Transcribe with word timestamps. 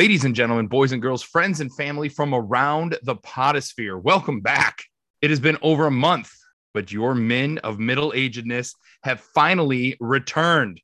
Ladies 0.00 0.24
and 0.24 0.34
gentlemen, 0.34 0.66
boys 0.66 0.92
and 0.92 1.02
girls, 1.02 1.22
friends 1.22 1.60
and 1.60 1.70
family 1.76 2.08
from 2.08 2.34
around 2.34 2.96
the 3.02 3.16
podosphere, 3.16 4.00
welcome 4.00 4.40
back. 4.40 4.82
It 5.20 5.28
has 5.28 5.40
been 5.40 5.58
over 5.60 5.84
a 5.84 5.90
month, 5.90 6.30
but 6.72 6.90
your 6.90 7.14
men 7.14 7.58
of 7.58 7.78
middle 7.78 8.10
agedness 8.12 8.72
have 9.02 9.20
finally 9.20 9.98
returned. 10.00 10.80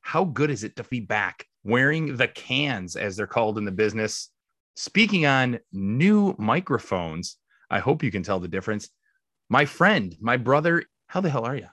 How 0.00 0.24
good 0.24 0.50
is 0.50 0.64
it 0.64 0.74
to 0.74 0.82
be 0.82 0.98
back 0.98 1.46
wearing 1.62 2.16
the 2.16 2.26
cans, 2.26 2.96
as 2.96 3.14
they're 3.14 3.28
called 3.28 3.56
in 3.56 3.64
the 3.64 3.70
business? 3.70 4.30
Speaking 4.74 5.26
on 5.26 5.60
new 5.72 6.34
microphones, 6.36 7.36
I 7.70 7.78
hope 7.78 8.02
you 8.02 8.10
can 8.10 8.24
tell 8.24 8.40
the 8.40 8.48
difference. 8.48 8.88
My 9.48 9.64
friend, 9.64 10.12
my 10.20 10.38
brother, 10.38 10.86
how 11.06 11.20
the 11.20 11.30
hell 11.30 11.44
are 11.44 11.54
you? 11.54 11.68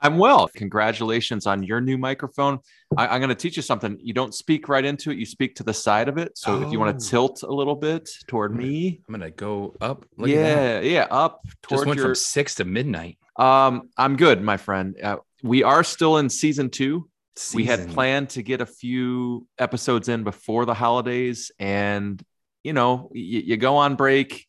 I'm 0.00 0.18
well. 0.18 0.48
Congratulations 0.54 1.46
on 1.46 1.62
your 1.62 1.80
new 1.80 1.96
microphone. 1.96 2.58
I, 2.96 3.14
am 3.14 3.20
going 3.20 3.30
to 3.30 3.34
teach 3.34 3.56
you 3.56 3.62
something. 3.62 3.98
You 4.00 4.12
don't 4.12 4.34
speak 4.34 4.68
right 4.68 4.84
into 4.84 5.10
it, 5.10 5.18
you 5.18 5.26
speak 5.26 5.54
to 5.56 5.62
the 5.62 5.72
side 5.74 6.08
of 6.08 6.18
it. 6.18 6.36
So 6.36 6.56
oh. 6.56 6.62
if 6.62 6.72
you 6.72 6.78
want 6.78 6.98
to 6.98 7.08
tilt 7.08 7.42
a 7.42 7.52
little 7.52 7.74
bit 7.74 8.08
toward 8.26 8.54
me, 8.54 9.00
I'm 9.08 9.14
going 9.14 9.28
to 9.28 9.34
go 9.34 9.74
up. 9.80 10.04
Look 10.16 10.28
yeah, 10.28 10.80
yeah, 10.80 11.06
up 11.10 11.42
toward 11.62 11.78
Just 11.78 11.86
went 11.86 11.96
your... 11.98 12.06
from 12.08 12.14
six 12.14 12.54
to 12.56 12.64
midnight. 12.64 13.18
Um, 13.36 13.90
I'm 13.96 14.16
good, 14.16 14.42
my 14.42 14.56
friend. 14.56 14.96
Uh, 15.02 15.16
we 15.42 15.62
are 15.62 15.84
still 15.84 16.18
in 16.18 16.28
season 16.28 16.70
two. 16.70 17.08
Season. 17.36 17.56
We 17.56 17.64
had 17.64 17.88
planned 17.90 18.30
to 18.30 18.42
get 18.42 18.62
a 18.62 18.66
few 18.66 19.46
episodes 19.58 20.08
in 20.08 20.24
before 20.24 20.64
the 20.64 20.72
holidays, 20.72 21.50
and 21.58 22.22
you 22.64 22.72
know, 22.72 23.10
you, 23.12 23.40
you 23.40 23.56
go 23.56 23.76
on 23.76 23.94
break 23.94 24.45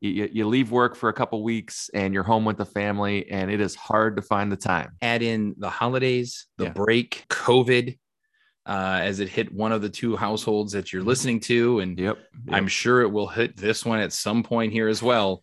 you, 0.00 0.28
you 0.30 0.46
leave 0.46 0.70
work 0.70 0.94
for 0.94 1.08
a 1.08 1.12
couple 1.12 1.42
weeks 1.42 1.90
and 1.94 2.12
you're 2.12 2.22
home 2.22 2.44
with 2.44 2.58
the 2.58 2.66
family 2.66 3.30
and 3.30 3.50
it 3.50 3.60
is 3.60 3.74
hard 3.74 4.16
to 4.16 4.22
find 4.22 4.52
the 4.52 4.56
time. 4.56 4.92
Add 5.00 5.22
in 5.22 5.54
the 5.58 5.70
holidays 5.70 6.46
the 6.58 6.64
yeah. 6.64 6.70
break 6.70 7.24
covid 7.28 7.98
uh, 8.66 8.98
as 9.02 9.20
it 9.20 9.28
hit 9.28 9.52
one 9.52 9.72
of 9.72 9.80
the 9.80 9.88
two 9.88 10.16
households 10.16 10.72
that 10.72 10.92
you're 10.92 11.02
listening 11.02 11.38
to 11.38 11.78
and 11.80 11.98
yep, 12.00 12.18
yep. 12.46 12.56
i'm 12.56 12.66
sure 12.66 13.02
it 13.02 13.08
will 13.08 13.28
hit 13.28 13.56
this 13.56 13.84
one 13.84 14.00
at 14.00 14.12
some 14.12 14.42
point 14.42 14.72
here 14.72 14.88
as 14.88 15.02
well. 15.02 15.42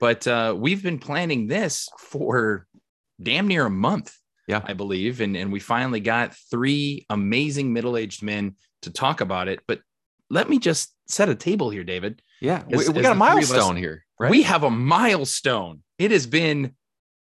But 0.00 0.26
uh, 0.26 0.54
we've 0.58 0.82
been 0.82 0.98
planning 0.98 1.46
this 1.46 1.88
for 1.98 2.66
damn 3.22 3.48
near 3.48 3.64
a 3.66 3.70
month 3.70 4.14
yeah. 4.48 4.60
I 4.62 4.74
believe 4.74 5.22
and, 5.22 5.36
and 5.36 5.50
we 5.50 5.60
finally 5.60 6.00
got 6.00 6.36
three 6.50 7.06
amazing 7.08 7.72
middle-aged 7.72 8.22
men 8.22 8.56
to 8.82 8.90
talk 8.90 9.22
about 9.22 9.48
it. 9.48 9.60
But 9.66 9.80
let 10.28 10.50
me 10.50 10.58
just 10.58 10.94
set 11.06 11.28
a 11.28 11.34
table 11.34 11.70
here 11.70 11.84
david 11.84 12.20
yeah, 12.40 12.62
as, 12.70 12.88
we, 12.88 12.94
we 12.94 13.02
got 13.02 13.12
a 13.12 13.16
milestone 13.16 13.76
here, 13.76 14.04
right? 14.18 14.30
We 14.30 14.42
have 14.42 14.62
a 14.62 14.70
milestone. 14.70 15.82
It 15.98 16.10
has 16.10 16.26
been 16.26 16.74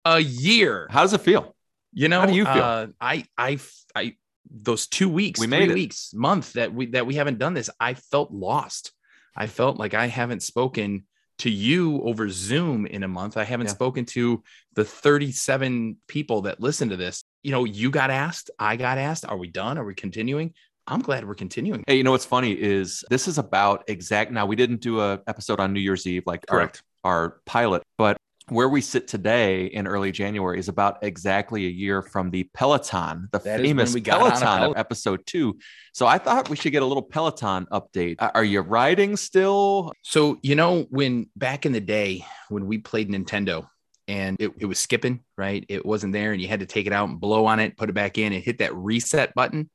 a 0.03 0.19
year. 0.19 0.87
How 0.89 1.01
does 1.01 1.13
it 1.13 1.21
feel? 1.21 1.55
You 1.93 2.09
know, 2.09 2.21
how 2.21 2.25
do 2.25 2.33
you 2.33 2.45
feel? 2.45 2.63
Uh, 2.63 2.87
I, 2.99 3.25
I, 3.37 3.59
I, 3.95 4.15
those 4.49 4.87
two 4.87 5.09
weeks, 5.09 5.39
we 5.39 5.47
made 5.47 5.71
weeks, 5.71 6.11
month 6.13 6.53
that 6.53 6.73
we 6.73 6.87
that 6.87 7.05
we 7.05 7.15
haven't 7.15 7.39
done 7.39 7.53
this. 7.53 7.69
I 7.79 7.93
felt 7.93 8.31
lost. 8.31 8.91
I 9.35 9.47
felt 9.47 9.77
like 9.77 9.93
I 9.93 10.07
haven't 10.07 10.43
spoken 10.43 11.05
to 11.39 11.49
you 11.49 12.01
over 12.03 12.29
Zoom 12.29 12.85
in 12.85 13.03
a 13.03 13.07
month. 13.07 13.35
I 13.37 13.43
haven't 13.43 13.67
yeah. 13.67 13.73
spoken 13.73 14.05
to 14.05 14.41
the 14.73 14.85
37 14.85 15.97
people 16.07 16.43
that 16.43 16.61
listen 16.61 16.89
to 16.89 16.95
this. 16.95 17.23
You 17.43 17.51
know, 17.51 17.65
you 17.65 17.91
got 17.91 18.09
asked, 18.09 18.49
I 18.57 18.77
got 18.77 18.97
asked, 18.97 19.25
are 19.25 19.37
we 19.37 19.49
done? 19.49 19.77
Are 19.77 19.83
we 19.83 19.95
continuing? 19.95 20.53
I'm 20.87 21.01
glad 21.01 21.27
we're 21.27 21.35
continuing. 21.35 21.83
Hey, 21.87 21.95
you 21.95 22.03
know 22.03 22.11
what's 22.11 22.25
funny 22.25 22.51
is 22.51 23.03
this 23.09 23.27
is 23.27 23.37
about 23.37 23.83
exact. 23.87 24.31
Now 24.31 24.45
we 24.45 24.55
didn't 24.55 24.81
do 24.81 25.01
a 25.01 25.19
episode 25.27 25.59
on 25.59 25.73
New 25.73 25.79
Year's 25.79 26.05
Eve 26.05 26.23
like 26.25 26.45
correct 26.47 26.83
our, 27.03 27.13
our 27.13 27.41
pilot, 27.45 27.83
but 27.97 28.17
where 28.49 28.69
we 28.69 28.79
sit 28.79 29.07
today 29.07 29.65
in 29.65 29.87
early 29.87 30.11
January 30.11 30.59
is 30.59 30.69
about 30.69 30.99
exactly 31.01 31.65
a 31.65 31.69
year 31.69 32.03
from 32.03 32.29
the 32.29 32.43
Peloton, 32.53 33.27
the 33.31 33.39
that 33.39 33.59
famous 33.59 33.99
Peloton 33.99 34.63
of 34.63 34.77
episode 34.77 35.25
two. 35.25 35.57
So 35.93 36.05
I 36.05 36.19
thought 36.19 36.49
we 36.49 36.55
should 36.55 36.71
get 36.71 36.83
a 36.83 36.85
little 36.85 37.01
Peloton 37.01 37.65
update. 37.71 38.17
Are 38.19 38.43
you 38.43 38.61
riding 38.61 39.17
still? 39.17 39.91
So, 40.03 40.37
you 40.43 40.53
know, 40.53 40.85
when 40.91 41.29
back 41.35 41.65
in 41.65 41.71
the 41.71 41.81
day 41.81 42.23
when 42.49 42.67
we 42.67 42.77
played 42.77 43.09
Nintendo 43.09 43.67
and 44.07 44.37
it, 44.39 44.51
it 44.59 44.65
was 44.65 44.77
skipping, 44.77 45.23
right? 45.35 45.65
It 45.67 45.83
wasn't 45.83 46.13
there 46.13 46.31
and 46.31 46.39
you 46.39 46.47
had 46.47 46.59
to 46.59 46.67
take 46.67 46.85
it 46.85 46.93
out 46.93 47.09
and 47.09 47.19
blow 47.19 47.47
on 47.47 47.59
it, 47.59 47.75
put 47.75 47.89
it 47.89 47.93
back 47.93 48.19
in 48.19 48.31
and 48.31 48.43
hit 48.43 48.59
that 48.59 48.75
reset 48.75 49.33
button. 49.33 49.71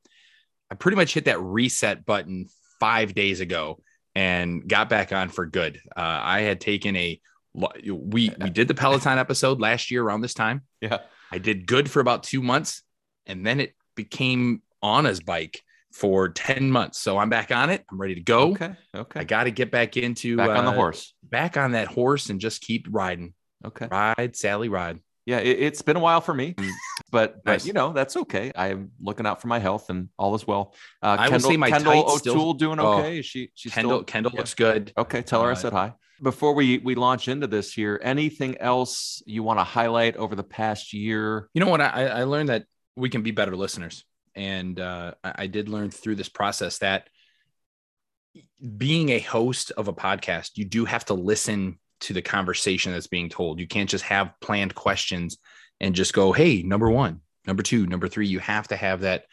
I 0.70 0.74
pretty 0.74 0.96
much 0.96 1.14
hit 1.14 1.24
that 1.24 1.40
reset 1.40 2.06
button 2.06 2.48
five 2.78 3.14
days 3.14 3.40
ago 3.40 3.80
and 4.14 4.66
got 4.68 4.88
back 4.88 5.12
on 5.12 5.28
for 5.28 5.46
good. 5.46 5.80
Uh, 5.96 6.20
I 6.22 6.40
had 6.40 6.60
taken 6.60 6.96
a 6.96 7.20
we 7.52 8.30
we 8.40 8.50
did 8.50 8.68
the 8.68 8.74
Peloton 8.74 9.18
episode 9.18 9.60
last 9.60 9.90
year 9.90 10.02
around 10.02 10.20
this 10.20 10.34
time. 10.34 10.62
Yeah, 10.80 10.98
I 11.32 11.38
did 11.38 11.66
good 11.66 11.90
for 11.90 12.00
about 12.00 12.22
two 12.22 12.42
months, 12.42 12.82
and 13.26 13.44
then 13.44 13.58
it 13.60 13.74
became 13.96 14.62
Anna's 14.82 15.20
bike 15.20 15.60
for 15.92 16.28
10 16.28 16.70
months. 16.70 17.00
So 17.00 17.18
I'm 17.18 17.28
back 17.28 17.50
on 17.50 17.68
it. 17.68 17.84
I'm 17.90 18.00
ready 18.00 18.14
to 18.14 18.20
go. 18.20 18.52
Okay. 18.52 18.74
Okay. 18.94 19.20
I 19.20 19.24
got 19.24 19.44
to 19.44 19.50
get 19.50 19.72
back 19.72 19.96
into 19.96 20.36
back 20.36 20.50
on 20.50 20.64
the 20.64 20.70
uh, 20.70 20.74
horse, 20.74 21.12
back 21.24 21.56
on 21.56 21.72
that 21.72 21.88
horse 21.88 22.30
and 22.30 22.40
just 22.40 22.62
keep 22.62 22.86
riding. 22.88 23.34
Okay. 23.66 23.88
Ride, 23.90 24.36
Sally, 24.36 24.68
ride 24.68 25.00
yeah, 25.26 25.38
it, 25.38 25.60
has 25.60 25.82
been 25.82 25.96
a 25.96 26.00
while 26.00 26.20
for 26.20 26.34
me, 26.34 26.54
but 27.10 27.44
nice. 27.44 27.62
but 27.62 27.66
you 27.66 27.72
know 27.72 27.92
that's 27.92 28.16
okay. 28.16 28.52
I 28.54 28.68
am 28.68 28.92
looking 29.00 29.26
out 29.26 29.40
for 29.40 29.48
my 29.48 29.58
health 29.58 29.90
and 29.90 30.08
all 30.18 30.34
is 30.34 30.46
well. 30.46 30.74
Uh, 31.02 31.16
I 31.18 31.28
Kendall, 31.28 31.48
will 31.48 31.52
say 31.52 31.56
my 31.56 31.70
Kendall 31.70 31.92
O'Toole 31.92 32.18
still, 32.18 32.54
doing 32.54 32.80
oh, 32.80 32.98
okay. 32.98 33.18
Is 33.18 33.26
she 33.26 33.50
she's 33.54 33.72
Kendall 33.72 33.98
still, 33.98 34.04
Kendall 34.04 34.32
looks 34.36 34.54
good. 34.54 34.92
Okay, 34.96 35.22
tell 35.22 35.42
her 35.42 35.48
uh, 35.48 35.52
I 35.52 35.54
said 35.54 35.72
hi. 35.72 35.94
Before 36.22 36.54
we 36.54 36.78
we 36.78 36.94
launch 36.94 37.28
into 37.28 37.46
this 37.46 37.72
here, 37.72 38.00
anything 38.02 38.58
else 38.58 39.22
you 39.26 39.42
want 39.42 39.58
to 39.58 39.64
highlight 39.64 40.16
over 40.16 40.34
the 40.34 40.44
past 40.44 40.92
year? 40.92 41.48
You 41.54 41.60
know 41.60 41.70
what? 41.70 41.80
I, 41.80 42.06
I 42.06 42.24
learned 42.24 42.50
that 42.50 42.64
we 42.96 43.08
can 43.08 43.22
be 43.22 43.30
better 43.30 43.56
listeners, 43.56 44.04
and 44.34 44.78
uh, 44.78 45.14
I, 45.24 45.34
I 45.38 45.46
did 45.46 45.68
learn 45.68 45.90
through 45.90 46.16
this 46.16 46.28
process 46.28 46.78
that 46.78 47.08
being 48.76 49.10
a 49.10 49.18
host 49.18 49.72
of 49.76 49.88
a 49.88 49.92
podcast, 49.92 50.52
you 50.56 50.64
do 50.64 50.84
have 50.84 51.04
to 51.06 51.14
listen 51.14 51.78
to 52.00 52.14
the 52.14 52.22
conversation 52.22 52.92
that's 52.92 53.06
being 53.06 53.28
told. 53.28 53.60
You 53.60 53.66
can't 53.66 53.88
just 53.88 54.04
have 54.04 54.32
planned 54.40 54.74
questions 54.74 55.38
and 55.80 55.94
just 55.94 56.12
go, 56.12 56.32
hey, 56.32 56.62
number 56.62 56.90
one, 56.90 57.20
number 57.46 57.62
two, 57.62 57.86
number 57.86 58.08
three. 58.08 58.26
You 58.26 58.38
have 58.40 58.68
to 58.68 58.76
have 58.76 59.00
that 59.00 59.24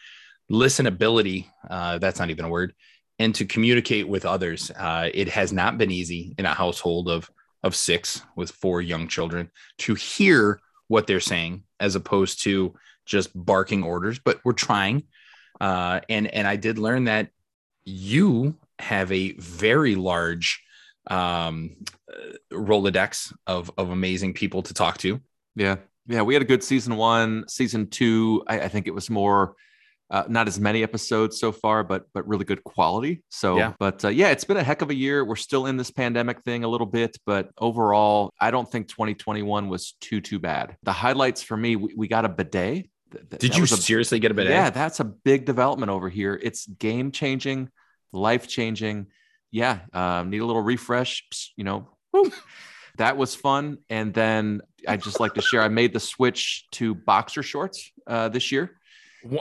listenability. 0.51 1.45
Uh, 1.69 1.97
that's 1.97 2.19
not 2.19 2.29
even 2.29 2.45
a 2.45 2.49
word. 2.49 2.73
And 3.19 3.33
to 3.35 3.45
communicate 3.45 4.07
with 4.07 4.25
others. 4.25 4.71
Uh, 4.71 5.09
it 5.13 5.27
has 5.29 5.51
not 5.51 5.77
been 5.77 5.91
easy 5.91 6.35
in 6.37 6.45
a 6.45 6.53
household 6.53 7.09
of 7.09 7.29
of 7.63 7.75
six 7.75 8.21
with 8.35 8.51
four 8.51 8.81
young 8.81 9.07
children 9.07 9.49
to 9.79 9.95
hear 9.95 10.59
what 10.87 11.07
they're 11.07 11.19
saying 11.19 11.63
as 11.79 11.95
opposed 11.95 12.43
to 12.43 12.73
just 13.05 13.29
barking 13.33 13.83
orders. 13.83 14.19
But 14.19 14.39
we're 14.45 14.53
trying. 14.53 15.03
Uh, 15.59 16.01
and 16.09 16.27
and 16.27 16.47
I 16.47 16.55
did 16.55 16.77
learn 16.77 17.05
that 17.05 17.29
you 17.83 18.55
have 18.79 19.11
a 19.11 19.33
very 19.33 19.95
large 19.95 20.63
um, 21.09 21.77
Rolodex 22.51 23.33
of 23.47 23.71
of 23.77 23.89
amazing 23.89 24.33
people 24.33 24.61
to 24.63 24.73
talk 24.73 24.97
to. 24.99 25.19
Yeah, 25.55 25.77
yeah, 26.07 26.21
we 26.21 26.33
had 26.33 26.43
a 26.43 26.45
good 26.45 26.63
season 26.63 26.95
one. 26.95 27.45
Season 27.47 27.89
two, 27.89 28.43
I, 28.47 28.61
I 28.61 28.67
think 28.67 28.87
it 28.87 28.93
was 28.93 29.09
more. 29.09 29.55
Uh, 30.09 30.23
not 30.29 30.47
as 30.47 30.57
many 30.57 30.83
episodes 30.83 31.37
so 31.37 31.51
far, 31.51 31.83
but 31.83 32.05
but 32.13 32.25
really 32.25 32.45
good 32.45 32.63
quality. 32.63 33.23
So, 33.27 33.57
yeah. 33.57 33.73
but 33.77 34.05
uh, 34.05 34.07
yeah, 34.07 34.29
it's 34.29 34.45
been 34.45 34.55
a 34.55 34.63
heck 34.63 34.81
of 34.81 34.89
a 34.89 34.95
year. 34.95 35.25
We're 35.25 35.35
still 35.35 35.65
in 35.65 35.75
this 35.75 35.91
pandemic 35.91 36.43
thing 36.43 36.63
a 36.63 36.67
little 36.69 36.87
bit, 36.87 37.17
but 37.25 37.49
overall, 37.57 38.33
I 38.39 38.49
don't 38.49 38.71
think 38.71 38.87
2021 38.87 39.67
was 39.67 39.97
too 39.99 40.21
too 40.21 40.39
bad. 40.39 40.77
The 40.83 40.93
highlights 40.93 41.43
for 41.43 41.57
me, 41.57 41.75
we, 41.75 41.93
we 41.93 42.07
got 42.07 42.23
a 42.23 42.29
bidet. 42.29 42.89
Did 43.37 43.57
you 43.57 43.63
a, 43.63 43.67
seriously 43.67 44.19
get 44.19 44.31
a 44.31 44.33
bidet? 44.33 44.53
Yeah, 44.53 44.69
that's 44.69 45.01
a 45.01 45.03
big 45.03 45.43
development 45.43 45.89
over 45.89 46.07
here. 46.07 46.39
It's 46.41 46.65
game 46.67 47.11
changing, 47.11 47.69
life 48.13 48.47
changing 48.47 49.07
yeah, 49.51 49.79
um, 49.93 50.29
need 50.29 50.39
a 50.39 50.45
little 50.45 50.61
refresh. 50.61 51.53
You 51.55 51.63
know, 51.63 51.89
that 52.97 53.17
was 53.17 53.35
fun. 53.35 53.79
And 53.89 54.13
then 54.13 54.61
I 54.87 54.97
just 54.97 55.19
like 55.19 55.33
to 55.35 55.41
share. 55.41 55.61
I 55.61 55.69
made 55.69 55.93
the 55.93 55.99
switch 55.99 56.67
to 56.71 56.95
boxer 56.95 57.43
shorts 57.43 57.91
uh, 58.05 58.29
this 58.29 58.51
year, 58.51 58.77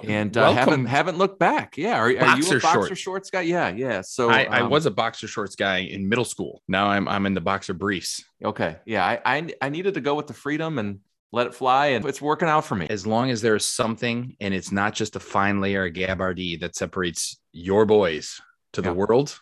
and 0.05 0.37
uh, 0.37 0.53
haven't 0.53 0.87
haven't 0.87 1.19
looked 1.19 1.39
back. 1.39 1.77
Yeah, 1.77 1.97
are, 1.99 2.05
are 2.05 2.11
you 2.11 2.19
a 2.19 2.21
boxer 2.21 2.61
shorts. 2.61 2.99
shorts 2.99 3.31
guy? 3.31 3.43
Yeah, 3.43 3.69
yeah. 3.69 4.01
So 4.01 4.31
I, 4.31 4.45
I 4.45 4.61
um, 4.61 4.71
was 4.71 4.87
a 4.87 4.91
boxer 4.91 5.29
shorts 5.29 5.57
guy 5.57 5.79
in 5.79 6.09
middle 6.09 6.25
school. 6.25 6.63
Now 6.69 6.87
I'm 6.89 7.09
I'm 7.09 7.27
in 7.27 7.35
the 7.35 7.41
boxer 7.41 7.75
briefs. 7.75 8.25
Okay, 8.45 8.77
yeah. 8.87 9.05
I, 9.05 9.21
I 9.25 9.55
I 9.63 9.69
needed 9.69 9.95
to 9.95 10.01
go 10.01 10.15
with 10.15 10.27
the 10.27 10.35
freedom 10.35 10.79
and 10.79 11.01
let 11.33 11.47
it 11.47 11.55
fly 11.55 11.89
and 11.89 12.07
it's 12.07 12.23
working 12.23 12.49
out 12.49 12.65
for 12.65 12.77
me 12.77 12.87
as 12.89 13.07
long 13.07 13.31
as 13.31 13.43
there's 13.43 13.65
something 13.65 14.37
and 14.41 14.55
it's 14.55 14.71
not 14.71 14.95
just 14.95 15.17
a 15.17 15.21
fine 15.21 15.61
layer 15.61 15.85
of 15.85 15.93
gabardine 15.93 16.61
that 16.61 16.77
separates 16.77 17.37
your 17.53 17.85
boys 17.85 18.41
to 18.73 18.81
yeah. 18.81 18.89
the 18.89 18.95
world 18.95 19.39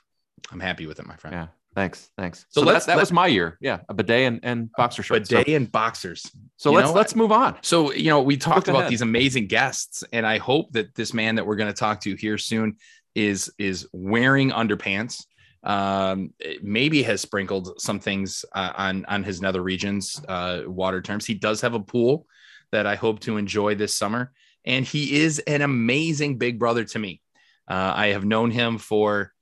I'm 0.50 0.61
happy 0.61 0.87
with 0.87 0.99
it, 0.99 1.06
my 1.06 1.16
friend. 1.16 1.34
Yeah. 1.34 1.46
Thanks. 1.75 2.11
Thanks. 2.17 2.47
So, 2.50 2.62
so 2.62 2.73
that, 2.73 2.87
that 2.87 2.97
was 2.97 3.11
my 3.11 3.26
year. 3.26 3.59
Yeah. 3.61 3.81
A 3.88 3.94
bidet 3.94 4.26
and, 4.26 4.41
and 4.44 4.71
boxer 4.76 5.03
shorts. 5.03 5.29
Bidet 5.29 5.47
so, 5.47 5.55
and 5.55 5.73
boxers. 5.73 6.31
So 6.56 6.71
let's 6.71 6.93
let's 6.93 7.17
move 7.17 7.32
on. 7.32 7.56
So, 7.62 7.93
you 7.93 8.11
know, 8.11 8.23
we 8.23 8.37
talked 8.37 8.69
about 8.69 8.81
ahead. 8.81 8.93
these 8.93 9.03
amazing 9.03 9.49
guests, 9.49 10.05
and 10.12 10.25
I 10.25 10.38
hope 10.38 10.73
that 10.73 10.94
this 10.94 11.12
man 11.12 11.35
that 11.35 11.47
we're 11.47 11.56
going 11.56 11.73
to 11.73 11.79
talk 11.79 12.00
to 12.03 12.15
here 12.15 12.38
soon 12.38 12.76
is 13.15 13.53
is 13.59 13.88
wearing 13.93 14.50
underpants. 14.50 15.25
Um, 15.65 16.32
maybe 16.62 17.03
has 17.05 17.23
sprinkled 17.23 17.81
some 17.81 17.99
things 17.99 18.44
uh, 18.53 18.73
on 18.76 19.05
on 19.06 19.25
his 19.25 19.41
nether 19.41 19.62
regions, 19.62 20.21
uh, 20.29 20.62
water 20.67 21.03
terms. 21.03 21.26
He 21.26 21.35
does 21.35 21.61
have 21.62 21.75
a 21.75 21.81
pool 21.81 22.26
that 22.71 22.87
I 22.87 22.94
hope 22.94 23.21
to 23.21 23.37
enjoy 23.37 23.75
this 23.75 23.97
summer, 23.97 24.32
and 24.65 24.85
he 24.85 25.23
is 25.23 25.41
an 25.41 25.62
amazing 25.62 26.38
big 26.38 26.59
brother 26.59 26.85
to 26.85 26.99
me. 26.99 27.21
Uh, 27.67 27.93
I 27.97 28.06
have 28.09 28.25
known 28.25 28.50
him 28.50 28.79
for 28.79 29.32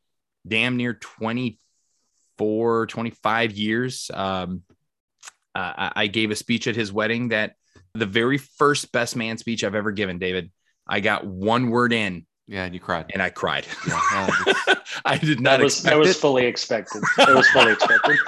damn 0.47 0.77
near 0.77 0.95
24, 2.43 2.87
25 2.87 3.53
years. 3.53 4.11
Um, 4.13 4.63
uh, 5.55 5.59
I 5.77 5.93
I 5.97 6.07
gave 6.07 6.31
a 6.31 6.37
speech 6.37 6.67
at 6.67 6.75
his 6.75 6.93
wedding 6.93 7.29
that 7.29 7.55
the 7.95 8.07
very 8.07 8.39
first 8.39 8.91
best 8.93 9.17
man 9.17 9.39
speech 9.39 9.65
I've 9.65 9.75
ever 9.75 9.93
given, 9.93 10.19
David. 10.19 10.51
I 10.89 11.01
got 11.01 11.25
one 11.27 11.71
word 11.71 11.93
in 11.93 12.27
Yeah, 12.49 12.65
and 12.65 12.75
you 12.75 12.81
cried. 12.81 13.11
and 13.13 13.23
I 13.23 13.31
cried. 13.31 13.67
Yeah, 13.87 14.01
yeah, 14.57 14.75
I 15.05 15.19
did 15.19 15.41
not 15.41 15.59
That 15.59 15.65
was 15.65 15.75
expect 15.75 15.93
that 15.93 15.99
was 15.99 16.17
fully 16.19 16.47
expected. 16.47 17.03
That 17.19 17.35
was 17.35 17.49
fully 17.51 17.73
expected. 17.73 18.19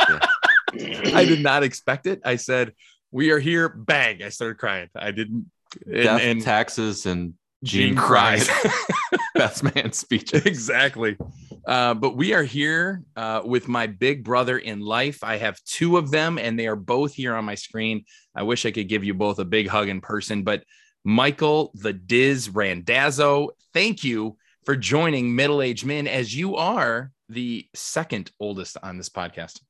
I 1.14 1.24
did 1.24 1.42
not 1.42 1.62
expect 1.62 2.06
it. 2.06 2.20
I 2.24 2.36
said, 2.36 2.72
"We 3.10 3.30
are 3.30 3.38
here." 3.38 3.68
Bang! 3.68 4.22
I 4.22 4.28
started 4.28 4.58
crying. 4.58 4.88
I 4.94 5.10
didn't. 5.10 5.50
And, 5.86 6.02
Death, 6.04 6.20
and 6.22 6.42
taxes, 6.42 7.06
and 7.06 7.34
Gene 7.64 7.88
Gene 7.88 7.96
cried. 7.96 8.42
cried. 8.42 8.72
best 9.34 9.62
man 9.74 9.92
speeches. 9.92 10.44
exactly. 10.46 11.16
Uh, 11.66 11.94
but 11.94 12.16
we 12.16 12.34
are 12.34 12.42
here 12.42 13.02
uh, 13.16 13.40
with 13.44 13.68
my 13.68 13.86
big 13.86 14.24
brother 14.24 14.58
in 14.58 14.80
life. 14.80 15.22
I 15.22 15.36
have 15.36 15.62
two 15.64 15.96
of 15.96 16.10
them, 16.10 16.38
and 16.38 16.58
they 16.58 16.66
are 16.66 16.76
both 16.76 17.14
here 17.14 17.34
on 17.34 17.44
my 17.44 17.54
screen. 17.54 18.04
I 18.34 18.42
wish 18.42 18.66
I 18.66 18.70
could 18.70 18.88
give 18.88 19.04
you 19.04 19.14
both 19.14 19.38
a 19.38 19.44
big 19.44 19.68
hug 19.68 19.88
in 19.88 20.00
person, 20.00 20.42
but 20.42 20.64
Michael 21.04 21.70
the 21.74 21.92
Diz 21.92 22.48
Randazzo, 22.48 23.50
thank 23.72 24.04
you 24.04 24.36
for 24.64 24.76
joining 24.76 25.34
Middle 25.34 25.60
Aged 25.60 25.84
Men 25.84 26.06
as 26.06 26.34
you 26.34 26.56
are 26.56 27.12
the 27.28 27.68
second 27.74 28.30
oldest 28.40 28.76
on 28.82 28.96
this 28.96 29.10
podcast. 29.10 29.60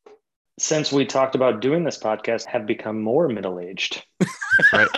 Since 0.58 0.92
we 0.92 1.04
talked 1.04 1.34
about 1.34 1.60
doing 1.60 1.82
this 1.82 1.98
podcast, 1.98 2.46
have 2.46 2.64
become 2.66 3.00
more 3.02 3.28
middle 3.28 3.58
aged. 3.60 4.04
Right. 4.72 4.88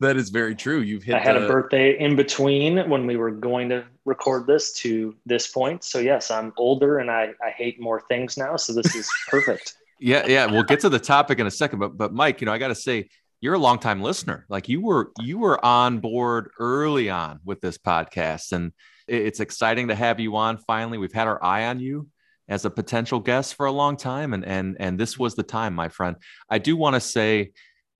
That 0.00 0.18
is 0.18 0.28
very 0.28 0.54
true. 0.54 0.80
You've 0.80 1.02
hit 1.02 1.14
I 1.14 1.20
had 1.20 1.36
the- 1.36 1.46
a 1.46 1.48
birthday 1.48 1.98
in 1.98 2.16
between 2.16 2.76
when 2.90 3.06
we 3.06 3.16
were 3.16 3.30
going 3.30 3.70
to 3.70 3.84
record 4.04 4.46
this 4.46 4.74
to 4.80 5.16
this 5.24 5.46
point. 5.46 5.84
So 5.84 6.00
yes, 6.00 6.30
I'm 6.30 6.52
older 6.58 6.98
and 6.98 7.10
I, 7.10 7.32
I 7.42 7.48
hate 7.48 7.80
more 7.80 8.02
things 8.08 8.36
now. 8.36 8.56
So 8.56 8.74
this 8.74 8.94
is 8.94 9.10
perfect. 9.28 9.74
Yeah, 9.98 10.26
yeah. 10.26 10.44
We'll 10.46 10.64
get 10.64 10.80
to 10.80 10.90
the 10.90 10.98
topic 10.98 11.38
in 11.38 11.46
a 11.46 11.50
second, 11.50 11.78
but 11.78 11.96
but 11.96 12.12
Mike, 12.12 12.42
you 12.42 12.44
know, 12.46 12.52
I 12.52 12.58
got 12.58 12.68
to 12.68 12.74
say, 12.74 13.08
you're 13.40 13.54
a 13.54 13.58
longtime 13.58 14.02
listener. 14.02 14.44
Like 14.50 14.68
you 14.68 14.82
were 14.82 15.12
you 15.20 15.38
were 15.38 15.64
on 15.64 16.00
board 16.00 16.50
early 16.58 17.08
on 17.08 17.40
with 17.44 17.62
this 17.62 17.78
podcast, 17.78 18.52
and 18.52 18.72
it's 19.08 19.40
exciting 19.40 19.88
to 19.88 19.94
have 19.94 20.20
you 20.20 20.36
on. 20.36 20.58
Finally, 20.58 20.98
we've 20.98 21.12
had 21.12 21.26
our 21.26 21.42
eye 21.42 21.66
on 21.68 21.80
you 21.80 22.08
as 22.48 22.64
a 22.64 22.70
potential 22.70 23.20
guest 23.20 23.54
for 23.54 23.66
a 23.66 23.72
long 23.72 23.96
time, 23.96 24.32
and 24.32 24.44
and 24.44 24.76
and 24.78 24.98
this 24.98 25.18
was 25.18 25.34
the 25.34 25.42
time, 25.42 25.74
my 25.74 25.88
friend. 25.88 26.16
I 26.48 26.58
do 26.58 26.76
want 26.76 26.94
to 26.94 27.00
say, 27.00 27.52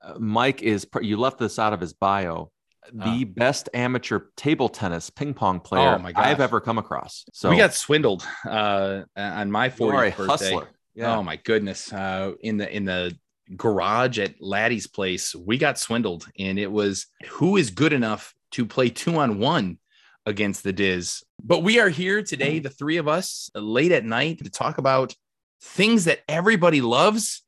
uh, 0.03 0.15
Mike 0.19 0.63
is 0.63 0.87
you 1.01 1.17
left 1.17 1.39
this 1.39 1.59
out 1.59 1.73
of 1.73 1.81
his 1.81 1.93
bio. 1.93 2.51
The 2.93 3.25
best 3.25 3.69
amateur 3.75 4.21
table 4.37 4.69
tennis 4.69 5.11
ping 5.11 5.35
pong 5.35 5.59
player 5.59 5.97
Oh, 5.97 5.99
my 5.99 6.13
gosh. 6.13 6.25
I've 6.25 6.41
ever 6.41 6.61
come 6.61 6.79
across. 6.79 7.25
So 7.33 7.51
we 7.51 7.57
got 7.57 7.75
swindled 7.75 8.25
uh, 8.49 9.03
on 9.17 9.51
my 9.51 9.73
you 9.77 9.89
are 9.89 10.05
a 10.05 10.13
40th 10.13 10.17
birthday. 10.17 10.27
hustler. 10.27 10.69
Yeah. 10.95 11.17
Oh 11.17 11.23
my 11.23 11.37
goodness! 11.37 11.93
Uh, 11.93 12.33
in 12.41 12.57
the 12.57 12.75
in 12.75 12.85
the 12.85 13.17
garage 13.57 14.19
at 14.19 14.41
Laddie's 14.41 14.87
place, 14.87 15.35
we 15.35 15.59
got 15.59 15.79
swindled, 15.79 16.27
and 16.39 16.59
it 16.59 16.71
was 16.71 17.07
who 17.29 17.57
is 17.57 17.71
good 17.71 17.93
enough 17.93 18.35
to 18.53 18.65
play 18.65 18.89
two 18.89 19.19
on 19.19 19.39
one 19.39 19.79
against 20.27 20.65
the 20.65 20.73
Diz. 20.73 21.23
But 21.43 21.63
we 21.63 21.79
are 21.81 21.89
here 21.89 22.23
today, 22.23 22.59
the 22.59 22.69
three 22.71 22.97
of 22.99 23.09
us, 23.09 23.51
late 23.55 23.93
at 23.93 24.05
night, 24.05 24.43
to 24.45 24.51
talk 24.51 24.79
about 24.79 25.15
things 25.63 26.05
that 26.05 26.21
everybody 26.29 26.81
loves, 26.81 27.43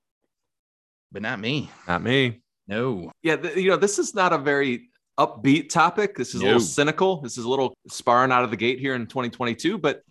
but 1.12 1.20
not 1.22 1.40
me. 1.40 1.70
Not 1.86 2.02
me. 2.02 2.40
No, 2.66 3.10
Yeah, 3.22 3.36
th- 3.36 3.56
you 3.56 3.70
know, 3.70 3.76
this 3.76 3.98
is 3.98 4.14
not 4.14 4.32
a 4.32 4.38
very 4.38 4.90
upbeat 5.18 5.70
topic. 5.70 6.16
This 6.16 6.34
is 6.34 6.42
a 6.42 6.44
little 6.44 6.60
cynical. 6.60 7.20
This 7.22 7.38
is 7.38 7.44
a 7.44 7.48
little 7.48 7.74
sparring 7.88 8.30
out 8.30 8.44
of 8.44 8.50
the 8.50 8.56
gate 8.56 8.78
here 8.78 8.94
in 8.94 9.06
2022. 9.06 9.78
But 9.78 10.02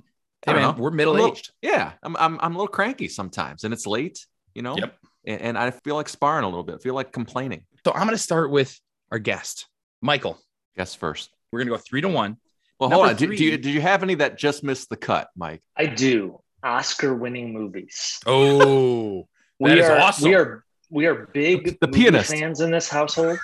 I 0.45 0.51
hey 0.51 0.53
don't 0.53 0.55
man, 0.55 0.75
know. 0.75 0.81
we're 0.81 0.91
middle 0.91 1.27
aged. 1.27 1.51
Yeah, 1.61 1.93
I'm, 2.01 2.15
I'm 2.17 2.39
I'm 2.41 2.55
a 2.55 2.57
little 2.57 2.67
cranky 2.67 3.07
sometimes, 3.07 3.63
and 3.63 3.73
it's 3.73 3.85
late. 3.85 4.25
You 4.55 4.63
know. 4.63 4.75
Yep. 4.75 4.97
And, 5.27 5.41
and 5.41 5.57
I 5.57 5.69
feel 5.71 5.95
like 5.95 6.09
sparring 6.09 6.45
a 6.45 6.47
little 6.47 6.63
bit. 6.63 6.75
I 6.75 6.77
feel 6.79 6.95
like 6.95 7.11
complaining. 7.11 7.65
So 7.85 7.91
I'm 7.93 8.03
going 8.07 8.11
to 8.11 8.17
start 8.17 8.49
with 8.49 8.79
our 9.11 9.19
guest, 9.19 9.67
Michael. 10.01 10.39
Guest 10.75 10.97
first. 10.97 11.29
We're 11.51 11.59
going 11.59 11.67
to 11.67 11.73
go 11.73 11.77
three 11.77 12.01
to 12.01 12.09
one. 12.09 12.37
Well, 12.79 12.89
Number 12.89 13.05
hold 13.05 13.09
on. 13.09 13.15
Do, 13.17 13.35
do 13.35 13.43
you 13.43 13.57
do 13.57 13.71
you 13.71 13.81
have 13.81 14.03
any 14.03 14.15
that 14.15 14.37
just 14.37 14.63
missed 14.63 14.89
the 14.89 14.97
cut, 14.97 15.29
Mike? 15.35 15.61
I 15.75 15.87
do. 15.87 16.39
Oscar 16.63 17.15
winning 17.15 17.53
movies. 17.53 18.19
Oh, 18.25 19.27
We 19.59 19.69
That 19.69 19.77
is 19.79 19.89
are 19.89 19.97
awesome. 19.97 20.29
we 20.29 20.35
are 20.35 20.63
we 20.91 21.05
are 21.07 21.27
big 21.33 21.79
The 21.79 21.87
movie 21.87 22.03
pianist. 22.03 22.31
fans 22.31 22.61
in 22.61 22.69
this 22.71 22.87
household. 22.89 23.39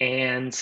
And 0.00 0.60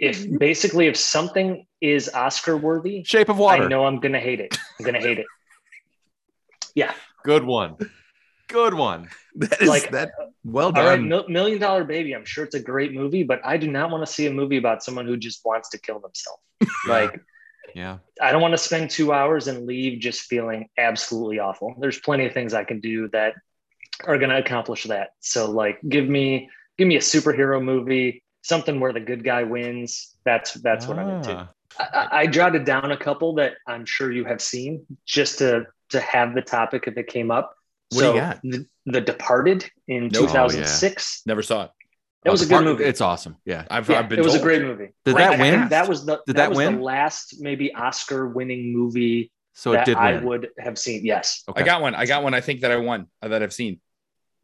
if 0.00 0.26
basically 0.38 0.86
if 0.88 0.96
something 0.96 1.64
is 1.80 2.08
Oscar 2.12 2.56
worthy, 2.56 3.04
Shape 3.04 3.28
of 3.28 3.38
Water. 3.38 3.64
I 3.64 3.68
know 3.68 3.84
I'm 3.84 4.00
gonna 4.00 4.18
hate 4.20 4.40
it. 4.40 4.56
I'm 4.78 4.84
gonna 4.84 5.00
hate 5.00 5.18
it. 5.18 5.26
Yeah. 6.74 6.92
Good 7.24 7.42
one. 7.44 7.76
Good 8.48 8.74
one. 8.74 9.08
that 9.36 9.60
is 9.62 9.68
Like- 9.68 9.90
that. 9.92 10.10
Well 10.44 10.66
All 10.68 10.72
right, 10.72 10.96
done. 10.96 11.08
Mil- 11.08 11.28
Million 11.28 11.58
Dollar 11.60 11.84
Baby. 11.84 12.14
I'm 12.14 12.24
sure 12.24 12.44
it's 12.44 12.54
a 12.54 12.60
great 12.60 12.92
movie, 12.94 13.22
but 13.22 13.40
I 13.44 13.56
do 13.58 13.70
not 13.70 13.90
want 13.90 14.06
to 14.06 14.10
see 14.12 14.26
a 14.26 14.32
movie 14.32 14.56
about 14.56 14.82
someone 14.82 15.04
who 15.06 15.16
just 15.16 15.44
wants 15.44 15.68
to 15.70 15.78
kill 15.78 16.00
themselves. 16.00 16.40
Like, 16.88 17.20
Yeah. 17.74 17.98
I 18.22 18.32
don't 18.32 18.40
want 18.40 18.52
to 18.52 18.58
spend 18.58 18.88
two 18.90 19.12
hours 19.12 19.46
and 19.46 19.66
leave 19.66 20.00
just 20.00 20.22
feeling 20.22 20.68
absolutely 20.78 21.38
awful. 21.38 21.74
There's 21.78 21.98
plenty 22.00 22.24
of 22.24 22.32
things 22.32 22.54
I 22.54 22.64
can 22.64 22.80
do 22.80 23.08
that 23.08 23.34
are 24.04 24.16
going 24.16 24.30
to 24.30 24.38
accomplish 24.38 24.84
that. 24.84 25.10
So, 25.20 25.50
like, 25.50 25.78
give 25.86 26.08
me 26.08 26.48
give 26.78 26.88
me 26.88 26.96
a 26.96 27.00
superhero 27.00 27.62
movie, 27.62 28.22
something 28.42 28.80
where 28.80 28.92
the 28.94 29.00
good 29.00 29.22
guy 29.22 29.42
wins. 29.42 30.14
That's 30.24 30.54
that's 30.54 30.86
what 30.86 30.98
I'm 30.98 31.10
into. 31.10 31.32
Ah. 31.32 31.48
I, 31.78 31.84
I- 31.98 32.20
I 32.20 32.26
jotted 32.26 32.64
down 32.64 32.90
a 32.90 32.96
couple 32.96 33.34
that 33.34 33.54
I'm 33.66 33.84
sure 33.84 34.10
you 34.10 34.24
have 34.24 34.40
seen 34.40 34.86
just 35.04 35.38
to 35.40 35.66
to 35.90 36.00
have 36.00 36.34
the 36.34 36.42
topic 36.42 36.84
if 36.86 36.96
it 36.96 37.08
came 37.08 37.30
up. 37.30 37.54
What 37.90 38.00
do 38.00 38.06
so, 38.06 38.14
you 38.14 38.20
got? 38.20 38.40
The, 38.42 38.66
the 38.86 39.00
Departed 39.00 39.70
in 39.86 40.04
Nope. 40.08 40.28
2006. 40.28 41.22
Never 41.26 41.42
saw 41.42 41.64
it. 41.64 41.70
That 42.24 42.30
was 42.32 42.42
Oh, 42.42 42.46
a 42.46 42.48
good 42.48 42.64
movie. 42.64 42.84
It's 42.84 43.00
awesome. 43.00 43.36
Yeah. 43.44 43.64
I've, 43.70 43.88
Yeah, 43.88 44.00
I've 44.00 44.08
been 44.08 44.18
it 44.18 44.22
was 44.22 44.32
told. 44.32 44.42
a 44.42 44.44
great 44.44 44.62
movie. 44.62 44.92
Did 45.04 45.14
Right, 45.14 45.30
that 45.30 45.38
win? 45.40 45.68
That 45.68 45.88
was 45.88 46.04
the 46.04 46.16
Did 46.26 46.36
that, 46.36 46.36
that 46.36 46.48
was 46.50 46.58
win? 46.58 46.76
the 46.76 46.82
last 46.82 47.36
maybe 47.40 47.72
Oscar 47.74 48.28
winning 48.28 48.72
movie 48.72 49.30
So 49.54 49.72
it 49.72 49.76
that 49.76 49.86
did 49.86 49.96
I 49.96 50.18
would 50.18 50.48
have 50.58 50.78
seen. 50.78 51.04
Yes. 51.06 51.44
Okay. 51.48 51.62
I 51.62 51.64
got 51.64 51.80
one. 51.80 51.94
I 51.94 52.04
got 52.06 52.22
one. 52.22 52.34
I 52.34 52.40
think 52.40 52.60
that 52.62 52.70
I 52.72 52.76
won 52.76 53.06
uh, 53.22 53.28
that 53.28 53.42
I've 53.42 53.52
seen. 53.54 53.80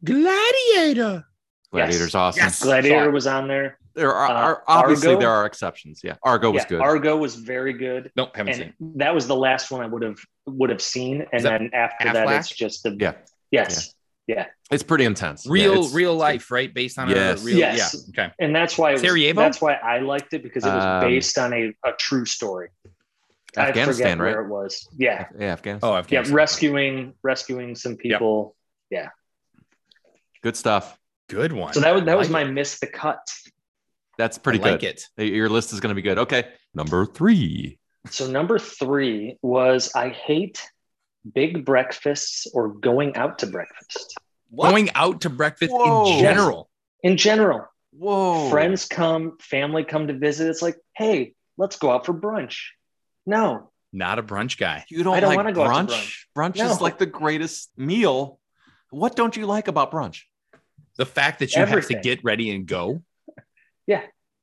Gladiator. 0.03 1.25
Gladiator's 1.71 1.99
Yes. 2.07 2.15
awesome. 2.15 2.43
Yes. 2.43 2.63
Gladiator 2.63 3.11
was 3.11 3.27
on 3.27 3.47
there. 3.47 3.77
There 3.93 4.13
are, 4.13 4.27
Uh, 4.29 4.33
are 4.33 4.63
obviously 4.67 5.09
Argo? 5.09 5.19
there 5.21 5.29
are 5.29 5.45
exceptions. 5.45 6.01
Yeah. 6.03 6.15
Argo 6.23 6.51
was 6.51 6.63
yeah, 6.63 6.67
good. 6.69 6.81
Argo 6.81 7.15
was 7.17 7.35
very 7.35 7.73
good. 7.73 8.11
Nope, 8.15 8.35
haven't 8.35 8.53
And 8.53 8.73
seen. 8.79 8.91
that 8.97 9.13
was 9.15 9.27
the 9.27 9.35
last 9.35 9.71
one 9.71 9.81
I 9.81 9.85
would 9.87 10.01
have 10.01 10.17
would 10.47 10.69
have 10.69 10.81
seen. 10.81 11.21
And 11.21 11.33
Is 11.33 11.43
then 11.43 11.69
after 11.73 12.11
that 12.13 12.27
it's 12.29 12.49
just 12.49 12.83
the 12.83 12.95
Yeah. 12.99 13.13
Yes. 13.51 13.93
Yeah. 14.27 14.47
It's 14.71 14.81
pretty 14.81 15.05
intense. 15.05 15.45
Real, 15.47 15.73
it's- 15.73 15.93
real 15.93 16.15
life, 16.15 16.49
right? 16.49 16.73
Based 16.73 16.97
on 16.97 17.09
Yes. 17.09 17.41
a 17.43 17.45
real. 17.45 17.57
Yes. 17.59 17.95
Yeah. 18.15 18.23
Okay. 18.23 18.33
And 18.39 18.55
that's 18.55 18.75
why 18.77 18.89
it 18.89 18.93
was, 18.93 19.01
Sarajevo? 19.01 19.39
that's 19.41 19.61
why 19.61 19.73
I 19.75 19.99
liked 19.99 20.33
it 20.33 20.41
because 20.41 20.65
it 20.65 20.69
was 20.73 20.83
Um, 20.83 21.01
based 21.01 21.37
on 21.37 21.53
a, 21.53 21.73
a 21.85 21.91
true 21.99 22.25
story. 22.25 22.69
I 23.57 23.69
Afghanistan, 23.69 24.17
forget 24.17 24.19
right? 24.19 24.35
where 24.35 24.45
it 24.45 24.49
was. 24.49 24.89
Yeah. 24.97 25.27
Yeah, 25.37 25.53
Afghanistan. 25.53 25.89
Oh, 25.89 25.95
Afghanistan. 25.95 26.33
Yeah. 26.33 26.35
Rescuing 26.41 27.13
rescuing 27.23 27.75
some 27.75 27.95
people. 27.97 28.55
Yeah. 28.89 29.09
Good 30.41 30.57
stuff. 30.57 30.97
Good 31.29 31.53
one. 31.53 31.73
So 31.73 31.79
that 31.81 31.93
was 31.93 32.03
that 32.05 32.17
was 32.17 32.29
Like 32.29 32.45
my 32.45 32.49
it. 32.49 32.53
miss 32.53 32.79
the 32.79 32.87
cut. 32.87 33.19
That's 34.17 34.37
pretty 34.37 34.59
I 34.59 34.71
like 34.71 34.79
good. 34.81 34.99
it. 35.17 35.23
Your 35.33 35.49
list 35.49 35.71
is 35.73 35.79
going 35.79 35.91
to 35.91 35.95
be 35.95 36.01
good. 36.01 36.17
Okay. 36.19 36.45
Number 36.73 37.05
three. 37.05 37.77
So 38.09 38.27
number 38.29 38.57
three 38.59 39.37
was 39.41 39.91
I 39.95 40.09
hate 40.09 40.61
big 41.33 41.65
breakfasts 41.65 42.47
or 42.53 42.69
going 42.69 43.15
out 43.15 43.39
to 43.39 43.47
breakfast 43.47 44.17
Going 44.55 44.89
out 44.95 45.21
to 45.21 45.29
breakfast 45.29 45.71
Whoa. 45.73 46.13
in 46.13 46.19
general. 46.19 46.69
in 47.03 47.17
general. 47.17 47.65
Whoa. 47.91 48.49
Friends 48.49 48.85
come, 48.87 49.37
family 49.41 49.83
come 49.83 50.07
to 50.07 50.13
visit. 50.13 50.49
It's 50.49 50.61
like, 50.61 50.77
hey, 50.95 51.33
let's 51.57 51.77
go 51.77 51.91
out 51.91 52.05
for 52.05 52.13
brunch. 52.13 52.57
No, 53.25 53.71
Not 53.91 54.19
a 54.19 54.23
brunch 54.23 54.57
guy. 54.57 54.85
You 54.89 55.03
don't, 55.03 55.15
I 55.15 55.19
don't 55.19 55.29
like 55.29 55.37
wanna 55.37 55.51
go 55.53 55.63
out 55.63 55.87
brunch? 55.89 55.89
to 55.89 56.39
Brunch, 56.39 56.57
No. 56.57 56.69
is 56.69 56.79
like 56.81 56.99
the 56.99 57.05
greatest 57.05 57.71
meal. 57.77 58.39
What 58.91 59.15
don't 59.15 59.35
you 59.35 59.45
like 59.45 59.67
about 59.67 59.91
brunch? 59.91 60.21
The 60.97 61.05
fact 61.05 61.39
that 61.39 61.53
you 61.55 61.61
Everything. 61.61 61.97
have 61.97 62.03
to 62.03 62.09
get 62.09 62.23
ready 62.23 62.51
and 62.55 62.65
go. 62.65 63.01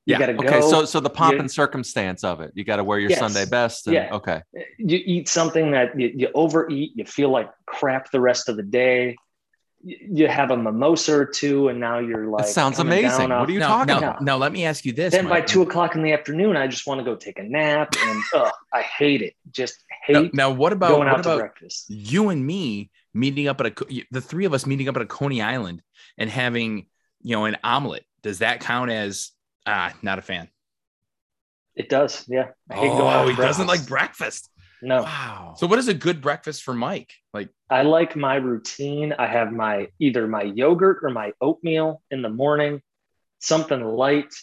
you 0.06 0.12
Yeah, 0.12 0.18
gotta 0.18 0.34
go. 0.34 0.44
Okay, 0.46 0.60
so 0.60 0.84
so 0.84 1.00
the 1.00 1.10
pomp 1.10 1.34
you- 1.34 1.40
and 1.40 1.50
circumstance 1.50 2.24
of 2.24 2.40
it. 2.40 2.50
You 2.54 2.64
got 2.64 2.76
to 2.76 2.84
wear 2.84 2.98
your 2.98 3.10
Yes. 3.10 3.20
Sunday 3.20 3.44
best. 3.48 3.86
And, 3.86 3.94
Yeah. 3.94 4.14
Okay. 4.14 4.42
you 4.78 4.98
eat 5.04 5.28
something 5.28 5.70
that 5.72 5.98
you, 5.98 6.12
you 6.14 6.28
overeat, 6.34 6.92
you 6.96 7.04
feel 7.04 7.28
like 7.30 7.48
crap 7.66 8.10
the 8.10 8.20
rest 8.20 8.48
of 8.48 8.56
the 8.56 8.62
day. 8.64 9.16
You, 9.84 9.96
you 10.12 10.28
have 10.28 10.50
a 10.50 10.56
mimosa 10.56 11.12
or 11.18 11.24
two, 11.24 11.68
and 11.68 11.78
now 11.80 11.98
you're 11.98 12.26
like, 12.26 12.44
That 12.46 12.50
sounds 12.52 12.78
amazing. 12.78 13.28
What 13.28 13.32
off- 13.32 13.48
are 13.48 13.52
you 13.52 13.58
now, 13.60 13.68
talking 13.68 13.86
now, 13.94 13.98
about? 13.98 14.22
now, 14.22 14.36
let 14.36 14.52
me 14.52 14.64
ask 14.64 14.84
you 14.84 14.92
this. 14.92 15.12
Then 15.12 15.28
by 15.28 15.40
two 15.40 15.62
o'clock 15.62 15.94
in 15.96 16.02
the 16.02 16.12
afternoon, 16.12 16.56
I 16.56 16.66
just 16.68 16.86
want 16.86 16.98
to 17.00 17.04
go 17.04 17.14
take 17.16 17.38
a 17.38 17.42
nap, 17.44 17.94
and 18.00 18.22
ugh, 18.34 18.52
I 18.72 18.82
hate 18.82 19.22
it. 19.22 19.34
Just 19.50 19.82
Now, 20.08 20.22
hate 20.22 20.34
now, 20.34 20.50
what 20.50 20.72
about 20.72 20.88
going 20.90 21.00
what 21.08 21.08
out 21.08 21.22
to 21.24 21.28
about 21.30 21.38
breakfast. 21.38 21.86
you 21.90 22.28
and 22.28 22.44
me 22.46 22.90
meeting 23.14 23.46
up 23.48 23.60
at 23.60 23.66
a 23.66 23.70
co- 23.72 23.86
the 24.10 24.20
three 24.20 24.44
of 24.46 24.54
us 24.54 24.66
meeting 24.66 24.88
up 24.88 24.96
at 24.96 25.02
a 25.02 25.06
Coney 25.06 25.42
Island 25.42 25.82
and 26.18 26.28
having 26.30 26.86
you 27.22 27.34
know 27.36 27.44
an 27.46 27.56
omelet? 27.64 28.04
Does 28.22 28.38
that 28.38 28.60
count 28.60 28.90
as 28.92 29.32
ah 29.66 29.92
not 30.02 30.18
a 30.18 30.22
fan? 30.22 30.48
It 31.74 31.88
does, 31.88 32.24
yeah. 32.28 32.48
I 32.70 32.74
hate 32.74 32.88
going 32.88 33.00
out 33.14 33.24
Oh, 33.24 33.28
to 33.28 33.34
he 33.34 33.40
doesn't 33.40 33.66
like 33.66 33.86
breakfast. 33.86 34.50
No. 34.82 35.02
Wow. 35.04 35.54
So 35.56 35.66
what 35.66 35.78
is 35.78 35.88
a 35.88 35.94
good 35.94 36.20
breakfast 36.20 36.64
for 36.64 36.74
Mike? 36.74 37.12
Like 37.32 37.48
I 37.70 37.82
like 37.82 38.16
my 38.16 38.34
routine. 38.34 39.14
I 39.16 39.26
have 39.26 39.52
my 39.52 39.88
either 40.00 40.26
my 40.26 40.42
yogurt 40.42 40.98
or 41.02 41.10
my 41.10 41.32
oatmeal 41.40 42.02
in 42.10 42.20
the 42.20 42.28
morning, 42.28 42.82
something 43.38 43.80
light, 43.82 44.34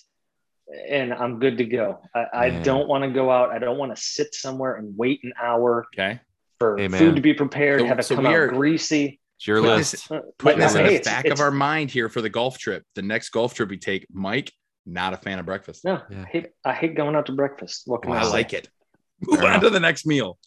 and 0.87 1.13
I'm 1.13 1.39
good 1.39 1.57
to 1.57 1.65
go. 1.65 1.99
I, 2.15 2.25
I 2.33 2.49
don't 2.51 2.87
want 2.87 3.03
to 3.03 3.09
go 3.11 3.29
out. 3.29 3.51
I 3.51 3.59
don't 3.59 3.77
want 3.77 3.95
to 3.95 4.01
sit 4.01 4.33
somewhere 4.33 4.75
and 4.75 4.97
wait 4.97 5.19
an 5.23 5.33
hour 5.39 5.85
okay, 5.93 6.21
for 6.57 6.77
Hey, 6.77 6.87
man. 6.87 6.99
food 6.99 7.15
to 7.17 7.21
be 7.21 7.33
prepared, 7.33 7.81
So- 7.81 7.85
have 7.87 7.99
it 7.99 8.03
so 8.03 8.15
come 8.15 8.25
out 8.25 8.33
are- 8.33 8.47
greasy. 8.47 9.19
it's 9.37 9.45
your 9.47 9.61
Put 9.61 9.67
list. 9.67 9.91
this- 9.91 10.11
Uh, 10.11 10.21
putting 10.37 10.59
this 10.61 10.73
in 10.73 10.85
the 10.87 10.99
back 11.01 11.25
of 11.25 11.41
our 11.41 11.51
mind 11.51 11.91
here 11.91 12.07
for 12.09 12.21
the 12.21 12.29
golf 12.29 12.57
trip. 12.57 12.83
The 12.95 13.01
next 13.01 13.29
golf 13.29 13.53
trip 13.53 13.69
we 13.69 13.77
take, 13.77 14.07
Mike, 14.11 14.53
not 14.85 15.13
a 15.13 15.17
fan 15.17 15.39
of 15.39 15.45
breakfast. 15.45 15.83
No, 15.85 16.01
Yeah. 16.09 16.21
I 16.21 16.25
hate 16.25 16.47
I 16.65 16.73
hate 16.73 16.95
going 16.95 17.15
out 17.15 17.25
to 17.27 17.33
breakfast. 17.33 17.83
What 17.85 18.01
can 18.01 18.11
Wow. 18.11 18.17
I 18.17 18.21
I 18.21 18.23
say? 18.25 18.31
like 18.31 18.53
it. 18.53 18.69
Move 19.21 19.43
on 19.43 19.59
to 19.61 19.69
the 19.69 19.79
next 19.79 20.05
meal. 20.05 20.37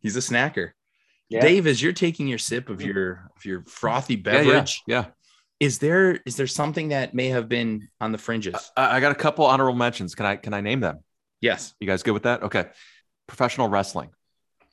He's 0.00 0.16
a 0.16 0.20
snacker. 0.20 0.70
Yeah. 1.28 1.40
Dave, 1.40 1.66
as 1.66 1.82
you're 1.82 1.92
taking 1.92 2.26
your 2.28 2.38
sip 2.38 2.68
of 2.68 2.82
your 2.82 3.30
of 3.36 3.44
your 3.44 3.64
frothy 3.64 4.14
Yeah, 4.14 4.32
yeah, 4.32 4.42
beverage, 4.44 4.82
yeah. 4.86 5.04
is 5.60 5.78
there 5.78 6.20
is 6.26 6.36
there 6.36 6.46
something 6.46 6.88
that 6.88 7.14
may 7.14 7.28
have 7.28 7.48
been 7.48 7.88
on 8.00 8.12
the 8.12 8.18
fringes? 8.18 8.70
I, 8.76 8.96
I 8.96 9.00
got 9.00 9.12
a 9.12 9.14
couple 9.16 9.44
honorable 9.46 9.76
mentions. 9.76 10.14
Can 10.14 10.26
I 10.26 10.36
can 10.36 10.52
I 10.54 10.60
name 10.60 10.80
them? 10.80 10.98
yes. 11.40 11.74
You 11.80 11.86
guys 11.86 12.02
good 12.02 12.12
with 12.12 12.22
that? 12.24 12.42
Okay. 12.44 12.66
Professional 13.26 13.68
wrestling. 13.68 14.10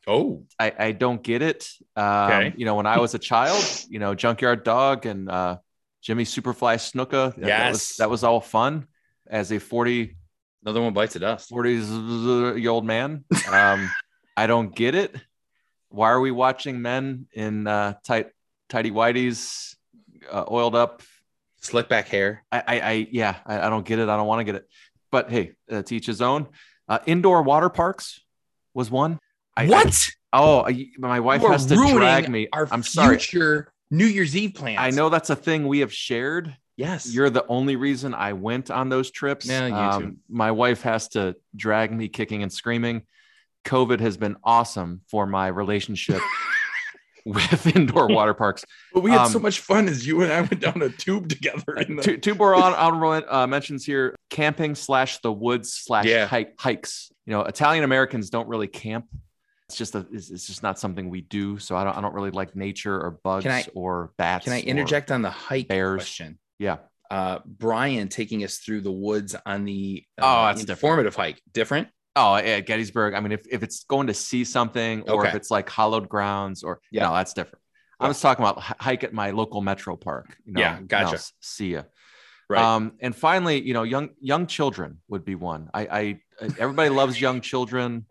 Oh, 0.08 0.46
I, 0.60 0.74
I 0.80 0.92
don't 0.94 1.22
get 1.22 1.42
it. 1.42 1.70
Um, 1.96 2.06
Okay. 2.06 2.54
You 2.58 2.66
know, 2.66 2.76
when 2.76 2.86
I 2.88 3.00
was 3.00 3.14
a 3.14 3.20
child, 3.20 3.64
you 3.90 4.00
know, 4.00 4.16
Junkyard 4.16 4.64
Dog 4.64 5.06
and 5.06 5.30
uh, 5.30 5.58
Jimmy 6.02 6.24
Superfly 6.24 6.76
Snuka, 6.78 7.34
that- 7.36 7.42
that, 7.42 7.48
Yes. 7.48 7.72
was, 7.74 7.96
that 7.98 8.10
was 8.10 8.24
all 8.24 8.42
fun. 8.42 8.88
As 9.28 9.52
a 9.52 9.60
40, 9.60 10.16
another 10.64 10.82
one 10.82 10.94
bites 10.94 11.14
the 11.14 11.20
dust. 11.20 11.50
40 11.50 11.74
year 12.60 12.72
old 12.72 12.86
man, 12.86 13.24
um, 13.50 13.90
I 14.38 14.48
don't 14.48 14.76
get 14.76 14.96
it. 14.96 15.16
Why 15.90 16.10
are 16.10 16.20
we 16.20 16.32
watching 16.32 16.82
men 16.82 17.28
in 17.34 17.68
uh, 17.68 17.94
tight, 18.04 18.30
tighty 18.70 18.92
whities, 18.92 19.76
uh, 20.32 20.46
oiled 20.50 20.76
up? 20.76 21.02
Slick 21.62 21.88
back 21.90 22.08
hair. 22.08 22.44
I, 22.52 22.60
I, 22.68 22.80
I 22.80 23.08
yeah, 23.12 23.36
I, 23.46 23.68
I 23.68 23.70
don't 23.70 23.86
get 23.86 24.00
it. 24.00 24.10
I 24.10 24.18
don't 24.18 24.26
want 24.26 24.40
to 24.40 24.44
get 24.46 24.56
it. 24.56 24.68
But 25.12 25.30
hey, 25.30 25.52
uh, 25.72 25.84
to 25.84 25.96
each 25.96 26.08
his 26.08 26.22
own. 26.22 26.48
Uh, 26.90 27.00
indoor 27.06 27.44
water 27.44 27.70
parks 27.70 28.20
was 28.74 28.90
one. 28.90 29.20
I, 29.56 29.68
what? 29.68 30.10
I- 30.34 30.40
oh, 30.42 30.62
I, 30.66 30.88
my 30.98 31.20
wife 31.20 31.42
has 31.44 31.68
to 31.68 31.76
drag 31.76 32.30
me. 32.30 32.48
Our 32.52 32.68
I'm 32.72 32.82
sorry. 32.84 33.18
future 33.18 33.72
New 33.92 34.06
Year's 34.06 34.36
Eve 34.36 34.54
plans. 34.56 34.80
I 34.80 34.90
know 34.90 35.10
that's 35.10 35.30
a 35.30 35.36
thing 35.36 35.68
we 35.68 35.80
have 35.80 35.94
shared. 35.94 36.56
Yes. 36.78 37.14
You're 37.14 37.30
the 37.30 37.46
only 37.48 37.76
reason 37.76 38.14
I 38.16 38.34
went 38.34 38.72
on 38.72 38.90
those 38.90 39.12
trips. 39.12 39.48
Um, 39.50 39.54
Yeah, 39.72 40.00
you 40.00 40.06
too. 40.08 40.16
my 40.30 40.52
wife 40.52 40.82
has 40.84 41.10
to 41.10 41.36
drag 41.56 41.92
me 41.92 42.08
kicking 42.08 42.42
and 42.42 42.52
screaming. 42.52 43.04
COVID 43.66 44.00
has 44.00 44.18
been 44.18 44.38
awesome 44.44 45.02
for 45.12 45.28
my 45.28 45.48
relationship 45.48 46.22
with 47.26 47.68
indoor 47.76 48.08
water 48.08 48.34
parks. 48.34 48.66
but 48.94 49.02
we 49.02 49.12
had 49.12 49.22
um, 49.26 49.32
so 49.32 49.38
much 49.40 49.60
fun 49.60 49.88
as 49.88 50.08
you 50.08 50.22
and 50.24 50.32
I 50.34 50.42
went 50.42 50.60
down 50.60 50.82
a 50.82 50.90
tube 50.90 51.30
together. 51.30 51.76
In 51.76 51.98
the, 51.98 52.36
more 52.38 52.56
hon- 52.56 52.74
honorable 52.74 53.22
uh, 53.30 53.46
mentions 53.46 53.86
here: 53.86 54.16
camping 54.32 54.74
slash 54.74 55.20
the 55.20 55.32
woods 55.32 55.74
slash 55.74 56.06
Yeah. 56.06 56.26
hike, 56.26 56.56
hikes. 56.60 57.12
You 57.28 57.34
know, 57.34 57.42
Italian 57.44 57.84
Americans 57.84 58.32
don't 58.32 58.48
really 58.48 58.68
camp. 58.68 59.06
It's 59.72 59.78
just 59.78 59.96
a, 59.96 60.06
it's, 60.12 60.30
it's 60.30 60.48
just 60.48 60.64
not 60.64 60.78
something 60.78 61.10
we 61.10 61.22
do. 61.22 61.58
So 61.58 61.76
I 61.78 61.84
don't, 61.86 61.98
I 61.98 62.02
don't 62.02 62.14
really 62.14 62.32
like 62.32 62.56
nature 62.56 62.94
or 63.00 63.12
bugs 63.24 63.46
I- 63.46 63.66
or 63.74 64.12
bats. 64.18 64.44
Can 64.44 64.54
I 64.54 64.60
interject 64.62 65.12
on 65.12 65.22
the 65.22 65.30
hike 65.30 65.68
bears. 65.70 65.98
question? 66.00 66.38
Yeah. 66.60 66.78
Uh, 67.10 67.40
Brian 67.46 68.08
taking 68.10 68.44
us 68.44 68.58
through 68.58 68.82
the 68.82 68.92
woods 68.92 69.36
on 69.46 69.66
the 69.66 70.04
uh, 70.18 70.24
Oh, 70.26 70.46
that's 70.48 70.62
different. 70.62 70.80
informative 70.80 71.16
hike. 71.16 71.42
Different. 71.54 71.88
Oh, 72.16 72.36
at 72.36 72.66
Gettysburg. 72.66 73.14
I 73.14 73.22
mean, 73.22 73.32
if, 73.32 73.42
if 73.50 73.64
it's 73.64 73.86
going 73.86 74.08
to 74.08 74.14
see 74.14 74.44
something 74.44 75.10
or 75.10 75.26
if 75.26 75.34
it's 75.36 75.50
like 75.50 75.70
hollowed 75.70 76.10
grounds 76.10 76.64
or, 76.64 76.82
Yeah. 76.92 77.04
no, 77.08 77.14
that's 77.14 77.34
different. 77.34 77.60
I 78.02 78.08
was 78.08 78.20
talking 78.20 78.44
about 78.44 78.60
hi- 78.60 78.76
hike 78.80 79.04
at 79.06 79.14
my 79.14 79.32
local 79.32 79.62
metro 79.62 79.96
park. 79.96 80.36
You 80.46 80.54
know, 80.54 80.62
Yeah, 80.62 80.82
gotcha. 80.82 81.06
no, 81.06 81.12
s- 81.14 81.34
see 81.40 81.74
ya. 81.74 81.84
Right. 82.50 82.62
Um, 82.62 82.94
and 83.00 83.16
finally, 83.16 83.62
you 83.62 83.74
know, 83.74 83.84
young 83.84 84.10
young 84.20 84.46
children 84.48 84.98
would 85.08 85.24
be 85.24 85.36
one. 85.36 85.70
I, 85.74 85.82
I 85.86 86.20
everybody 86.60 86.90
loves 86.90 87.20
young 87.22 87.40
children 87.40 88.06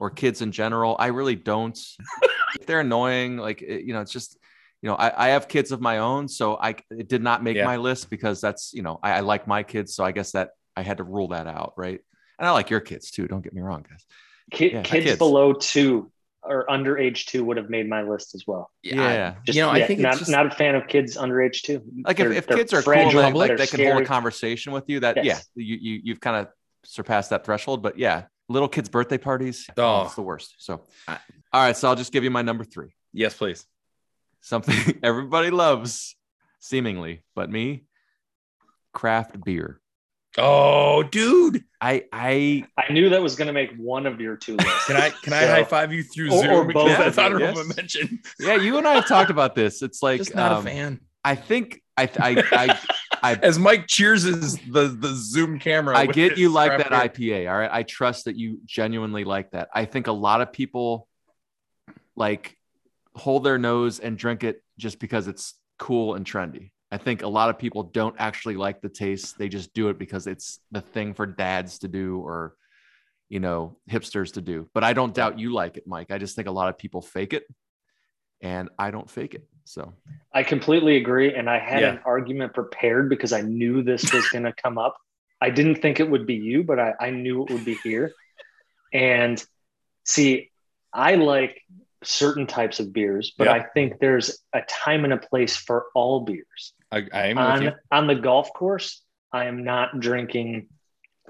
or 0.00 0.10
kids 0.10 0.42
in 0.42 0.50
general. 0.50 0.96
I 0.98 1.08
really 1.08 1.36
don't. 1.36 1.78
if 2.58 2.66
they're 2.66 2.80
annoying, 2.80 3.36
like 3.36 3.62
it- 3.62 3.84
you 3.84 3.92
know, 3.92 4.00
it's 4.00 4.12
just 4.12 4.36
you 4.82 4.88
know, 4.88 4.94
I, 4.96 5.26
I 5.26 5.28
have 5.30 5.46
kids 5.46 5.72
of 5.72 5.80
my 5.82 5.98
own, 5.98 6.26
so 6.26 6.56
I 6.56 6.74
it 6.90 7.06
did 7.08 7.22
not 7.22 7.44
make 7.44 7.56
Yeah. 7.56 7.66
my 7.66 7.76
list 7.76 8.08
because 8.10 8.40
that's 8.40 8.72
you 8.72 8.82
know 8.82 8.98
I, 9.02 9.12
I 9.12 9.20
like 9.20 9.46
my 9.46 9.62
kids, 9.62 9.94
so 9.94 10.02
I 10.04 10.10
guess 10.12 10.32
that 10.32 10.50
I 10.76 10.82
had 10.82 10.96
to 10.96 11.04
rule 11.04 11.28
that 11.28 11.46
out, 11.46 11.74
right? 11.76 12.00
And 12.38 12.48
I 12.48 12.52
like 12.52 12.70
your 12.70 12.80
kids 12.80 13.10
too. 13.10 13.28
Don't 13.28 13.42
get 13.44 13.52
me 13.52 13.60
wrong, 13.60 13.84
guys. 13.88 14.06
Ki- 14.50 14.72
Yeah, 14.72 14.82
kids, 14.82 15.04
kids. 15.04 15.18
below 15.18 15.52
two 15.52 16.10
or 16.42 16.68
under 16.70 16.96
age 16.96 17.26
two 17.26 17.44
would 17.44 17.58
have 17.58 17.68
made 17.68 17.86
my 17.86 18.00
list 18.00 18.34
as 18.34 18.44
well. 18.46 18.70
Yeah. 18.82 19.34
Just, 19.44 19.54
you 19.56 19.62
know, 19.62 19.68
I 19.68 19.86
think 19.86 20.00
not, 20.00 20.12
it's 20.12 20.20
just, 20.20 20.30
not 20.30 20.46
a 20.46 20.50
fan 20.50 20.74
of 20.74 20.86
kids 20.88 21.18
under 21.18 21.42
age 21.42 21.60
two. 21.60 21.82
Like 22.02 22.18
if, 22.18 22.24
They're- 22.28 22.32
if 22.32 22.46
they're 22.46 22.56
kids 22.56 22.72
are 22.72 22.80
fragile, 22.80 23.10
cool, 23.10 23.20
like, 23.20 23.32
but 23.34 23.38
like 23.40 23.48
they're 23.48 23.56
they 23.58 23.66
can 23.66 23.84
hold 23.92 24.02
a 24.02 24.06
conversation 24.06 24.72
with 24.72 24.88
you. 24.88 25.00
That 25.00 25.22
Yes. 25.22 25.46
yeah, 25.54 25.62
you, 25.62 25.76
you 25.76 26.00
you've 26.04 26.20
kind 26.20 26.36
of 26.38 26.48
surpassed 26.84 27.28
that 27.30 27.44
threshold. 27.44 27.82
But 27.82 27.98
yeah, 27.98 28.24
little 28.50 28.68
kids' 28.68 28.88
birthday 28.88 29.18
parties, 29.18 29.66
oh, 29.76 29.82
Oh. 29.82 30.02
it's 30.06 30.14
the 30.16 30.22
worst. 30.22 30.54
So, 30.58 30.82
I- 31.08 31.18
all 31.52 31.62
right, 31.62 31.76
so 31.76 31.88
I'll 31.88 31.96
just 31.96 32.12
give 32.12 32.24
you 32.24 32.30
my 32.30 32.42
number 32.42 32.64
three. 32.64 32.94
yes, 33.12 33.34
please. 33.36 33.64
Something 34.42 34.98
everybody 35.02 35.50
loves, 35.50 36.16
seemingly, 36.60 37.22
but 37.34 37.50
me, 37.50 37.84
craft 38.92 39.42
beer. 39.44 39.80
Oh, 40.38 41.02
dude. 41.02 41.64
I 41.80 42.04
I 42.12 42.64
I 42.78 42.92
knew 42.92 43.08
that 43.10 43.20
was 43.22 43.34
going 43.36 43.46
to 43.48 43.52
make 43.52 43.72
one 43.76 44.06
of 44.06 44.20
your 44.20 44.36
two 44.36 44.56
lists. 44.56 44.86
Can 44.86 44.96
I 44.96 45.10
can 45.10 45.32
I 45.32 45.44
high 45.46 45.64
five 45.64 45.92
you 45.92 46.02
through 46.04 46.32
Or- 46.32 46.42
Zoom? 46.42 46.50
or 46.52 46.64
because 46.64 46.84
both 46.88 46.98
that's 46.98 47.18
of 47.18 47.24
you, 47.32 47.36
honorable 47.46 47.66
yes. 47.66 47.76
mention. 47.76 48.18
yeah, 48.38 48.54
you 48.56 48.78
and 48.78 48.86
I 48.86 48.94
have 48.94 49.08
talked 49.08 49.30
about 49.30 49.54
this. 49.54 49.82
It's 49.82 50.02
like 50.02 50.18
Just 50.18 50.34
not 50.34 50.52
um, 50.52 50.66
a 50.66 50.70
fan. 50.70 51.00
I 51.24 51.34
think 51.34 51.82
I 51.96 52.04
I 52.18 52.44
I 52.52 52.78
As 53.22 53.58
Mike 53.58 53.86
cheers 53.86 54.24
the 54.24 54.96
the 54.98 55.14
Zoom 55.14 55.58
camera. 55.58 55.96
I 55.96 56.06
get 56.06 56.38
you 56.38 56.48
like 56.50 56.78
that. 56.78 56.90
IPA. 56.90 57.50
All 57.50 57.58
right. 57.58 57.70
I 57.72 57.82
trust 57.82 58.24
that 58.26 58.36
you 58.36 58.60
genuinely 58.64 59.24
like 59.24 59.50
that. 59.52 59.68
I 59.74 59.84
think 59.84 60.06
a 60.06 60.12
lot 60.12 60.40
of 60.40 60.52
people 60.52 61.08
like 62.16 62.56
hold 63.14 63.44
their 63.44 63.58
nose 63.58 63.98
and 63.98 64.16
drink 64.16 64.44
it 64.44 64.62
just 64.78 64.98
because 64.98 65.26
it's 65.26 65.54
cool 65.78 66.14
and 66.14 66.24
trendy. 66.24 66.70
I 66.92 66.98
think 66.98 67.22
a 67.22 67.28
lot 67.28 67.50
of 67.50 67.58
people 67.58 67.84
don't 67.84 68.16
actually 68.18 68.56
like 68.56 68.80
the 68.80 68.88
taste. 68.88 69.38
They 69.38 69.48
just 69.48 69.72
do 69.74 69.88
it 69.88 69.98
because 69.98 70.26
it's 70.26 70.58
the 70.72 70.80
thing 70.80 71.14
for 71.14 71.24
dads 71.24 71.78
to 71.80 71.88
do 71.88 72.18
or, 72.18 72.56
you 73.28 73.38
know, 73.38 73.76
hipsters 73.88 74.32
to 74.32 74.40
do. 74.40 74.68
But 74.74 74.82
I 74.82 74.92
don't 74.92 75.14
doubt 75.14 75.38
you 75.38 75.52
like 75.52 75.76
it, 75.76 75.84
Mike. 75.86 76.10
I 76.10 76.18
just 76.18 76.34
think 76.34 76.48
a 76.48 76.52
lot 76.52 76.68
of 76.68 76.78
people 76.78 77.00
fake 77.00 77.32
it 77.32 77.44
and 78.40 78.70
I 78.78 78.90
don't 78.90 79.08
fake 79.08 79.34
it. 79.34 79.46
So, 79.70 79.94
I 80.34 80.42
completely 80.42 80.96
agree. 80.96 81.32
And 81.32 81.48
I 81.48 81.60
had 81.60 81.82
Yeah. 81.82 81.90
an 81.92 82.00
argument 82.04 82.54
prepared 82.54 83.08
because 83.08 83.32
I 83.32 83.42
knew 83.42 83.82
this 83.84 84.12
was 84.12 84.28
going 84.32 84.42
to 84.42 84.52
come 84.52 84.78
up. 84.78 84.96
I 85.40 85.50
didn't 85.50 85.76
think 85.76 86.00
it 86.00 86.10
would 86.10 86.26
be 86.26 86.34
you, 86.34 86.64
but 86.64 86.80
I, 86.80 86.94
I 87.00 87.10
knew 87.10 87.44
it 87.44 87.50
would 87.52 87.64
be 87.64 87.76
here. 87.84 88.12
And 88.92 89.42
see, 90.04 90.50
I 90.92 91.14
like 91.14 91.62
certain 92.02 92.48
types 92.48 92.80
of 92.80 92.92
beers, 92.92 93.32
but 93.38 93.44
Yeah. 93.46 93.52
I 93.52 93.62
think 93.62 94.00
there's 94.00 94.40
a 94.52 94.62
time 94.62 95.04
and 95.04 95.12
a 95.12 95.18
place 95.18 95.56
for 95.56 95.86
all 95.94 96.20
beers. 96.20 96.74
I, 96.90 97.06
I 97.12 97.26
am 97.28 97.38
On, 97.38 97.72
on 97.92 98.06
the 98.08 98.16
golf 98.16 98.52
course, 98.52 99.04
I 99.32 99.44
am 99.44 99.62
not 99.62 100.00
drinking 100.00 100.66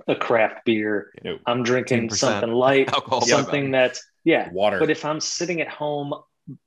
a 0.08 0.16
craft 0.16 0.64
beer. 0.64 1.12
No. 1.22 1.38
I'm 1.44 1.62
drinking 1.62 2.08
something 2.14 2.50
light, 2.52 2.90
alcohol. 2.90 3.20
something 3.20 3.70
that's, 3.70 4.02
yeah, 4.24 4.48
Water. 4.50 4.78
but 4.78 4.88
if 4.88 5.04
I'm 5.04 5.20
sitting 5.20 5.60
at 5.60 5.68
home, 5.68 6.14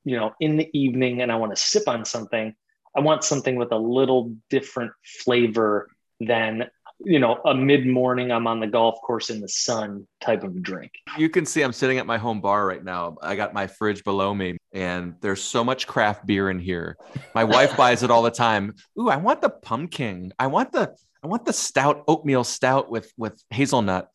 you 0.04 0.18
know, 0.18 0.34
in 0.40 0.58
the 0.58 0.70
evening 0.78 1.22
and 1.22 1.32
I 1.32 1.36
want 1.36 1.56
to 1.56 1.62
sip 1.62 1.88
on 1.88 2.06
something, 2.06 2.56
I 2.96 3.00
want 3.00 3.24
something 3.24 3.56
with 3.56 3.72
a 3.72 3.78
little 3.78 4.36
different 4.50 4.92
flavor 5.04 5.90
than, 6.20 6.70
you 7.00 7.20
know, 7.20 7.42
a 7.46 7.54
mid 7.54 7.86
morning, 7.86 8.32
I'm 8.32 8.48
on 8.48 8.60
the 8.60 8.68
golf 8.68 9.02
course 9.02 9.30
in 9.30 9.42
the 9.42 9.48
sun 9.48 10.08
type 10.22 10.44
of 10.44 10.62
drink. 10.62 10.92
you 11.18 11.30
can 11.30 11.46
see 11.46 11.62
I'm 11.62 11.74
sitting 11.74 11.98
at 11.98 12.06
my 12.06 12.18
home 12.18 12.40
bar 12.40 12.66
right 12.66 12.84
now. 12.84 13.18
I 13.22 13.36
got 13.36 13.54
my 13.54 13.68
fridge 13.68 14.04
below 14.04 14.34
me, 14.34 14.58
and 14.72 15.16
there's 15.22 15.42
so 15.42 15.64
much 15.64 15.88
craft 15.88 16.26
beer 16.26 16.50
in 16.50 16.60
here. 16.60 16.98
My 17.34 17.44
wife 17.44 17.76
buys 17.78 18.04
it 18.04 18.12
all 18.12 18.22
the 18.22 18.32
time. 18.32 18.76
Ooh, 19.00 19.10
I 19.10 19.18
want 19.18 19.42
the 19.42 19.50
pumpkin. 19.50 20.34
I 20.40 20.48
want 20.48 20.72
the 20.72 20.96
I 21.24 21.28
want 21.28 21.46
the 21.46 21.54
stout 21.54 22.04
oatmeal 22.08 22.44
stout 22.44 22.92
with 22.92 23.12
with 23.18 23.42
hazelnut. 23.50 24.10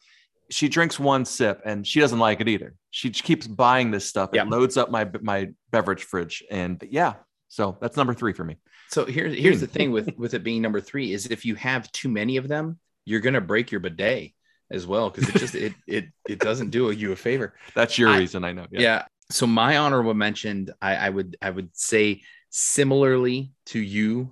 She 0.50 0.68
drinks 0.68 0.98
one 0.98 1.24
sip 1.24 1.60
and 1.64 1.86
she 1.86 2.00
doesn't 2.00 2.18
like 2.18 2.40
it 2.40 2.48
either. 2.48 2.74
She 2.90 3.10
keeps 3.10 3.46
buying 3.46 3.90
this 3.90 4.06
stuff. 4.06 4.30
It 4.32 4.36
Yeah. 4.36 4.44
loads 4.44 4.76
up 4.76 4.90
my 4.90 5.08
my 5.20 5.48
beverage 5.70 6.04
fridge, 6.04 6.42
and 6.50 6.82
yeah. 6.90 7.14
So 7.48 7.76
that's 7.80 7.96
number 7.96 8.14
three 8.14 8.32
for 8.32 8.44
me. 8.44 8.56
So 8.88 9.04
here's 9.04 9.36
here's 9.36 9.60
the 9.60 9.66
thing 9.76 9.90
with 9.92 10.16
with 10.16 10.34
it 10.34 10.42
being 10.44 10.62
number 10.62 10.80
three 10.80 11.12
is 11.12 11.26
if 11.26 11.44
you 11.44 11.54
have 11.56 11.90
too 11.92 12.08
many 12.08 12.36
of 12.38 12.48
them, 12.48 12.78
you're 13.04 13.20
gonna 13.20 13.40
break 13.40 13.70
your 13.70 13.80
bidet 13.80 14.32
as 14.70 14.86
well 14.86 15.10
because 15.10 15.28
it 15.28 15.38
just 15.38 15.54
it 15.54 15.74
it 15.86 16.06
it 16.28 16.38
doesn't 16.38 16.70
do 16.70 16.90
you 16.90 17.12
a 17.12 17.16
favor. 17.16 17.54
That's 17.74 17.98
your 17.98 18.08
I- 18.10 18.18
reason, 18.18 18.44
I 18.44 18.52
know. 18.52 18.66
Yeah. 18.70 19.04
So 19.30 19.46
my 19.46 19.76
honorable 19.76 20.14
mentioned, 20.14 20.72
I, 20.80 20.96
I 20.96 21.10
would 21.10 21.36
I 21.42 21.50
would 21.50 21.68
say 21.76 22.22
similarly 22.48 23.52
to 23.66 23.78
you, 23.78 24.30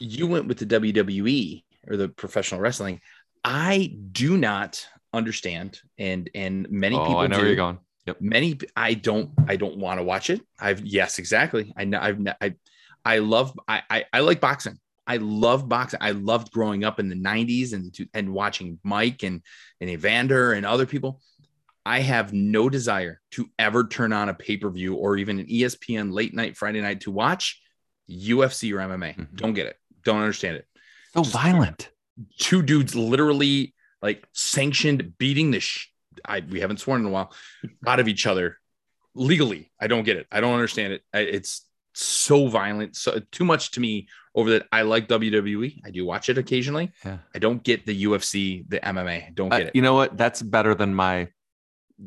you 0.00 0.26
went 0.26 0.46
with 0.48 0.58
the 0.58 0.66
WWE 0.66 1.62
or 1.88 1.96
the 1.96 2.08
professional 2.08 2.60
wrestling. 2.60 3.00
I 3.44 3.94
do 4.10 4.36
not 4.36 4.86
understand, 5.14 5.80
and 5.98 6.28
and 6.34 6.68
many 6.70 6.96
oh, 6.96 7.06
people 7.06 7.20
I 7.20 7.26
know 7.26 7.36
do. 7.36 7.42
where 7.42 7.46
you're 7.46 7.56
going. 7.56 7.78
Yep. 8.06 8.20
Many 8.20 8.58
I 8.76 8.94
don't 8.94 9.30
I 9.48 9.56
don't 9.56 9.78
want 9.78 9.98
to 9.98 10.04
watch 10.04 10.30
it. 10.30 10.42
I've 10.60 10.84
yes, 10.84 11.18
exactly. 11.18 11.72
I 11.76 11.84
know 11.84 11.98
I've 12.00 12.18
I 12.40 12.54
I 13.04 13.18
love 13.18 13.58
I, 13.66 13.82
I 13.88 14.04
I 14.12 14.20
like 14.20 14.40
boxing. 14.40 14.78
I 15.06 15.18
love 15.18 15.68
boxing. 15.68 16.00
I 16.02 16.12
loved 16.12 16.50
growing 16.50 16.84
up 16.84 16.98
in 16.98 17.08
the 17.08 17.16
90s 17.16 17.72
and 17.72 17.94
and 18.12 18.32
watching 18.32 18.78
Mike 18.82 19.22
and 19.22 19.42
and 19.80 19.90
Evander 19.90 20.52
and 20.52 20.66
other 20.66 20.86
people. 20.86 21.20
I 21.86 22.00
have 22.00 22.32
no 22.32 22.70
desire 22.70 23.20
to 23.32 23.50
ever 23.58 23.86
turn 23.86 24.14
on 24.14 24.30
a 24.30 24.34
pay-per-view 24.34 24.94
or 24.94 25.18
even 25.18 25.38
an 25.38 25.46
ESPN 25.46 26.12
late 26.12 26.32
night 26.32 26.56
Friday 26.56 26.80
night 26.80 27.02
to 27.02 27.10
watch 27.10 27.60
UFC 28.08 28.72
or 28.72 28.78
MMA. 28.78 29.16
Mhm. 29.16 29.36
Don't 29.36 29.52
get 29.52 29.66
it. 29.66 29.78
Don't 30.02 30.20
understand 30.20 30.56
it. 30.56 30.66
So 31.12 31.22
violent. 31.22 31.90
Two 32.38 32.62
dudes 32.62 32.94
literally 32.94 33.74
like 34.04 34.28
sanctioned 34.32 35.16
beating 35.16 35.50
the 35.50 35.60
sh- 35.60 35.88
I 36.24 36.40
we 36.40 36.60
haven't 36.60 36.76
sworn 36.76 37.00
in 37.00 37.06
a 37.06 37.10
while 37.10 37.32
out 37.86 38.00
of 38.00 38.06
each 38.06 38.26
other 38.26 38.58
legally. 39.14 39.72
I 39.80 39.86
don't 39.86 40.04
get 40.04 40.18
it. 40.18 40.26
I 40.30 40.40
don't 40.40 40.52
understand 40.52 40.92
it. 40.92 41.02
I, 41.12 41.20
it's 41.20 41.66
so 41.94 42.48
violent, 42.48 42.96
so 42.96 43.20
too 43.32 43.44
much 43.44 43.70
to 43.72 43.80
me 43.80 44.08
over 44.34 44.50
that. 44.50 44.66
I 44.70 44.82
like 44.82 45.08
WWE. 45.08 45.80
I 45.84 45.90
do 45.90 46.04
watch 46.04 46.28
it 46.28 46.36
occasionally. 46.36 46.92
Yeah. 47.04 47.18
I 47.34 47.38
don't 47.38 47.62
get 47.62 47.86
the 47.86 48.04
UFC, 48.04 48.68
the 48.68 48.78
MMA. 48.80 49.34
Don't 49.34 49.48
get 49.48 49.62
it. 49.62 49.70
you 49.74 49.80
know 49.80 49.94
what? 49.94 50.18
That's 50.18 50.42
better 50.42 50.74
than 50.74 50.94
my 50.94 51.28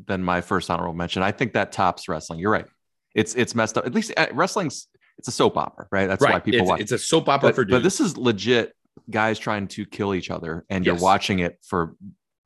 than 0.06 0.22
my 0.22 0.40
first 0.40 0.70
honorable 0.70 0.94
mention. 0.94 1.22
I 1.22 1.32
think 1.32 1.54
that 1.54 1.72
tops 1.72 2.08
wrestling. 2.08 2.38
You're 2.38 2.52
right. 2.52 2.66
It's 3.12 3.34
it's 3.34 3.56
messed 3.56 3.76
up. 3.76 3.86
At 3.86 3.94
least 3.94 4.12
uh, 4.16 4.28
wrestling's 4.32 4.86
it's 5.18 5.26
a 5.26 5.32
soap 5.32 5.56
opera, 5.56 5.88
right? 5.90 6.06
That's 6.06 6.22
why 6.22 6.38
people 6.38 6.60
it's, 6.60 6.68
watch. 6.68 6.80
it's 6.80 6.92
a 6.92 6.98
soap 6.98 7.28
opera 7.28 7.48
but, 7.48 7.54
for 7.56 7.64
but 7.64 7.82
this 7.82 7.98
is 7.98 8.16
legit 8.16 8.72
guys 9.10 9.38
trying 9.38 9.68
to 9.68 9.86
kill 9.86 10.14
each 10.14 10.30
other, 10.30 10.64
and 10.68 10.84
Yes. 10.84 10.94
you're 10.94 11.02
watching 11.02 11.38
it 11.40 11.58
for 11.64 11.96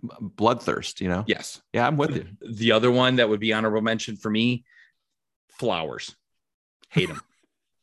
bloodthirst. 0.04 1.00
You 1.00 1.08
know? 1.08 1.24
yes. 1.26 1.60
Yeah, 1.72 1.86
I'm 1.86 1.96
with 1.96 2.16
you. 2.16 2.26
The 2.48 2.72
other 2.72 2.90
one 2.90 3.16
that 3.16 3.28
would 3.28 3.40
be 3.40 3.52
honorable 3.52 3.80
mention 3.82 4.16
for 4.16 4.30
me, 4.30 4.64
flowers. 5.58 6.14
Hate 6.90 7.08
them. 7.08 7.20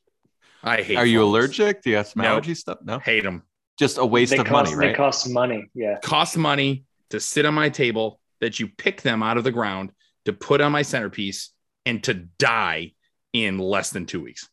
I 0.63 0.81
hate. 0.81 0.98
Are 0.98 1.05
you 1.05 1.19
flowers. 1.19 1.29
allergic? 1.59 1.81
Do 1.83 1.89
you 1.89 1.95
have 1.98 2.07
some 2.07 2.21
No. 2.24 2.29
allergy 2.29 2.55
stuff? 2.55 2.79
No. 2.83 3.00
Hate 3.00 3.24
them. 3.24 3.43
Just 3.77 3.98
a 3.98 4.05
waste 4.05 4.31
they 4.31 4.38
of 4.39 4.45
cost, 4.45 4.71
money, 4.74 4.81
They 4.81 4.88
right? 4.89 4.98
cost 4.98 5.29
money. 5.29 5.65
Yeah. 5.74 5.98
Cost 6.03 6.36
money 6.38 6.83
to 7.12 7.19
sit 7.19 7.45
on 7.45 7.53
my 7.53 7.69
table. 7.69 8.19
That 8.41 8.57
you 8.57 8.69
pick 8.69 9.01
them 9.01 9.21
out 9.21 9.38
of 9.38 9.43
the 9.43 9.51
ground 9.51 9.91
to 10.24 10.31
put 10.31 10.62
on 10.62 10.71
my 10.71 10.81
centerpiece 10.81 11.50
and 11.86 12.01
to 12.05 12.13
die 12.13 12.93
in 13.33 13.57
less 13.57 13.89
than 13.89 14.05
two 14.05 14.21
weeks, 14.21 14.48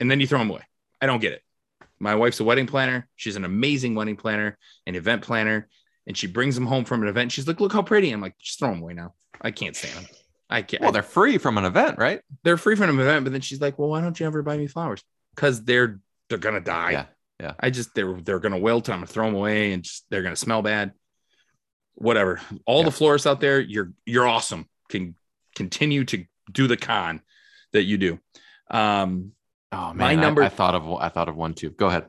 and 0.00 0.10
then 0.10 0.20
you 0.20 0.26
throw 0.26 0.38
them 0.38 0.50
away. 0.50 0.60
I 1.00 1.06
don't 1.06 1.20
get 1.20 1.32
it. 1.32 1.42
My 2.02 2.16
wife's 2.16 2.40
a 2.40 2.44
wedding 2.44 2.66
planner. 2.66 3.08
She's 3.14 3.36
an 3.36 3.44
amazing 3.44 3.94
wedding 3.94 4.16
planner, 4.16 4.58
an 4.88 4.96
event 4.96 5.22
planner, 5.22 5.68
and 6.06 6.16
she 6.16 6.26
brings 6.26 6.56
them 6.56 6.66
home 6.66 6.84
from 6.84 7.00
an 7.02 7.08
event. 7.08 7.30
She's 7.30 7.46
like, 7.46 7.60
"Look 7.60 7.72
how 7.72 7.82
pretty." 7.82 8.10
I'm 8.10 8.20
like, 8.20 8.36
"Just 8.38 8.58
throw 8.58 8.70
them 8.70 8.82
away 8.82 8.92
now. 8.94 9.14
I 9.40 9.52
can't 9.52 9.76
stand 9.76 9.94
them. 9.94 10.06
I 10.50 10.62
can't." 10.62 10.82
well, 10.82 10.90
they're 10.90 11.04
free 11.04 11.38
from 11.38 11.58
an 11.58 11.64
event, 11.64 11.98
right? 11.98 12.20
they're 12.42 12.56
free 12.56 12.74
from 12.74 12.90
an 12.90 12.98
event, 12.98 13.24
but 13.24 13.30
then 13.32 13.40
she's 13.40 13.60
like, 13.60 13.78
"Well, 13.78 13.88
why 13.88 14.00
don't 14.00 14.18
you 14.18 14.26
ever 14.26 14.42
buy 14.42 14.56
me 14.56 14.66
flowers?" 14.66 15.04
Because 15.36 15.62
they're 15.64 16.00
they're 16.28 16.38
gonna 16.38 16.60
die. 16.60 16.90
Yeah, 16.90 17.04
yeah. 17.38 17.54
I 17.60 17.70
just 17.70 17.94
they're 17.94 18.20
they're 18.20 18.40
gonna 18.40 18.58
wilt. 18.58 18.88
I'm 18.90 18.96
gonna 18.96 19.06
throw 19.06 19.26
them 19.26 19.36
away, 19.36 19.72
and 19.72 19.84
just 19.84 20.04
they're 20.10 20.22
gonna 20.22 20.34
smell 20.34 20.60
bad. 20.62 20.92
Whatever. 21.94 22.40
All 22.66 22.80
Yeah. 22.80 22.86
the 22.86 22.90
florists 22.90 23.26
out 23.28 23.40
there, 23.40 23.60
you're 23.60 23.92
you're 24.06 24.26
awesome. 24.26 24.68
Can 24.88 25.14
continue 25.54 26.04
to 26.06 26.24
do 26.50 26.66
the 26.66 26.76
con 26.76 27.20
that 27.72 27.84
you 27.84 27.96
do. 27.96 28.18
Um, 28.70 29.32
Oh 29.72 29.88
man, 29.88 29.96
My 29.96 30.14
number- 30.14 30.42
I, 30.42 30.48
thought 30.48 30.74
of 30.74 30.86
I 30.92 31.08
thought 31.08 31.28
of 31.28 31.36
one 31.36 31.54
too. 31.54 31.70
Go 31.70 31.86
ahead. 31.86 32.06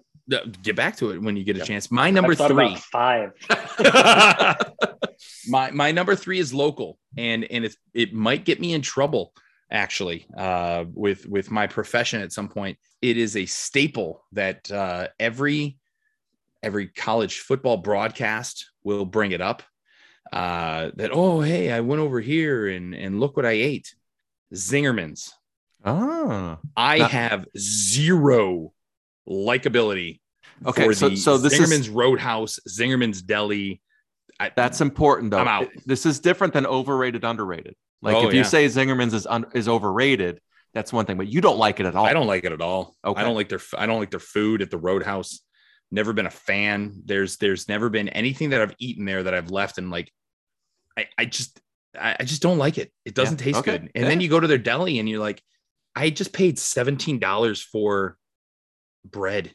get 0.61 0.75
back 0.75 0.95
to 0.97 1.11
it 1.11 1.21
when 1.21 1.35
you 1.37 1.43
get 1.43 1.55
a 1.55 1.59
Yep. 1.59 1.67
chance. 1.67 1.91
My 1.91 2.09
number 2.11 2.35
three. 2.35 2.73
about 2.73 2.79
five. 2.79 3.31
my 5.47 5.71
my 5.71 5.91
number 5.91 6.15
three 6.15 6.39
is 6.39 6.53
local 6.53 6.97
and 7.17 7.43
and 7.45 7.65
it's 7.65 7.77
it 7.93 8.13
might 8.13 8.45
get 8.45 8.59
me 8.59 8.73
in 8.73 8.81
trouble 8.81 9.33
actually 9.71 10.25
uh 10.37 10.85
with 10.93 11.25
with 11.27 11.49
my 11.51 11.67
profession 11.67 12.21
at 12.21 12.31
some 12.31 12.47
point 12.47 12.77
it 13.01 13.17
is 13.17 13.35
a 13.35 13.45
staple 13.45 14.23
that 14.31 14.69
uh 14.71 15.07
every 15.19 15.77
every 16.61 16.87
college 16.87 17.39
football 17.39 17.77
broadcast 17.77 18.71
will 18.83 19.05
bring 19.05 19.31
it 19.31 19.41
up 19.41 19.63
uh 20.31 20.91
that 20.95 21.11
oh 21.13 21.41
hey 21.41 21.71
i 21.71 21.79
went 21.81 22.01
over 22.01 22.19
here 22.21 22.67
and 22.67 22.93
and 22.93 23.19
look 23.19 23.35
what 23.35 23.45
i 23.45 23.51
ate 23.51 23.93
zingerman's 24.53 25.33
Oh, 25.85 26.57
i 26.77 26.97
Now- 26.99 27.07
have 27.07 27.45
zero 27.57 28.73
likability 29.27 30.19
Okay, 30.65 30.85
for 30.85 30.93
so- 30.93 31.09
the 31.09 31.17
so 31.17 31.37
this 31.37 31.53
is- 31.53 31.59
zingerman's 31.59 31.89
roadhouse 31.89 32.59
zingerman's 32.67 33.21
deli 33.21 33.81
I, 34.39 34.51
that's 34.55 34.81
important 34.81 35.29
though. 35.31 35.37
I'm 35.37 35.47
out. 35.47 35.67
This 35.85 36.07
is 36.07 36.19
different 36.19 36.53
than 36.53 36.65
overrated, 36.65 37.23
underrated. 37.23 37.75
Like 38.01 38.15
Oh, 38.15 38.27
if 38.27 38.33
you 38.33 38.39
yeah. 38.39 38.45
say 38.45 38.65
Zingerman's 38.65 39.13
is 39.13 39.27
un- 39.27 39.45
is 39.53 39.69
overrated, 39.69 40.41
that's 40.73 40.91
one 40.91 41.05
thing, 41.05 41.17
but 41.17 41.27
you 41.27 41.39
don't 41.39 41.59
like 41.59 41.79
it 41.79 41.85
at 41.85 41.95
all. 41.95 42.03
I 42.03 42.13
don't 42.13 42.25
like 42.25 42.43
it 42.43 42.51
at 42.51 42.59
all. 42.59 42.95
Okay. 43.05 43.21
I 43.21 43.23
don't 43.23 43.35
like 43.35 43.47
their 43.47 43.61
I 43.77 43.85
don't 43.85 43.99
like 43.99 44.09
their 44.09 44.19
food 44.19 44.63
at 44.63 44.71
the 44.71 44.77
Roadhouse. 44.79 45.39
Never 45.91 46.13
been 46.13 46.25
a 46.25 46.31
fan. 46.31 47.03
There's 47.05 47.37
there's 47.37 47.69
never 47.69 47.89
been 47.91 48.09
anything 48.09 48.49
that 48.49 48.61
I've 48.61 48.73
eaten 48.79 49.05
there 49.05 49.21
that 49.21 49.35
I've 49.35 49.51
left 49.51 49.77
and 49.77 49.91
like 49.91 50.11
I 50.97 51.05
I 51.15 51.25
just 51.25 51.61
I, 51.97 52.15
I 52.19 52.23
just 52.23 52.41
don't 52.41 52.57
like 52.57 52.79
it. 52.79 52.91
It 53.05 53.13
doesn't 53.13 53.39
Yeah, 53.39 53.45
taste 53.45 53.59
okay, 53.59 53.71
good. 53.73 53.81
And 53.93 54.03
yeah. 54.03 54.09
then 54.09 54.19
you 54.19 54.29
go 54.29 54.39
to 54.39 54.47
their 54.47 54.57
deli 54.57 54.97
and 54.97 55.07
you're 55.07 55.19
like, 55.21 55.41
I 55.95 56.09
just 56.09 56.33
paid 56.33 56.57
seventeen 56.59 57.19
dollars 57.19 57.61
for 57.61 58.17
bread. 59.05 59.51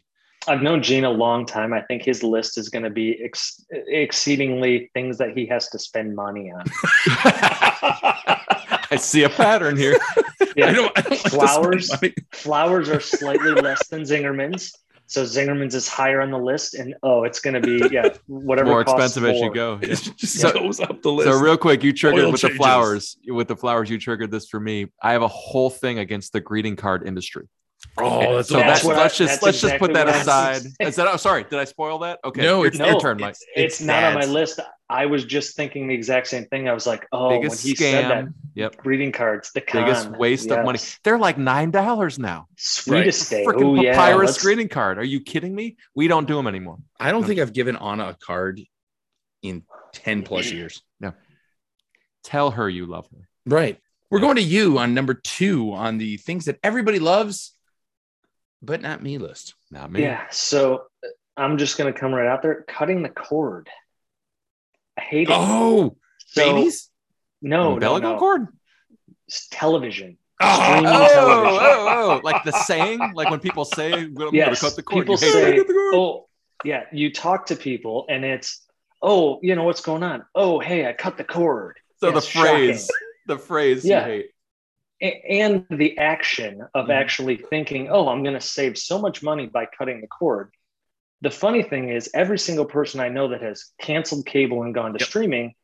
I've 0.46 0.62
known 0.62 0.82
Gene 0.82 1.04
a 1.04 1.10
long 1.10 1.44
time. 1.44 1.72
I 1.74 1.82
think 1.82 2.02
his 2.02 2.22
list 2.22 2.56
is 2.56 2.68
going 2.68 2.84
to 2.84 2.90
be 2.90 3.22
ex- 3.22 3.64
exceedingly 3.70 4.90
things 4.94 5.18
that 5.18 5.36
he 5.36 5.46
has 5.46 5.68
to 5.70 5.78
spend 5.78 6.14
money 6.16 6.50
on. 6.50 6.64
I 8.90 8.96
see 8.98 9.24
a 9.24 9.28
pattern 9.28 9.76
here. 9.76 9.98
Yeah. 10.56 10.68
I 10.68 10.72
don't, 10.72 10.92
I 10.96 11.00
don't 11.02 11.10
like 11.10 11.32
Flowers. 11.32 11.90
Flowers 12.32 12.88
are 12.88 13.00
slightly 13.00 13.52
less 13.52 13.88
than 13.88 14.02
Zingerman's. 14.02 14.72
So 15.08 15.24
Zingerman's 15.24 15.74
is 15.74 15.88
higher 15.88 16.20
on 16.20 16.30
the 16.30 16.38
list. 16.38 16.74
And 16.74 16.94
oh, 17.02 17.24
it's 17.24 17.40
going 17.40 17.54
to 17.54 17.60
be, 17.60 17.82
yeah, 17.92 18.10
whatever. 18.26 18.68
More 18.68 18.82
it 18.82 18.84
costs 18.84 19.16
expensive 19.16 19.24
as 19.34 19.40
you 19.40 19.52
go. 19.52 19.78
Yeah. 19.82 19.88
It 19.92 20.12
just 20.16 20.38
So- 20.38 20.52
goes 20.52 20.80
up 20.80 21.00
the 21.02 21.10
list. 21.10 21.30
So 21.30 21.40
real 21.40 21.56
quick, 21.56 21.82
you 21.82 21.92
triggered 21.92 22.24
Oil 22.26 22.32
with 22.32 22.42
the 22.42 22.50
flowers. 22.50 23.16
With 23.26 23.48
the 23.48 23.56
flowers, 23.56 23.88
you 23.90 23.98
triggered 23.98 24.30
this 24.30 24.48
for 24.48 24.60
me. 24.60 24.88
I 25.02 25.12
have 25.12 25.22
a 25.22 25.28
whole 25.28 25.70
thing 25.70 25.98
against 25.98 26.32
the 26.32 26.40
greeting 26.40 26.76
card 26.76 27.06
industry. 27.08 27.48
oh, 27.96 28.36
that's 28.36 28.48
so 28.48 28.56
so 28.56 28.60
that's, 28.60 28.84
what 28.84 28.96
I- 28.96 29.02
let's 29.02 29.16
just 29.16 29.32
that's 29.34 29.42
let's 29.42 29.60
just 29.60 29.78
put 29.78 29.92
that 29.94 30.06
what 30.06 30.14
I 30.14 30.18
was 30.18 30.26
aside. 30.26 30.72
Is 30.88 30.96
that 30.96 31.06
oh 31.08 31.16
sorry, 31.16 31.44
did 31.44 31.58
I 31.58 31.64
spoil 31.64 31.98
that? 32.00 32.18
Okay. 32.24 32.42
No, 32.42 32.64
it's- 32.64 32.78
your 32.78 32.92
No, 32.94 33.00
turn, 33.00 33.18
Mike. 33.18 33.30
it's, 33.30 33.44
it's 33.56 33.80
not 33.80 34.04
on 34.04 34.14
my 34.14 34.24
list. 34.26 34.60
I 34.90 35.04
was 35.06 35.24
just 35.24 35.54
thinking 35.54 35.86
the 35.88 35.94
exact 35.94 36.28
same 36.28 36.46
thing. 36.46 36.66
I 36.68 36.72
was 36.72 36.86
like, 36.86 37.06
oh, 37.12 37.28
Biggest 37.28 37.62
when 37.62 37.70
he 37.70 37.76
said 37.76 38.04
that, 38.10 38.24
scam. 38.24 38.34
Yep. 38.54 38.76
greeting 38.78 39.12
cards, 39.12 39.50
the 39.52 39.60
con, 39.60 39.84
Biggest 39.84 40.10
waste 40.12 40.50
of 40.50 40.64
money. 40.64 40.78
They're 41.04 41.18
like 41.18 41.36
nine 41.36 41.70
dollars 41.70 42.18
now. 42.18 42.46
Sweetest 42.56 43.28
day. 43.30 43.44
Freaking 43.44 43.78
Oh, 43.78 43.82
yeah. 43.82 43.94
papyrus 43.94 44.30
let's- 44.30 44.42
greeting 44.42 44.68
card. 44.68 44.98
Are 44.98 45.04
you 45.04 45.20
kidding 45.20 45.54
me? 45.54 45.76
We 45.94 46.08
don't 46.08 46.26
do 46.26 46.36
them 46.36 46.46
anymore. 46.46 46.78
I 46.98 47.10
don't 47.10 47.24
think 47.24 47.38
I've 47.38 47.52
given 47.52 47.76
Anna 47.76 48.08
a 48.08 48.14
card 48.14 48.60
in 49.42 49.62
10 49.92 50.22
plus 50.22 50.50
years. 50.50 50.82
No. 51.00 51.12
Tell 52.24 52.50
her 52.52 52.68
you 52.68 52.86
love 52.86 53.06
her. 53.10 53.28
Right. 53.46 53.78
We're 54.10 54.18
Yeah. 54.20 54.24
going 54.24 54.36
to 54.36 54.42
you 54.42 54.78
on 54.78 54.94
number 54.94 55.12
two 55.14 55.72
on 55.74 55.98
the 55.98 56.16
things 56.16 56.46
that 56.46 56.58
everybody 56.62 56.98
loves, 56.98 57.52
but 58.62 58.80
not 58.80 59.02
me 59.02 59.18
list. 59.18 59.54
Not 59.70 59.92
me. 59.92 60.00
Yeah. 60.02 60.24
So 60.30 60.84
uh, 61.04 61.08
I'm 61.36 61.58
just 61.58 61.76
going 61.76 61.92
to 61.92 61.98
come 61.98 62.12
right 62.14 62.26
out 62.26 62.40
there. 62.42 62.64
Cutting 62.66 63.02
the 63.02 63.10
cord. 63.10 63.68
I 64.98 65.00
hate 65.00 65.28
it. 65.30 65.34
Oh, 65.36 65.96
so, 66.26 66.54
babies. 66.54 66.90
No, 67.40 67.64
no, 67.68 67.72
Umbilical 67.74 68.12
no. 68.14 68.18
cord. 68.18 68.48
It's 69.28 69.46
television. 69.48 70.18
Oh, 70.40 70.46
Oh, 70.48 71.08
television. 71.08 71.62
oh, 71.62 72.16
oh, 72.16 72.20
like 72.24 72.42
the 72.44 72.52
saying, 72.52 73.12
like 73.14 73.30
when 73.30 73.40
people 73.40 73.64
say, 73.64 73.92
"I'm 73.92 74.14
going 74.14 74.32
to 74.32 74.36
Yes, 74.36 74.60
cut 74.60 74.74
the 74.76 74.82
cord." 74.82 75.02
people 75.04 75.16
say, 75.16 75.56
the 75.58 75.64
cord? 75.64 75.94
Oh, 75.94 76.28
yeah. 76.64 76.84
You 76.92 77.12
talk 77.12 77.46
to 77.46 77.56
people 77.56 78.06
and 78.08 78.24
it's, 78.24 78.66
oh, 79.02 79.38
you 79.42 79.54
know 79.54 79.64
what's 79.64 79.80
going 79.80 80.02
on? 80.02 80.24
Oh, 80.34 80.58
hey, 80.58 80.86
I 80.86 80.92
cut 80.92 81.16
the 81.16 81.24
cord. 81.24 81.76
so 82.00 82.10
the 82.12 82.20
phrase, 82.22 82.88
the 83.26 83.38
phrase 83.38 83.84
Yeah. 83.84 84.06
you 84.06 84.12
hate. 84.12 84.30
And 85.28 85.64
the 85.70 85.96
action 85.98 86.62
of 86.74 86.86
Mhm. 86.86 86.92
actually 86.94 87.36
thinking, 87.36 87.88
oh, 87.90 88.08
I'm 88.08 88.22
going 88.24 88.34
to 88.34 88.40
save 88.40 88.76
so 88.78 88.98
much 89.00 89.22
money 89.22 89.46
by 89.46 89.66
cutting 89.66 90.00
the 90.00 90.06
cord. 90.08 90.52
The 91.20 91.30
funny 91.30 91.62
thing 91.62 91.88
is, 91.88 92.08
every 92.14 92.38
single 92.38 92.64
person 92.64 93.00
I 93.00 93.08
know 93.08 93.28
that 93.28 93.42
has 93.42 93.72
canceled 93.80 94.24
cable 94.26 94.62
and 94.62 94.72
gone 94.74 94.92
to 94.92 94.98
Yep. 95.00 95.08
streaming 95.08 95.54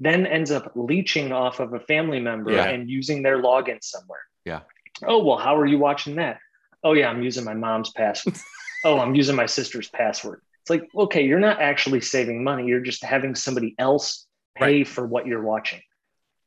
then 0.00 0.26
ends 0.26 0.52
up 0.52 0.70
leeching 0.76 1.32
off 1.32 1.58
of 1.58 1.74
a 1.74 1.80
family 1.80 2.20
member 2.20 2.52
Yeah. 2.52 2.68
and 2.68 2.88
using 2.88 3.22
their 3.22 3.42
login 3.42 3.82
somewhere. 3.82 4.20
Yeah. 4.44 4.60
Oh, 5.02 5.24
well, 5.24 5.38
how 5.38 5.56
are 5.56 5.66
you 5.66 5.78
watching 5.78 6.14
that? 6.16 6.38
Oh, 6.84 6.92
yeah, 6.92 7.08
I'm 7.10 7.22
using 7.22 7.44
my 7.44 7.54
mom's 7.54 7.90
password. 7.90 8.36
oh, 8.84 9.00
I'm 9.00 9.16
using 9.16 9.34
my 9.34 9.46
sister's 9.46 9.88
password. 9.88 10.40
It's 10.60 10.70
like, 10.70 10.88
okay, 10.94 11.22
you're 11.24 11.40
not 11.40 11.60
actually 11.60 12.00
saving 12.00 12.44
money. 12.44 12.66
You're 12.66 12.80
just 12.80 13.02
having 13.02 13.34
somebody 13.34 13.74
else 13.78 14.26
pay 14.54 14.84
for 14.84 15.04
what 15.06 15.26
you're 15.26 15.42
watching. 15.42 15.80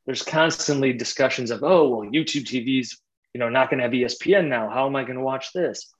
There's 0.05 0.23
constantly 0.23 0.93
discussions 0.93 1.51
of, 1.51 1.61
oh, 1.63 1.89
well, 1.89 2.09
YouTube 2.09 2.45
TV's, 2.45 3.01
you 3.33 3.39
know, 3.39 3.49
not 3.49 3.69
going 3.69 3.79
to 3.79 3.83
have 3.83 3.91
ESPN 3.91 4.47
now. 4.47 4.69
How 4.69 4.85
am 4.87 4.95
I 4.95 5.03
going 5.03 5.17
to 5.17 5.23
watch 5.23 5.51
this? 5.53 5.93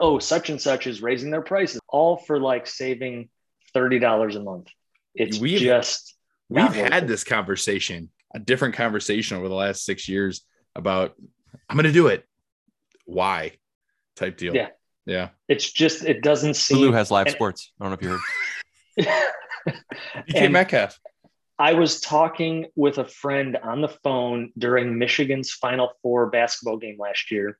Oh, 0.00 0.18
such 0.18 0.50
and 0.50 0.60
such 0.60 0.86
is 0.86 1.02
raising 1.02 1.30
their 1.30 1.42
prices, 1.42 1.80
all 1.88 2.16
for 2.16 2.40
like 2.40 2.66
saving 2.66 3.28
thirty 3.74 3.98
dollars 3.98 4.36
a 4.36 4.42
month. 4.42 4.68
It's 5.14 5.38
We've- 5.38 5.58
just 5.64 6.14
We've 6.48 6.64
had 6.74 7.04
it. 7.04 7.06
this 7.06 7.24
conversation 7.24 8.10
a 8.34 8.38
different 8.38 8.74
conversation 8.74 9.36
over 9.36 9.48
the 9.48 9.54
last 9.54 9.84
six 9.84 10.08
years 10.08 10.42
about 10.74 11.14
I'm 11.68 11.76
going 11.76 11.84
to 11.86 11.92
do 11.92 12.06
it. 12.08 12.26
Why? 13.04 13.52
Type 14.16 14.38
deal. 14.38 14.54
Yeah. 14.54 14.68
Yeah. 15.04 15.28
It's 15.48 15.70
just 15.70 16.04
it 16.04 16.22
doesn't 16.22 16.54
seem. 16.54 16.78
Hulu 16.78 16.94
has 16.94 17.10
live 17.10 17.26
and- 17.26 17.34
sports. 17.34 17.70
I 17.80 17.84
don't 17.84 17.90
know 17.90 17.94
if 17.96 18.02
you 18.02 19.06
heard. 19.06 19.22
DK 20.28 20.34
And- 20.44 20.52
Metcalf. 20.52 20.98
I 21.58 21.74
was 21.74 22.00
talking 22.00 22.66
with 22.74 22.98
a 22.98 23.04
friend 23.06 23.56
on 23.56 23.82
the 23.82 23.88
phone 23.88 24.52
during 24.58 24.98
Michigan's 24.98 25.52
Final 25.52 25.92
Four 26.02 26.26
basketball 26.30 26.78
game 26.78 26.96
last 26.98 27.30
year, 27.30 27.56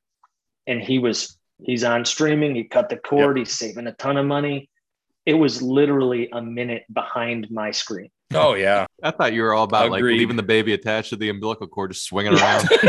and 0.67 0.81
he 0.81 0.99
was 0.99 1.37
he's 1.63 1.83
on 1.83 2.05
streaming. 2.05 2.55
He 2.55 2.63
cut 2.63 2.89
the 2.89 2.97
cord. 2.97 3.37
He's 3.37 3.51
saving 3.57 3.87
a 3.87 3.93
ton 3.93 4.17
of 4.17 4.25
money. 4.25 4.69
It 5.25 5.33
was 5.35 5.61
literally 5.61 6.29
a 6.31 6.41
minute 6.41 6.83
behind 6.93 7.49
my 7.49 7.71
screen. 7.71 8.09
Oh 8.33 8.55
yeah. 8.55 8.85
I 9.01 9.11
thought 9.11 9.33
you 9.33 9.41
were 9.43 9.53
all 9.53 9.63
about 9.63 9.89
like 9.91 10.03
leaving 10.03 10.35
the 10.35 10.43
baby 10.43 10.73
attached 10.73 11.09
to 11.11 11.15
the 11.15 11.29
umbilical 11.29 11.67
cord, 11.67 11.91
just 11.91 12.05
swinging 12.05 12.33
around. 12.33 12.67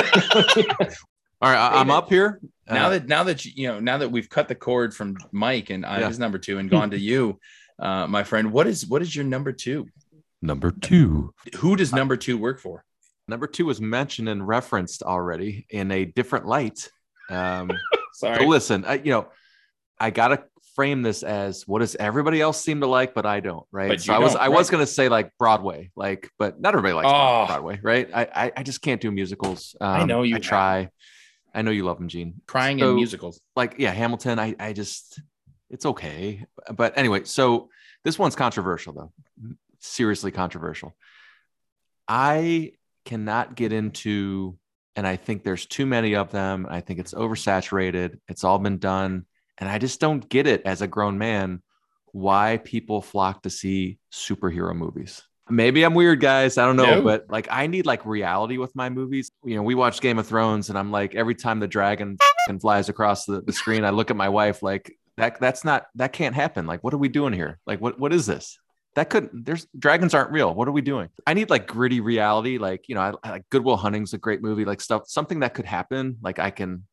all 1.41 1.51
right, 1.51 1.57
I, 1.59 1.81
am 1.81 1.91
up 1.91 2.09
here. 2.09 2.41
now 2.69 2.87
Uh, 2.87 2.91
that 2.91 3.09
now 3.09 3.23
that 3.25 3.45
you, 3.45 3.53
you 3.55 3.69
know 3.69 3.81
now 3.81 3.99
that 3.99 4.11
we've 4.11 4.29
cut 4.29 4.49
the 4.49 4.55
cord 4.55 4.95
from 4.95 5.17
Mike 5.33 5.71
and 5.71 5.85
uh, 5.85 5.97
Yeah. 6.01 6.09
his 6.09 6.19
number 6.19 6.39
two 6.39 6.59
and 6.59 6.71
gone 6.71 6.91
to 6.91 6.99
you, 6.99 7.39
uh, 7.79 8.07
my 8.07 8.25
friend, 8.25 8.53
what 8.53 8.67
is 8.67 8.87
what 8.87 9.03
is 9.03 9.15
your 9.15 9.25
number 9.25 9.53
two? 9.53 9.87
number 10.43 10.71
two. 10.71 11.33
Who 11.57 11.75
does 11.75 11.93
number 11.95 12.17
two 12.19 12.37
work 12.37 12.61
for? 12.61 12.85
Number 13.29 13.47
two 13.47 13.65
was 13.65 13.81
mentioned 13.81 14.29
and 14.29 14.47
referenced 14.47 15.03
already 15.03 15.67
in 15.71 15.91
a 15.91 16.05
different 16.05 16.47
light. 16.47 16.91
Um, 17.31 17.71
Sorry. 18.15 18.39
so 18.39 18.45
listen, 18.47 18.85
I, 18.85 18.95
you 18.95 19.11
know, 19.11 19.29
I 19.99 20.11
gotta 20.11 20.45
frame 20.75 21.03
this 21.03 21.23
as 21.23 21.67
what 21.69 21.79
does 21.81 21.95
everybody 21.97 22.41
else 22.41 22.61
seem 22.61 22.81
to 22.81 22.87
like, 22.87 23.15
but 23.15 23.27
I 23.27 23.41
don't, 23.41 23.67
right? 23.71 24.01
So 24.01 24.13
I 24.13 24.19
was 24.19 24.35
I 24.35 24.49
was 24.49 24.71
gonna 24.71 24.87
say 24.87 25.09
like 25.09 25.31
Broadway, 25.39 25.91
like, 25.97 26.31
but 26.39 26.61
not 26.61 26.75
everybody 26.75 26.95
likes 26.95 27.09
Oh. 27.09 27.47
Broadway, 27.47 27.79
right? 27.83 28.09
I, 28.15 28.23
I 28.47 28.53
I 28.59 28.63
just 28.63 28.83
can't 28.83 29.01
do 29.01 29.11
musicals. 29.11 29.77
Um, 29.81 29.89
I 30.01 30.05
know 30.05 30.23
you 30.23 30.37
I 30.37 30.39
try. 30.41 30.89
I 31.55 31.63
know 31.63 31.71
you 31.71 31.85
love 31.85 31.99
them, 31.99 32.09
Gene. 32.09 32.41
Crying 32.47 32.79
So- 32.81 32.91
in 32.91 32.97
musicals. 32.97 33.41
like 33.55 33.77
yeah 33.79 33.93
hamilton 33.93 34.39
i 34.41 34.57
i 34.59 34.73
just 34.73 35.21
it's 35.71 35.87
okay 35.87 36.45
but 36.75 36.97
anyway 36.99 37.23
so 37.25 37.69
this 38.05 38.19
one's 38.19 38.35
controversial 38.37 38.93
though 38.93 39.13
seriously 39.81 40.31
controversial 40.33 40.95
i 42.09 42.73
cannot 43.05 43.55
get 43.55 43.73
into 43.73 44.59
and 44.97 45.07
i 45.07 45.17
think 45.17 45.43
there's 45.45 45.67
too 45.67 45.87
many 45.87 46.15
of 46.15 46.31
them 46.31 46.67
i 46.71 46.81
think 46.81 46.99
it's 47.01 47.15
oversaturated 47.15 48.19
it's 48.29 48.45
all 48.45 48.59
been 48.59 48.79
done 48.79 49.25
and 49.59 49.69
i 49.69 49.79
just 49.79 50.01
don't 50.01 50.29
get 50.29 50.47
it 50.47 50.63
as 50.65 50.83
a 50.83 50.87
grown 50.87 51.19
man 51.19 51.63
why 52.13 52.61
people 52.65 53.03
flock 53.03 53.43
to 53.43 53.51
see 53.51 53.99
superhero 54.13 54.75
movies. 54.75 55.23
Maybe 55.51 55.83
i'm 55.83 55.95
weird 55.95 56.21
guys 56.21 56.57
i 56.59 56.65
don't 56.65 56.77
know 56.77 56.97
No. 56.97 57.03
but 57.03 57.27
like 57.29 57.49
i 57.51 57.67
need 57.67 57.87
like 57.87 58.07
reality 58.07 58.57
with 58.57 58.75
my 58.75 58.89
movies. 58.89 59.31
You 59.45 59.57
know 59.57 59.63
we 59.63 59.75
watch 59.75 60.01
game 60.01 60.19
of 60.19 60.27
thrones 60.27 60.69
and 60.71 60.79
i'm 60.79 60.91
like 60.91 61.15
every 61.15 61.35
time 61.35 61.61
the 61.61 61.69
dragon 61.69 62.17
flies 62.61 62.89
across 62.89 63.27
the, 63.27 63.41
the 63.43 63.53
screen 63.53 63.85
i 63.85 63.91
look 63.91 64.11
at 64.11 64.17
my 64.17 64.29
wife 64.29 64.63
like 64.63 64.93
that 65.17 65.39
that's 65.41 65.65
not 65.65 65.87
that 65.97 66.13
can't 66.13 66.35
happen. 66.35 66.67
Like 66.67 66.83
what 66.83 66.93
are 66.95 66.99
we 66.99 67.09
doing 67.09 67.33
here? 67.33 67.59
Like 67.67 67.81
what 67.81 68.01
what 68.01 68.13
is 68.13 68.27
this 68.27 68.59
that 68.95 69.11
could 69.11 69.29
there's 69.33 69.67
dragons 69.79 70.15
aren't 70.15 70.31
real 70.31 70.55
what 70.55 70.69
are 70.69 70.73
we 70.73 70.81
doing 70.81 71.09
i 71.27 71.35
need 71.35 71.51
like 71.51 71.67
gritty 71.67 72.01
reality 72.01 72.59
like 72.59 72.89
you 72.89 72.95
know 72.95 73.01
I, 73.01 73.13
I 73.23 73.31
like 73.31 73.49
goodwill 73.51 73.77
hunting's 73.77 74.13
a 74.15 74.19
great 74.19 74.43
movie 74.43 74.65
like 74.65 74.81
stuff 74.81 75.03
something 75.07 75.41
that 75.41 75.55
could 75.55 75.65
happen 75.65 76.17
like 76.23 76.39
i 76.39 76.51
can 76.51 76.85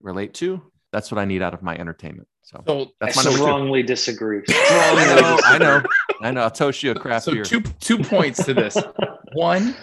relate 0.00 0.34
to 0.34 0.60
that's 0.92 1.10
what 1.10 1.18
i 1.18 1.24
need 1.24 1.42
out 1.42 1.54
of 1.54 1.62
my 1.62 1.76
entertainment 1.76 2.28
so 2.42 2.62
So 2.66 2.86
That's 3.00 3.16
my 3.16 3.22
number 3.22 3.38
two. 3.38 3.42
Strongly 3.44 3.82
disagree. 3.84 4.42
I 4.48 5.16
know, 5.20 5.38
I 5.44 5.58
know, 5.58 5.82
I 6.22 6.30
know. 6.32 6.42
I'll 6.42 6.50
toast 6.50 6.82
you 6.82 6.90
a 6.90 6.94
craft 6.94 7.24
so 7.26 7.32
beer. 7.32 7.44
two 7.44 7.60
two 7.80 7.98
points 7.98 8.44
to 8.44 8.52
this. 8.52 8.76
One, 9.34 9.76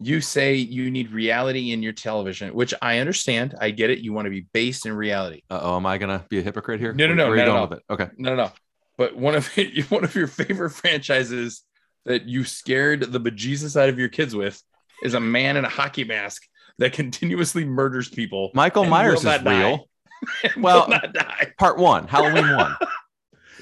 you 0.00 0.22
say 0.22 0.54
you 0.54 0.90
need 0.90 1.10
reality 1.12 1.72
in 1.72 1.82
your 1.82 1.92
television, 1.92 2.54
which 2.54 2.72
I 2.80 2.98
understand. 2.98 3.54
I 3.60 3.70
get 3.70 3.90
it. 3.90 3.98
You 3.98 4.14
want 4.14 4.26
to 4.26 4.30
be 4.30 4.46
based 4.52 4.86
in 4.86 4.94
reality. 4.94 5.42
Uh 5.50 5.60
oh, 5.62 5.76
am 5.76 5.84
I 5.84 5.98
gonna 5.98 6.24
be 6.30 6.38
a 6.38 6.42
hypocrite 6.42 6.80
here? 6.80 6.94
No, 6.94 7.06
no, 7.06 7.12
no, 7.14 7.24
Where 7.28 7.34
are 7.34 7.36
you 7.36 7.42
not 7.42 7.42
at 7.42 7.46
going 7.46 7.58
all. 7.58 7.68
with 7.68 7.78
it? 7.80 7.84
Okay. 7.90 8.08
No, 8.16 8.30
no, 8.34 8.44
no. 8.44 8.50
But 8.98 9.16
one 9.16 9.34
of 9.34 9.48
one 9.88 10.04
of 10.04 10.14
your 10.14 10.26
favorite 10.26 10.70
franchises 10.70 11.62
that 12.04 12.26
you 12.26 12.44
scared 12.44 13.12
the 13.12 13.20
bejesus 13.20 13.80
out 13.80 13.88
of 13.88 13.98
your 13.98 14.08
kids 14.08 14.34
with 14.34 14.60
is 15.02 15.14
a 15.14 15.20
man 15.20 15.56
in 15.56 15.64
a 15.64 15.68
hockey 15.68 16.04
mask 16.04 16.42
that 16.78 16.92
continuously 16.92 17.64
murders 17.64 18.08
people. 18.08 18.50
Michael 18.54 18.84
Myers 18.84 19.24
is 19.24 19.42
real. 19.42 19.88
Well, 20.56 20.84
will 20.84 20.88
not 20.88 21.12
die. 21.12 21.52
Part 21.58 21.76
one, 21.76 22.08
Halloween 22.08 22.56
one. 22.56 22.74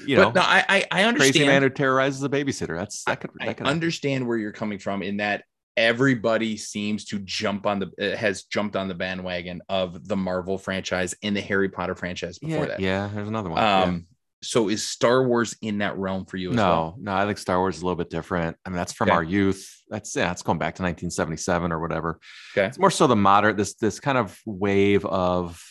You 0.05 0.15
know, 0.15 0.31
but 0.31 0.35
no, 0.35 0.41
I 0.41 0.63
I, 0.69 0.85
I 0.89 1.03
understand. 1.03 1.33
crazy 1.33 1.45
man 1.45 1.61
who 1.63 1.69
terrorizes 1.69 2.23
a 2.23 2.29
babysitter. 2.29 2.77
That's 2.77 3.03
that 3.03 3.19
could 3.19 3.31
I 3.41 3.47
that 3.47 3.57
could 3.57 3.67
understand 3.67 4.25
where 4.25 4.37
you're 4.37 4.53
coming 4.53 4.79
from 4.79 5.03
in 5.03 5.17
that 5.17 5.43
everybody 5.77 6.55
seems 6.55 7.05
to 7.05 7.19
jump 7.19 7.65
on 7.65 7.79
the 7.79 7.91
uh, 8.13 8.15
has 8.15 8.43
jumped 8.43 8.75
on 8.75 8.87
the 8.87 8.93
bandwagon 8.93 9.61
of 9.67 10.07
the 10.07 10.15
Marvel 10.15 10.57
franchise 10.57 11.13
and 11.21 11.35
the 11.35 11.41
Harry 11.41 11.69
Potter 11.69 11.95
franchise 11.95 12.39
before 12.39 12.63
yeah, 12.63 12.65
that. 12.65 12.79
yeah. 12.79 13.09
There's 13.13 13.27
another 13.27 13.49
one. 13.49 13.61
Yeah. 13.61 13.97
So 14.45 14.69
is 14.69 14.87
Star 14.87 15.27
Wars 15.27 15.55
in 15.61 15.79
that 15.79 15.97
realm 15.97 16.25
for 16.25 16.37
you 16.37 16.51
as 16.51 16.55
no, 16.55 16.63
well? 16.67 16.95
no, 16.99 17.13
I 17.15 17.25
think 17.25 17.37
Star 17.37 17.57
Wars 17.59 17.77
is 17.77 17.81
a 17.81 17.85
little 17.85 17.95
bit 17.97 18.09
different. 18.09 18.57
I 18.65 18.69
mean, 18.69 18.77
that's 18.77 18.93
from 18.93 19.09
Okay. 19.09 19.15
our 19.15 19.23
youth. 19.23 19.69
That's 19.89 20.15
yeah, 20.15 20.31
it's 20.31 20.41
going 20.41 20.57
back 20.57 20.75
to 20.75 20.83
1977 20.83 21.71
or 21.71 21.79
whatever. 21.79 22.19
Okay. 22.55 22.67
It's 22.67 22.79
more 22.79 22.91
so 22.91 23.07
the 23.07 23.15
modern 23.15 23.55
this 23.55 23.75
this 23.75 23.99
kind 23.99 24.17
of 24.17 24.39
wave 24.45 25.05
of 25.05 25.61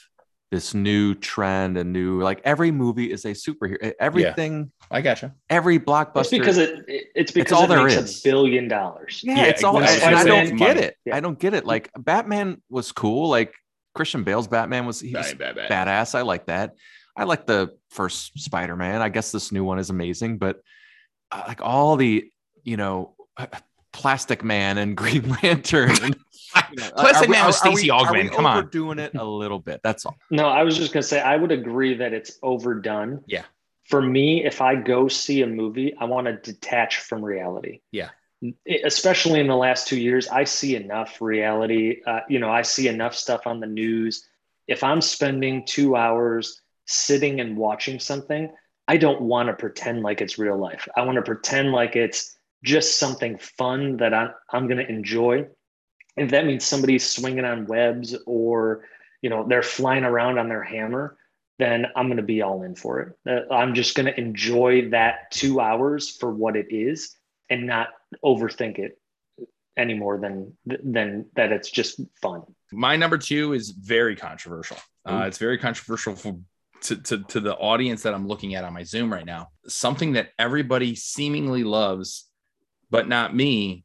this 0.50 0.72
new 0.72 1.14
trend 1.14 1.76
and 1.76 1.92
new 1.92 2.20
like 2.20 2.40
every 2.44 2.70
movie 2.70 3.10
is 3.10 3.24
a 3.24 3.30
superhero. 3.32 3.92
Everything, 3.98 4.70
I 4.90 5.00
gotcha. 5.00 5.34
every 5.50 5.76
It's 5.76 5.84
blockbuster. 5.84 6.30
because 6.30 6.58
it, 6.58 6.84
it- 6.86 7.06
it's 7.16 7.32
because 7.32 7.52
all 7.52 7.64
it 7.64 7.68
there 7.68 7.82
makes 7.84 7.94
is. 7.96 8.20
a 8.20 8.22
billion 8.28 8.68
dollars. 8.68 9.20
yeah, 9.24 9.36
Yeah, 9.36 9.42
it's 9.44 9.64
all 9.64 9.78
and, 9.78 9.86
and 10.02 10.14
I 10.14 10.22
don't 10.24 10.46
money. 10.50 10.58
get 10.58 10.76
it. 10.76 10.96
Yeah. 11.04 11.16
I 11.16 11.20
don't 11.20 11.38
get 11.38 11.54
it. 11.54 11.64
Like 11.64 11.90
Batman 11.98 12.62
was 12.68 12.92
cool. 12.92 13.28
Like 13.28 13.52
Christian 13.94 14.22
Bale's 14.24 14.46
Batman 14.48 14.86
was 14.86 15.00
he 15.00 15.12
was 15.14 15.34
Bad, 15.34 15.54
bad, 15.56 15.68
bad. 15.68 15.88
badass. 15.88 16.14
I 16.14 16.22
like 16.22 16.46
that. 16.46 16.74
I 17.16 17.24
like 17.24 17.46
the 17.46 17.76
first 17.90 18.38
Spider 18.38 18.76
Man. 18.76 19.00
I 19.02 19.08
guess 19.08 19.30
this 19.32 19.52
new 19.52 19.64
one 19.64 19.78
is 19.78 19.90
amazing, 19.90 20.38
but 20.38 20.60
uh, 21.30 21.44
like 21.46 21.60
all 21.62 21.96
the, 21.96 22.24
you 22.64 22.76
know, 22.76 23.14
Plastic 23.92 24.42
Man 24.42 24.78
and 24.78 24.96
Green 24.96 25.34
Lantern. 25.42 25.90
And, 26.02 26.16
you 26.72 26.76
know, 26.76 26.90
Plastic 26.96 27.28
are 27.28 27.32
Man 27.32 27.46
was 27.46 27.60
are- 27.62 27.68
are 27.68 27.70
we- 27.70 27.76
Stacey 27.76 27.90
are 27.90 28.00
Augmon. 28.06 28.24
we 28.24 28.28
Come 28.30 28.46
on. 28.46 28.68
Doing 28.70 28.98
it 28.98 29.14
a 29.14 29.24
little 29.24 29.58
bit. 29.60 29.80
That's 29.84 30.04
all. 30.06 30.16
No, 30.30 30.48
I 30.48 30.62
was 30.64 30.76
just 30.76 30.92
gonna 30.92 31.02
say 31.02 31.20
I 31.20 31.36
would 31.36 31.52
agree 31.52 31.94
that 31.94 32.12
it's 32.12 32.38
overdone. 32.42 33.22
Yeah. 33.26 33.44
For 33.88 34.00
me, 34.00 34.44
if 34.44 34.60
I 34.62 34.74
go 34.76 35.08
see 35.08 35.42
a 35.42 35.46
movie, 35.46 35.94
I 36.00 36.06
want 36.06 36.26
to 36.26 36.36
detach 36.36 37.00
from 37.00 37.24
reality. 37.24 37.80
Yeah. 37.92 38.10
It- 38.42 38.82
especially 38.84 39.40
in 39.40 39.46
the 39.46 39.56
last 39.56 39.86
two 39.88 39.98
years, 40.00 40.26
I 40.28 40.44
see 40.44 40.74
enough 40.74 41.20
reality. 41.20 42.00
Uh, 42.06 42.20
you 42.28 42.38
know, 42.40 42.50
I 42.50 42.62
see 42.62 42.88
enough 42.88 43.14
stuff 43.14 43.46
on 43.46 43.60
the 43.60 43.66
news. 43.66 44.26
If 44.66 44.82
I'm 44.82 45.00
spending 45.02 45.64
two 45.66 45.94
hours 45.96 46.62
sitting 46.86 47.40
and 47.40 47.56
watching 47.56 47.98
something, 47.98 48.50
I 48.86 48.96
don't 48.96 49.22
want 49.22 49.48
to 49.48 49.54
pretend 49.54 50.02
like 50.02 50.20
it's 50.20 50.38
real 50.38 50.58
life. 50.58 50.88
I 50.96 51.02
want 51.02 51.16
to 51.16 51.22
pretend 51.22 51.72
like 51.72 51.96
it's 51.96 52.36
just 52.62 52.98
something 52.98 53.38
fun 53.38 53.98
that 53.98 54.12
I'm, 54.12 54.30
I'm 54.50 54.66
going 54.66 54.78
to 54.78 54.88
enjoy. 54.88 55.46
If 56.16 56.30
that 56.30 56.46
means 56.46 56.64
somebody's 56.64 57.08
swinging 57.08 57.44
on 57.44 57.66
webs 57.66 58.14
or, 58.26 58.84
you 59.22 59.30
know, 59.30 59.46
they're 59.48 59.62
flying 59.62 60.04
around 60.04 60.38
on 60.38 60.48
their 60.48 60.62
hammer, 60.62 61.16
then 61.58 61.86
I'm 61.96 62.06
going 62.06 62.18
to 62.18 62.22
be 62.22 62.42
all 62.42 62.62
in 62.62 62.74
for 62.74 63.00
it. 63.00 63.18
Uh, 63.28 63.52
I'm 63.52 63.74
just 63.74 63.94
going 63.94 64.06
to 64.06 64.18
enjoy 64.18 64.90
that 64.90 65.30
two 65.30 65.60
hours 65.60 66.10
for 66.10 66.30
what 66.30 66.56
it 66.56 66.66
is 66.70 67.16
and 67.50 67.66
not 67.66 67.88
overthink 68.24 68.78
it 68.78 68.98
any 69.76 69.94
more 69.94 70.18
than 70.18 70.56
than 70.66 71.26
that 71.34 71.50
it's 71.52 71.70
just 71.70 72.00
fun. 72.22 72.42
My 72.72 72.96
number 72.96 73.18
two 73.18 73.52
is 73.54 73.70
very 73.70 74.14
controversial. 74.14 74.76
Uh, 75.04 75.24
it's 75.26 75.38
very 75.38 75.58
controversial 75.58 76.14
for 76.14 76.38
to, 76.84 76.96
to, 76.96 77.18
to 77.24 77.40
the 77.40 77.54
audience 77.56 78.02
that 78.02 78.14
I'm 78.14 78.26
looking 78.26 78.54
at 78.54 78.64
on 78.64 78.72
my 78.72 78.82
Zoom 78.84 79.12
right 79.12 79.26
now. 79.26 79.48
Something 79.66 80.12
that 80.14 80.30
everybody 80.38 80.94
seemingly 80.94 81.64
loves, 81.64 82.28
but 82.90 83.08
not 83.08 83.34
me, 83.34 83.84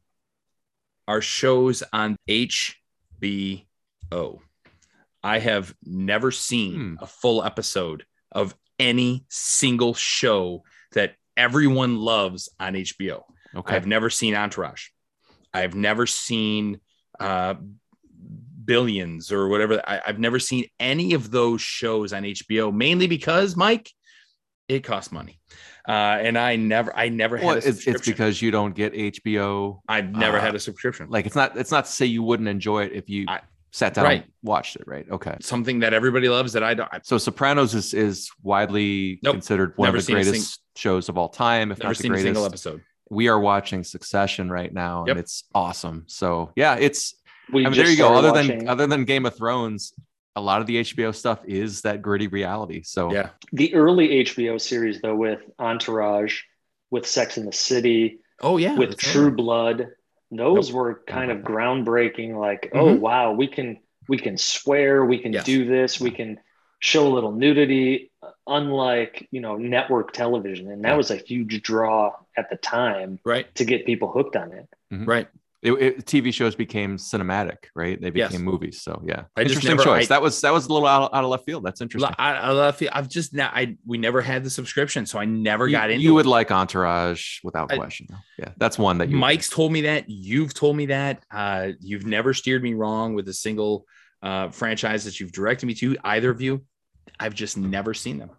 are 1.08 1.20
shows 1.20 1.82
on 1.92 2.16
HBO. 2.28 3.64
I 5.22 5.38
have 5.38 5.74
never 5.84 6.30
seen 6.30 6.74
Hmm. 6.74 6.94
a 7.00 7.06
full 7.06 7.44
episode 7.44 8.04
of 8.32 8.54
any 8.78 9.24
single 9.28 9.92
show 9.94 10.62
that 10.92 11.14
everyone 11.36 11.96
loves 11.98 12.48
on 12.58 12.74
HBO. 12.74 13.22
Okay. 13.54 13.74
I've 13.76 13.86
never 13.86 14.08
seen 14.10 14.34
Entourage. 14.34 14.88
I've 15.52 15.74
never 15.74 16.06
seen 16.06 16.80
uh, 17.18 17.54
Billions 18.70 19.32
or 19.32 19.48
whatever. 19.48 19.82
I, 19.84 20.00
I've 20.06 20.20
never 20.20 20.38
seen 20.38 20.64
any 20.78 21.14
of 21.14 21.32
those 21.32 21.60
shows 21.60 22.12
on 22.12 22.22
HBO, 22.22 22.72
mainly 22.72 23.08
because 23.08 23.56
Mike, 23.56 23.90
it 24.68 24.84
costs 24.84 25.10
money, 25.10 25.40
uh, 25.88 25.90
and 25.90 26.38
I 26.38 26.54
never, 26.54 26.96
I 26.96 27.08
never 27.08 27.36
had 27.36 27.46
well, 27.46 27.54
a 27.56 27.58
it's, 27.58 27.84
it's 27.88 28.06
because 28.06 28.40
you 28.40 28.52
don't 28.52 28.72
get 28.72 28.92
HBO. 28.94 29.80
I've 29.88 30.10
never 30.12 30.38
uh, 30.38 30.40
had 30.40 30.54
a 30.54 30.60
subscription. 30.60 31.08
Like 31.10 31.26
it's 31.26 31.34
not 31.34 31.56
it's 31.58 31.72
not 31.72 31.86
to 31.86 31.90
say 31.90 32.06
you 32.06 32.22
wouldn't 32.22 32.48
enjoy 32.48 32.84
it 32.84 32.92
if 32.92 33.08
you 33.10 33.24
I- 33.26 33.40
sat 33.72 33.94
down 33.94 34.04
Right. 34.04 34.22
and 34.22 34.32
watched 34.44 34.76
it, 34.76 34.82
right? 34.86 35.06
Okay. 35.10 35.36
Something 35.40 35.80
that 35.80 35.92
everybody 35.92 36.28
loves 36.28 36.52
that 36.52 36.62
I 36.62 36.74
don't. 36.74 36.88
I, 36.92 37.00
So 37.02 37.18
Sopranos 37.18 37.74
is 37.74 37.92
is 37.92 38.30
widely 38.42 39.18
Nope. 39.24 39.34
considered 39.34 39.72
one 39.76 39.94
of 39.94 40.06
the 40.06 40.12
greatest 40.12 40.60
shows 40.76 41.08
of 41.08 41.18
all 41.18 41.28
time, 41.28 41.72
if 41.72 41.78
never 41.78 41.88
not 41.88 41.98
the 41.98 42.12
a 42.14 42.18
single 42.20 42.46
episode. 42.46 42.82
we 43.10 43.26
are 43.26 43.40
watching 43.40 43.82
Succession 43.82 44.48
right 44.50 44.72
now, 44.72 45.04
Yep. 45.08 45.16
and 45.16 45.18
it's 45.24 45.44
awesome. 45.54 46.04
So 46.06 46.52
yeah, 46.54 46.76
it's 46.76 47.16
We 47.52 47.62
I 47.66 47.68
mean, 47.68 47.74
just 47.74 47.84
there 47.86 47.90
you 47.90 47.98
go. 47.98 48.08
started 48.20 48.28
Other 48.28 48.42
than 48.58 48.68
other 48.68 48.86
than 48.86 49.04
Game 49.04 49.26
of 49.26 49.36
Thrones, 49.36 49.92
a 50.36 50.40
lot 50.40 50.60
of 50.60 50.66
the 50.66 50.76
HBO 50.80 51.14
stuff 51.14 51.40
is 51.44 51.82
that 51.82 52.02
gritty 52.02 52.28
reality. 52.28 52.82
So 52.82 53.12
Yeah. 53.12 53.30
the 53.52 53.74
early 53.74 54.20
HBO 54.24 54.58
series 54.60 55.00
though 55.00 55.16
with 55.16 55.42
Entourage, 55.58 56.40
with 56.90 57.06
Sex 57.06 57.36
in 57.38 57.46
the 57.46 57.52
City, 57.52 58.20
Oh 58.40 58.56
yeah. 58.56 58.76
with 58.76 58.90
that's 58.90 59.06
right. 59.06 59.12
True 59.12 59.30
Blood, 59.32 59.88
those 60.30 60.72
were 60.72 61.02
kind 61.06 61.30
of 61.30 61.38
groundbreaking. 61.38 62.36
Like, 62.38 62.70
oh 62.74 62.94
Mhm. 62.96 63.00
wow, 63.00 63.32
we 63.32 63.46
can 63.48 63.78
we 64.08 64.18
can 64.18 64.36
swear, 64.36 65.04
we 65.04 65.18
can 65.18 65.32
Yes. 65.32 65.44
do 65.44 65.64
this, 65.64 66.00
we 66.00 66.10
can 66.10 66.38
show 66.80 67.06
a 67.06 67.12
little 67.12 67.32
nudity, 67.32 68.10
unlike 68.46 69.28
you 69.30 69.40
know 69.40 69.56
network 69.56 70.12
television, 70.12 70.70
and 70.70 70.84
that 70.84 70.90
Yeah. 70.90 70.96
was 70.96 71.10
a 71.10 71.16
huge 71.16 71.62
draw 71.62 72.12
at 72.36 72.50
the 72.50 72.56
time 72.56 73.18
Right. 73.24 73.52
to 73.56 73.64
get 73.64 73.86
people 73.86 74.10
hooked 74.10 74.36
on 74.36 74.52
it. 74.52 74.66
Right. 74.90 75.28
It, 75.62 75.72
it- 75.72 76.06
TV 76.06 76.32
shows 76.32 76.54
became 76.54 76.96
cinematic, 76.96 77.56
right? 77.74 78.00
They 78.00 78.10
Yes. 78.14 78.30
became 78.32 78.44
movies. 78.46 78.80
So 78.82 79.02
yeah, 79.06 79.24
I 79.36 79.42
interesting 79.42 79.70
never- 79.70 79.82
choice. 79.84 80.06
I- 80.10 80.14
that 80.14 80.22
was 80.22 80.40
that 80.40 80.52
was 80.52 80.66
a 80.66 80.72
little 80.72 80.88
out, 80.88 81.12
out 81.12 81.24
of 81.24 81.30
left 81.30 81.44
field. 81.44 81.64
That's 81.64 81.80
interesting. 81.80 82.14
I, 82.18 82.32
I 82.34 82.50
love 82.50 82.80
it. 82.80 82.88
I've 82.92 83.08
just 83.08 83.34
now 83.34 83.50
I 83.52 83.76
we 83.84 83.98
never 83.98 84.20
had 84.22 84.42
the 84.44 84.50
subscription, 84.50 85.04
so 85.06 85.18
I 85.18 85.24
never 85.26 85.66
you, 85.68 85.72
got 85.72 85.90
into 85.90 86.02
you 86.02 86.10
it. 86.12 86.14
would 86.14 86.26
like 86.26 86.50
Entourage 86.50 87.38
without 87.44 87.72
I- 87.72 87.76
question. 87.76 88.06
Yeah, 88.38 88.50
that's 88.56 88.78
one 88.78 88.98
that 88.98 89.10
you. 89.10 89.16
Mike's 89.16 89.48
told 89.50 89.72
me 89.72 89.82
that. 89.82 90.08
You've 90.08 90.54
told 90.54 90.76
me 90.76 90.86
that. 90.86 91.22
Uh, 91.30 91.72
you've 91.80 92.06
never 92.06 92.32
steered 92.32 92.62
me 92.62 92.74
wrong 92.74 93.14
with 93.14 93.28
a 93.28 93.34
single 93.34 93.86
uh, 94.22 94.48
franchise 94.50 95.04
that 95.04 95.20
you've 95.20 95.32
directed 95.32 95.66
me 95.66 95.74
to. 95.74 95.96
Either 96.04 96.30
of 96.30 96.40
you, 96.40 96.64
I've 97.18 97.34
just 97.34 97.56
never 97.58 97.92
seen 97.94 98.18
them. 98.18 98.30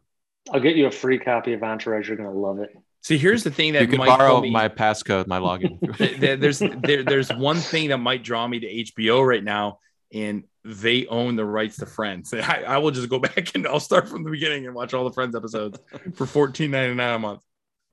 I'll 0.51 0.59
get 0.59 0.75
you 0.75 0.87
a 0.87 0.91
free 0.91 1.19
copy 1.19 1.53
of 1.53 1.61
Entourage. 1.61 2.07
You're 2.07 2.17
gonna 2.17 2.31
love 2.31 2.59
it. 2.59 2.69
See, 3.03 3.17
here's 3.17 3.43
the 3.43 3.49
thing 3.51 3.73
that 3.73 3.81
you 3.81 3.87
can 3.87 3.97
Mike 3.97 4.07
borrow 4.07 4.41
me. 4.41 4.51
my 4.51 4.69
passcode, 4.69 5.25
my 5.27 5.39
login. 5.39 5.79
Th- 5.97 6.19
th- 6.19 6.39
there's 6.39 6.59
there, 6.59 7.03
there's 7.03 7.29
one 7.33 7.57
thing 7.57 7.89
that 7.89 7.97
might 7.97 8.23
draw 8.23 8.47
me 8.47 8.59
to 8.59 8.67
HBO 8.67 9.25
right 9.27 9.43
now, 9.43 9.79
and 10.13 10.43
they 10.63 11.07
own 11.07 11.35
the 11.35 11.43
rights 11.45 11.77
to 11.77 11.87
Friends. 11.87 12.31
I, 12.33 12.63
I 12.67 12.77
will 12.77 12.91
just 12.91 13.09
go 13.09 13.17
back 13.27 13.55
and 13.55 13.65
I'll 13.67 13.79
start 13.79 14.07
from 14.07 14.23
the 14.23 14.29
beginning 14.29 14.67
and 14.67 14.75
watch 14.75 14.93
all 14.93 15.03
the 15.03 15.13
Friends 15.13 15.35
episodes 15.35 15.79
for 16.13 16.27
$14.99 16.27 17.15
a 17.15 17.19
month. 17.19 17.41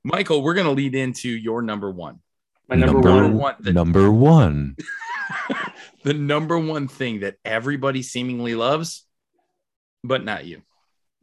Michael, 0.04 0.42
we're 0.42 0.54
gonna 0.54 0.72
lead 0.72 0.94
into 0.94 1.30
your 1.30 1.62
number 1.62 1.90
one. 1.90 2.20
My 2.68 2.76
number, 2.76 3.00
Number 3.00 3.10
one, 3.22 3.34
one, 3.38 3.54
the, 3.60 3.72
Number 3.72 4.10
one. 4.12 4.76
the 6.04 6.12
number 6.12 6.58
one 6.58 6.86
thing 6.86 7.20
that 7.20 7.36
everybody 7.46 8.02
seemingly 8.02 8.54
loves, 8.54 9.06
but 10.04 10.22
not 10.22 10.44
you. 10.44 10.60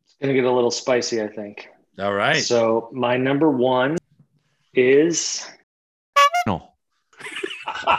it's 0.04 0.16
gonna 0.20 0.34
get 0.34 0.44
a 0.46 0.52
little 0.52 0.72
spicy, 0.72 1.22
I 1.22 1.28
think. 1.28 1.70
All 2.00 2.14
right. 2.14 2.38
So 2.44 2.90
my 2.94 3.18
number 3.18 3.50
one 3.50 3.98
is 4.74 5.50
No. 6.48 6.74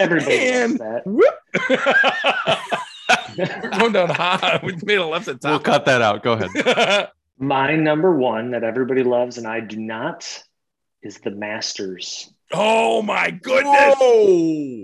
everybody 0.00 0.36
Man. 0.38 0.76
loves 0.76 0.78
that. 0.80 1.02
We're 3.62 3.70
going 3.78 3.92
down 3.92 4.08
hot. 4.10 4.62
We 4.64 4.76
made 4.84 4.96
a 4.98 5.06
left 5.06 5.28
at 5.28 5.40
top. 5.40 5.50
We'll 5.50 5.60
cut 5.60 5.84
that 5.86 6.02
out. 6.02 6.22
Go 6.22 6.32
ahead. 6.32 7.08
My 7.38 7.74
number 7.76 8.14
one 8.16 8.50
that 8.52 8.62
everybody 8.64 9.02
loves 9.02 9.38
and 9.38 9.46
I 9.46 9.60
do 9.60 9.76
not 9.76 10.42
is 11.02 11.18
the 11.18 11.30
Masters. 11.30 12.32
Oh 12.52 13.00
my 13.02 13.30
goodness! 13.30 13.94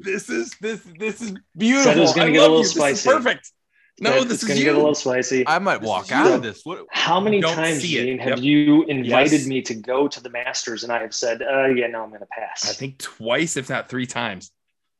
This 0.04 0.30
is 0.30 0.56
this 0.60 0.80
this 0.98 1.20
is 1.20 1.34
beautiful. 1.56 1.84
Said 1.92 1.98
it 1.98 2.00
was 2.00 2.14
gonna 2.14 2.28
I 2.28 2.30
get 2.30 2.38
a 2.38 2.42
love 2.42 2.50
little 2.50 2.62
you. 2.62 2.68
Spicy. 2.68 3.08
perfect. 3.10 3.52
No, 4.00 4.10
That- 4.10 4.24
this 4.28 4.34
it's 4.34 4.42
is 4.44 4.48
gonna 4.48 4.60
you. 4.60 4.64
get 4.66 4.74
a 4.74 4.78
little 4.78 4.94
spicy. 4.94 5.46
I 5.46 5.58
might 5.58 5.80
This 5.80 5.88
walk 5.88 6.12
out 6.12 6.26
you. 6.26 6.32
of 6.34 6.42
this. 6.42 6.60
What? 6.64 6.86
How 6.90 7.18
many 7.20 7.40
times, 7.40 7.80
see 7.82 7.98
it. 7.98 8.04
Gene, 8.04 8.18
have 8.18 8.38
Yep. 8.38 8.38
you 8.40 8.82
invited 8.84 9.40
Yes. 9.40 9.46
me 9.46 9.62
to 9.62 9.74
go 9.74 10.06
to 10.08 10.22
the 10.22 10.30
Masters 10.30 10.84
and 10.84 10.92
I 10.92 11.00
have 11.00 11.14
said, 11.14 11.42
uh, 11.42 11.66
yeah, 11.66 11.86
no, 11.88 12.02
I'm 12.02 12.08
going 12.10 12.20
to 12.20 12.26
pass. 12.26 12.68
I 12.70 12.74
think 12.74 12.98
twice, 12.98 13.56
if 13.56 13.68
not 13.68 13.88
three 13.88 14.06
times. 14.06 14.52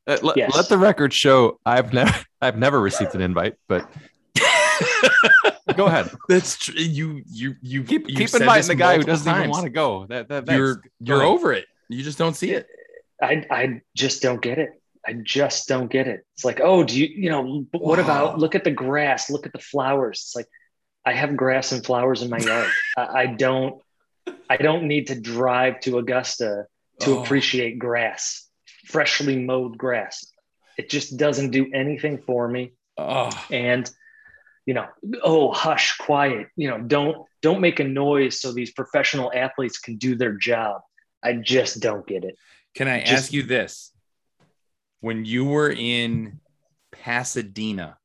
Uh, 0.06 0.16
let, 0.22 0.36
Yes. 0.36 0.54
let 0.56 0.68
the 0.68 0.78
record 0.78 1.12
show. 1.12 1.60
I've 1.66 1.92
never, 1.92 2.12
I've 2.40 2.56
never 2.58 2.80
received 2.80 3.14
an 3.14 3.20
invite, 3.20 3.54
but 3.68 3.88
go 5.76 5.86
ahead. 5.86 6.10
That's 6.28 6.56
true. 6.58 6.74
You 6.74 7.22
you 7.30 7.54
you 7.62 7.84
Keep 7.84 8.08
you 8.08 8.16
keep 8.16 8.28
said 8.28 8.40
inviting 8.42 8.60
this 8.60 8.68
the 8.68 8.74
guy 8.74 8.96
who 8.96 9.02
doesn't 9.04 9.32
even 9.36 9.50
want 9.50 9.64
to 9.64 9.70
go. 9.70 10.06
That, 10.06 10.28
that 10.28 10.46
You're 10.48 10.76
that's- 10.76 10.90
you're 11.00 11.18
ahead. 11.18 11.28
over 11.28 11.52
it. 11.52 11.66
You 11.88 12.02
just 12.02 12.18
don't 12.18 12.34
see 12.34 12.52
it. 12.52 12.66
I, 13.22 13.44
I 13.50 13.80
just 13.96 14.22
don't 14.22 14.40
get 14.40 14.58
it. 14.58 14.77
I 15.06 15.12
just 15.14 15.68
don't 15.68 15.90
get 15.90 16.06
it. 16.08 16.24
It's 16.34 16.44
like, 16.44 16.60
oh, 16.62 16.84
do 16.84 16.98
you, 16.98 17.06
you 17.06 17.30
know, 17.30 17.66
what 17.72 17.98
Wow. 17.98 18.04
about 18.04 18.38
look 18.38 18.54
at 18.54 18.64
the 18.64 18.70
grass, 18.70 19.30
look 19.30 19.46
at 19.46 19.52
the 19.52 19.58
flowers. 19.58 20.20
It's 20.26 20.36
like, 20.36 20.46
I 21.04 21.12
have 21.14 21.36
grass 21.36 21.72
and 21.72 21.84
flowers 21.84 22.22
in 22.22 22.30
my 22.30 22.38
yard. 22.38 22.70
I, 22.96 23.02
I 23.22 23.26
don't, 23.26 23.80
I 24.50 24.56
don't 24.56 24.84
need 24.88 25.06
to 25.08 25.18
drive 25.18 25.80
to 25.80 25.98
Augusta 25.98 26.64
to 27.00 27.10
Oh. 27.18 27.22
appreciate 27.22 27.78
grass, 27.78 28.46
freshly 28.86 29.36
mowed 29.38 29.78
grass. 29.78 30.26
It 30.76 30.90
just 30.90 31.16
doesn't 31.16 31.50
do 31.50 31.70
anything 31.72 32.18
for 32.18 32.46
me. 32.48 32.72
Oh, 32.96 33.30
And, 33.50 33.88
you 34.66 34.74
know, 34.74 34.86
oh, 35.22 35.52
hush, 35.52 35.96
quiet. 35.98 36.48
You 36.56 36.68
know, 36.68 36.78
don't 36.80 37.24
don't 37.40 37.60
make 37.60 37.78
a 37.80 37.84
noise 37.84 38.40
so 38.40 38.52
these 38.52 38.72
professional 38.72 39.30
athletes 39.34 39.78
can 39.78 39.96
do 39.96 40.16
their 40.16 40.32
job. 40.32 40.80
I 41.22 41.34
just 41.34 41.80
don't 41.80 42.06
get 42.06 42.24
it. 42.24 42.36
can 42.74 42.86
I 42.88 43.00
Just- 43.00 43.12
ask 43.12 43.32
you 43.32 43.44
this? 43.44 43.92
When 45.00 45.24
you 45.24 45.44
were 45.44 45.70
in 45.70 46.40
Pasadena 46.92 47.98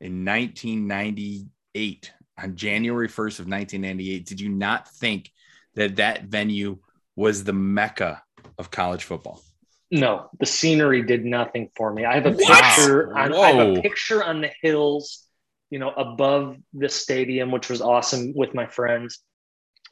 in 0.00 0.24
1998, 0.24 2.12
on 2.40 2.54
January 2.54 3.08
1st 3.08 3.40
of 3.40 3.46
1998, 3.48 4.26
did 4.26 4.40
you 4.40 4.48
not 4.48 4.88
think 4.88 5.32
that 5.74 5.96
that 5.96 6.24
venue 6.24 6.78
was 7.16 7.42
the 7.42 7.52
mecca 7.52 8.22
of 8.56 8.70
college 8.70 9.04
football? 9.04 9.42
No, 9.90 10.28
the 10.38 10.46
scenery 10.46 11.02
did 11.02 11.24
nothing 11.24 11.70
for 11.76 11.92
me. 11.92 12.04
I 12.04 12.14
have 12.14 12.26
a 12.26 12.32
What? 12.32 12.62
picture 12.62 13.16
on 13.16 13.34
I 13.34 13.50
have 13.52 13.78
a 13.78 13.80
picture 13.80 14.22
on 14.22 14.40
the 14.40 14.50
hills, 14.62 15.26
you 15.70 15.78
know, 15.78 15.90
above 15.90 16.58
the 16.74 16.88
stadium, 16.88 17.50
which 17.50 17.68
was 17.68 17.80
awesome 17.80 18.34
with 18.36 18.54
my 18.54 18.66
friends. 18.66 19.20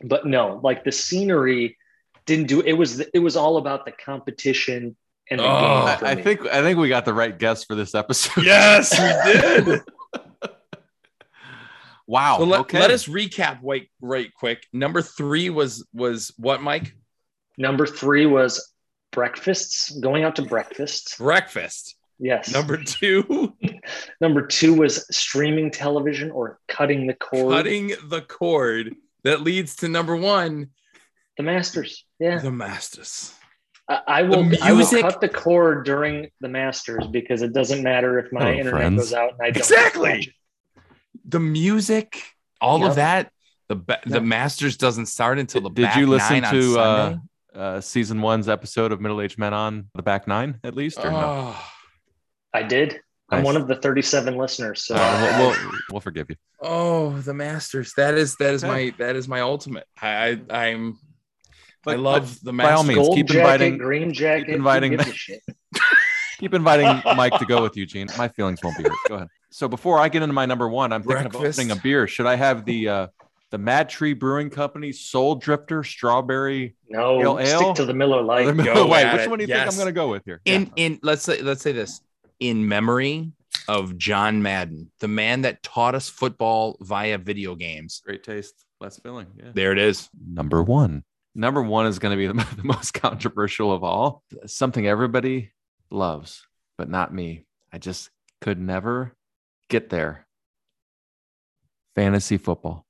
But 0.02 0.26
no, 0.26 0.60
like 0.62 0.84
the 0.84 0.92
scenery 0.92 1.78
didn't 2.26 2.48
do 2.48 2.60
it 2.60 2.74
was 2.74 3.00
it 3.00 3.18
was 3.18 3.36
all 3.36 3.56
about 3.56 3.86
the 3.86 3.92
competition 3.92 4.96
and 5.30 5.40
the 5.40 5.44
Oh, 5.44 5.48
game. 5.48 6.06
I, 6.06 6.10
I 6.10 6.14
think 6.22 6.46
I 6.46 6.62
think 6.62 6.78
we 6.78 6.88
got 6.88 7.04
the 7.04 7.14
right 7.14 7.36
guest 7.36 7.66
for 7.66 7.74
this 7.74 7.94
episode. 7.94 8.42
Yes, 8.44 8.92
we 8.98 9.32
did. 9.32 9.82
wow. 12.06 12.38
So 12.38 12.44
let, 12.44 12.60
okay. 12.60 12.80
let 12.80 12.90
us 12.90 13.06
recap 13.06 13.58
right, 13.62 13.88
right 14.00 14.32
quick. 14.34 14.64
Number 14.72 15.02
three 15.02 15.50
was 15.50 15.86
was 15.92 16.32
what, 16.36 16.62
Mike? 16.62 16.94
number 17.58 17.86
three 17.86 18.26
was 18.26 18.72
breakfasts, 19.12 19.90
going 19.98 20.24
out 20.24 20.36
to 20.36 20.42
breakfast. 20.42 21.16
Breakfast. 21.18 21.96
Yes. 22.18 22.52
Number 22.52 22.82
two, 22.82 23.54
number 24.20 24.46
two 24.46 24.74
was 24.74 25.06
streaming 25.14 25.70
television 25.70 26.30
or 26.30 26.58
cutting 26.68 27.06
the 27.06 27.14
cord. 27.14 27.54
cutting 27.54 27.92
the 28.08 28.22
cord 28.22 28.94
that 29.24 29.40
leads 29.42 29.76
to 29.76 29.88
number 29.88 30.16
one, 30.16 30.70
the 31.36 31.42
Masters. 31.42 32.04
Yeah. 32.18 32.38
the 32.38 32.50
Masters. 32.50 33.34
I, 33.88 34.00
I 34.06 34.22
will. 34.22 34.44
The 34.48 34.58
I 34.62 34.72
will 34.72 34.86
cut 34.86 35.20
the 35.20 35.28
cord 35.28 35.84
during 35.84 36.30
the 36.40 36.48
Masters 36.48 37.06
because 37.06 37.42
it 37.42 37.52
doesn't 37.52 37.82
matter 37.82 38.18
if 38.18 38.32
my 38.32 38.40
Hello, 38.40 38.52
internet 38.52 38.80
friends. 38.80 38.96
goes 39.00 39.12
out 39.12 39.32
and 39.32 39.42
I 39.42 39.50
don't 39.50 39.56
Exactly. 39.56 40.34
The 41.28 41.40
music, 41.40 42.22
all 42.60 42.80
Yep. 42.80 42.88
of 42.90 42.96
that. 42.96 43.32
The 43.68 43.76
ba- 43.76 44.00
the 44.06 44.20
Masters 44.20 44.76
doesn't 44.76 45.06
start 45.06 45.38
until 45.38 45.60
the 45.62 45.70
Did 45.70 45.82
back 45.82 45.96
you 45.96 46.06
listen 46.06 46.40
nine 46.42 46.52
to 46.52 46.78
uh, 46.78 47.16
uh, 47.54 47.80
season 47.80 48.20
one's 48.22 48.48
episode 48.48 48.92
of 48.92 49.00
Middle 49.00 49.20
Aged 49.20 49.38
Men 49.38 49.52
on 49.54 49.88
the 49.94 50.02
back 50.02 50.28
nine 50.28 50.60
at 50.62 50.76
least, 50.76 50.98
or 50.98 51.10
no? 51.10 51.16
Oh, 51.54 51.70
I 52.54 52.62
did. 52.62 53.00
I'm 53.28 53.38
Nice. 53.38 53.44
one 53.46 53.56
of 53.56 53.66
the 53.66 53.74
37 53.74 54.36
listeners, 54.36 54.84
so 54.84 54.94
Uh, 54.96 55.36
we'll, 55.40 55.50
we'll, 55.50 55.72
we'll 55.90 56.00
forgive 56.00 56.30
you. 56.30 56.36
oh, 56.60 57.18
the 57.22 57.34
Masters. 57.34 57.92
That 57.96 58.14
is 58.14 58.36
that 58.36 58.54
is 58.54 58.62
Okay. 58.62 58.72
my 58.90 58.94
that 59.04 59.16
is 59.16 59.26
my 59.26 59.40
ultimate. 59.40 59.84
I, 60.00 60.40
I 60.48 60.66
I'm 60.66 60.98
I 61.88 61.92
But- 61.94 62.00
love 62.00 62.40
the 62.42 62.52
by 62.52 62.72
all 62.72 62.82
means, 62.84 62.98
gold 62.98 63.16
keep 63.16 63.26
jacket, 63.26 63.40
inviting- 63.40 63.78
green 63.78 64.12
jacket, 64.12 64.48
who 64.48 64.54
inviting- 64.56 64.92
gives 64.96 65.08
a 65.08 65.12
shit? 65.14 65.40
Keep 66.38 66.52
inviting 66.54 66.86
Mike 67.16 67.38
to 67.38 67.46
go 67.46 67.62
with 67.62 67.76
you, 67.76 67.86
Gene. 67.86 68.08
My 68.18 68.28
feelings 68.28 68.60
won't 68.62 68.76
be 68.76 68.82
hurt. 68.84 68.92
Go 69.08 69.14
ahead. 69.16 69.28
So 69.50 69.68
before 69.68 69.98
I 69.98 70.08
get 70.08 70.22
into 70.22 70.34
my 70.34 70.44
number 70.46 70.68
one, 70.68 70.92
I'm 70.92 71.02
thinking 71.02 71.26
of 71.26 71.36
opening 71.36 71.70
a 71.70 71.76
beer. 71.76 72.06
Should 72.06 72.26
I 72.26 72.34
have 72.36 72.64
the 72.66 72.88
uh, 72.88 73.06
the 73.52 73.58
Mad 73.58 73.88
Tree 73.88 74.12
Brewing 74.12 74.50
Company 74.50 74.92
Soul 74.92 75.36
Drifter 75.36 75.82
Strawberry? 75.82 76.74
No, 76.90 77.20
Ale, 77.22 77.38
ale? 77.38 77.58
stick 77.60 77.74
to 77.76 77.84
the 77.86 77.94
Miller 77.94 78.20
Lite. 78.22 78.54
go 78.56 78.86
Wait, 78.86 79.10
which 79.12 79.22
it. 79.22 79.30
one 79.30 79.38
do 79.38 79.44
you 79.44 79.46
think 79.48 79.66
I'm 79.66 79.74
going 79.76 79.86
to 79.86 79.92
go 79.92 80.08
with 80.10 80.24
here? 80.26 80.40
in 80.44 80.62
Yeah. 80.76 80.84
in 80.84 80.98
let's 81.02 81.22
say 81.22 81.40
let's 81.40 81.62
say 81.62 81.72
this 81.72 82.02
in 82.40 82.68
memory 82.68 83.32
of 83.68 83.96
John 83.96 84.42
Madden, 84.42 84.90
the 85.00 85.08
man 85.08 85.42
that 85.42 85.62
taught 85.62 85.94
us 85.94 86.08
football 86.10 86.76
via 86.82 87.16
video 87.16 87.54
games. 87.54 88.02
Great 88.04 88.22
taste, 88.22 88.66
less 88.80 88.98
filling. 88.98 89.26
Yeah. 89.38 89.52
There 89.54 89.72
it 89.72 89.78
is. 89.78 90.10
Number 90.28 90.62
one. 90.62 91.02
Number 91.36 91.62
one 91.62 91.86
is 91.86 91.98
going 91.98 92.12
to 92.12 92.16
be 92.16 92.26
the, 92.26 92.32
the 92.56 92.64
most 92.64 92.94
controversial 92.94 93.70
of 93.70 93.84
all. 93.84 94.22
Something 94.46 94.86
everybody 94.86 95.52
loves, 95.90 96.46
but 96.78 96.88
not 96.88 97.12
me. 97.12 97.44
I 97.72 97.78
just 97.78 98.10
could 98.40 98.58
never 98.58 99.14
get 99.68 99.90
there. 99.90 100.26
Fantasy 101.94 102.38
football. 102.38 102.86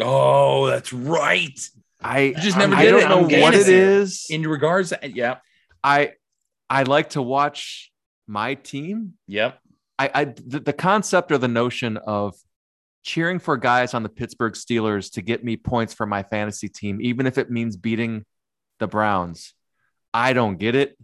Oh, 0.00 0.66
that's 0.66 0.92
right. 0.92 1.58
I 2.00 2.34
just 2.38 2.56
never 2.56 2.74
I 2.74 2.84
did 2.84 2.90
don't 2.92 3.02
it. 3.02 3.08
know 3.08 3.36
I'm 3.36 3.40
what 3.42 3.54
it. 3.54 3.68
is. 3.68 4.26
In 4.30 4.46
regards, 4.46 4.92
yeah, 5.04 5.36
I 5.82 6.12
I 6.70 6.84
like 6.84 7.10
to 7.10 7.22
watch 7.22 7.92
my 8.26 8.54
team. 8.54 9.14
yep. 9.26 9.58
I, 9.98 10.10
I 10.14 10.24
the, 10.24 10.60
the 10.60 10.72
concept 10.72 11.30
or 11.30 11.38
the 11.38 11.48
notion 11.48 11.96
of 11.96 12.34
cheering 13.02 13.38
for 13.38 13.56
guys 13.56 13.94
on 13.94 14.02
the 14.02 14.08
Pittsburgh 14.08 14.54
Steelers 14.54 15.12
to 15.12 15.22
get 15.22 15.44
me 15.44 15.56
points 15.56 15.92
for 15.92 16.06
my 16.06 16.22
fantasy 16.22 16.68
team, 16.68 17.00
even 17.00 17.26
if 17.26 17.38
it 17.38 17.50
means 17.50 17.76
beating 17.76 18.24
the 18.78 18.86
Browns. 18.86 19.54
I 20.14 20.32
don't 20.32 20.58
get 20.58 20.74
it. 20.74 20.98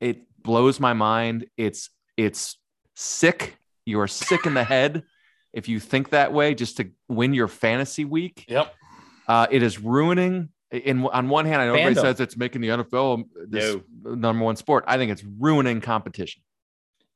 It 0.00 0.26
blows 0.42 0.80
my 0.80 0.92
mind. 0.92 1.46
It's 1.56 1.90
it's 2.16 2.58
sick. 2.94 3.56
You're 3.84 4.08
sick 4.08 4.46
in 4.46 4.54
the 4.54 4.64
head 4.64 5.04
if 5.52 5.68
you 5.68 5.80
think 5.80 6.10
that 6.10 6.32
way 6.32 6.54
just 6.54 6.76
to 6.78 6.90
win 7.08 7.34
your 7.34 7.48
fantasy 7.48 8.04
week. 8.04 8.44
Yep. 8.48 8.74
Uh, 9.26 9.46
it 9.50 9.62
is 9.62 9.78
ruining. 9.78 10.50
In 10.70 11.06
on 11.06 11.28
one 11.28 11.46
hand, 11.46 11.62
I 11.62 11.66
know 11.66 11.74
everybody 11.74 11.94
says 11.94 12.20
it's 12.20 12.36
making 12.36 12.60
the 12.60 12.68
NFL 12.68 13.24
this 13.48 13.76
number 14.04 14.44
one 14.44 14.56
sport. 14.56 14.84
I 14.86 14.98
think 14.98 15.10
it's 15.10 15.24
ruining 15.24 15.80
competition. 15.80 16.42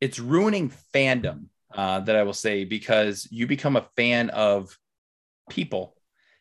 It's 0.00 0.18
ruining 0.18 0.72
fandom. 0.94 1.46
Uh, 1.74 2.00
that 2.00 2.16
I 2.16 2.22
will 2.22 2.32
say 2.32 2.64
because 2.64 3.26
you 3.30 3.46
become 3.46 3.76
a 3.76 3.86
fan 3.96 4.30
of 4.30 4.76
people 5.50 5.94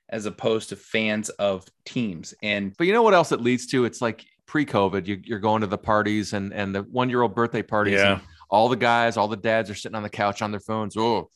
as 0.09 0.25
opposed 0.25 0.69
to 0.69 0.75
fans 0.75 1.29
of 1.29 1.65
teams. 1.85 2.33
And 2.43 2.73
But 2.77 2.87
you 2.87 2.93
know 2.93 3.01
what 3.03 3.13
else 3.13 3.31
it 3.31 3.39
leads 3.41 3.67
to? 3.67 3.85
It's 3.85 4.01
like 4.01 4.25
pre-COVID. 4.45 5.07
You, 5.07 5.21
you're 5.23 5.39
going 5.39 5.61
to 5.61 5.67
the 5.67 5.77
parties 5.77 6.33
and 6.33 6.53
and 6.53 6.75
the 6.75 6.81
one-year-old 6.83 7.33
birthday 7.33 7.61
parties. 7.61 7.95
Yeah. 7.99 8.13
And 8.13 8.21
all 8.49 8.67
the 8.67 8.75
guys, 8.75 9.15
all 9.15 9.29
the 9.29 9.37
dads 9.37 9.69
are 9.69 9.75
sitting 9.75 9.95
on 9.95 10.03
the 10.03 10.09
couch 10.09 10.41
on 10.41 10.51
their 10.51 10.59
phones. 10.59 10.97
Oh, 10.97 11.29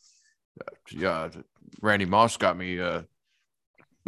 yeah, 0.91 1.29
Randy 1.81 2.03
Moss 2.05 2.35
got 2.35 2.57
me 2.57 2.79
uh, 2.79 3.03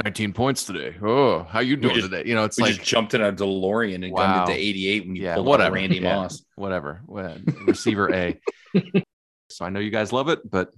19 0.04 0.34
points 0.34 0.65
today. 0.65 0.95
Oh, 1.02 1.43
how 1.43 1.62
you 1.62 1.78
doing 1.78 1.95
just- 1.95 2.10
today? 2.12 2.28
You 2.28 2.36
know, 2.36 2.43
it's 2.43 2.58
we 2.58 2.63
like 2.65 2.76
just 2.76 2.86
jumped 2.88 3.13
in 3.13 3.21
a 3.21 3.32
DeLorean 3.32 4.04
and 4.04 4.12
Wow. 4.12 4.39
gunned 4.45 4.50
it 4.50 4.54
to 4.54 4.60
88 4.60 5.06
when 5.08 5.15
you 5.15 5.23
yeah, 5.23 5.36
pulled 5.36 5.47
whatever. 5.47 5.67
up 5.69 5.73
Randy 5.76 5.95
Yeah, 6.00 6.15
Moss. 6.15 6.43
whatever. 6.56 7.02
Well, 7.08 7.38
Receiver 7.65 8.13
A. 8.13 8.39
so 9.49 9.65
I 9.65 9.69
know 9.69 9.79
you 9.79 9.89
guys 9.91 10.12
love 10.13 10.29
it, 10.29 10.49
but 10.49 10.71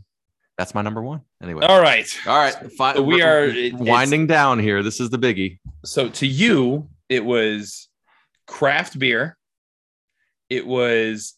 that's 0.58 0.74
my 0.76 0.82
number 0.82 1.02
one. 1.02 1.22
Anyway. 1.42 1.66
All 1.66 1.82
right. 1.82 2.08
All 2.28 2.38
right. 2.38 2.54
Fi- 2.78 2.96
So 2.96 3.02
we 3.04 3.22
are- 3.22 3.52
winding 3.74 4.28
down 4.28 4.60
here. 4.60 4.84
This 4.84 5.00
is 5.00 5.10
the 5.10 5.18
biggie. 5.20 5.60
So 5.86 6.10
to 6.10 6.28
you, 6.28 6.90
it 7.08 7.24
was 7.24 7.88
craft 8.48 9.00
beer. 9.00 9.38
It 10.50 10.66
was 10.68 11.36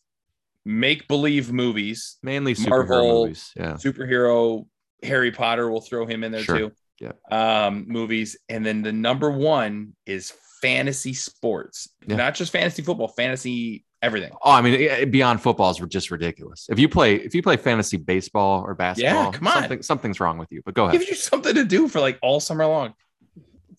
make 0.66 1.08
believe 1.08 1.52
movies, 1.52 2.18
Mainly 2.24 2.54
superhero 2.56 2.70
Marvel, 2.70 3.22
movies. 3.24 3.52
Yeah. 3.56 3.74
superhero, 3.74 4.66
Harry 5.04 5.32
Potter. 5.32 5.70
We'll 5.72 5.82
throw 5.82 6.06
him 6.06 6.24
in 6.24 6.32
there 6.32 6.44
Sure. 6.44 6.58
too. 6.58 6.72
Yeah. 7.00 7.12
Um, 7.32 7.86
movies, 7.88 8.38
and 8.48 8.66
then 8.66 8.84
the 8.84 8.92
number 8.92 9.32
one 9.32 9.96
is 10.06 10.32
fantasy 10.62 11.14
sports, 11.14 11.90
Yeah. 12.08 12.16
not 12.16 12.36
just 12.36 12.52
fantasy 12.52 12.84
football, 12.84 13.08
fantasy 13.08 13.84
everything. 14.02 14.32
Oh, 14.42 14.52
I 14.52 14.62
mean, 14.62 14.90
eh, 14.90 15.06
beyond 15.06 15.42
football 15.42 15.70
is 15.72 15.78
just 15.90 16.12
ridiculous. 16.12 16.68
If 16.70 16.80
you 16.80 16.90
play, 16.90 17.16
if 17.16 17.34
you 17.36 17.42
play 17.42 17.58
fantasy 17.58 17.98
baseball 17.98 18.64
or 18.66 18.74
basketball, 18.76 19.26
yeah, 19.26 19.32
come 19.32 19.48
on. 19.48 19.54
something, 19.54 19.82
something's 19.84 20.20
wrong 20.20 20.38
with 20.38 20.52
you. 20.52 20.62
But 20.66 20.74
go 20.74 20.86
ahead. 20.86 21.00
Gives 21.00 21.10
you 21.10 21.16
something 21.16 21.56
to 21.56 21.64
do 21.66 21.88
for 21.88 22.00
like 22.00 22.18
all 22.22 22.40
summer 22.40 22.66
long. 22.66 22.94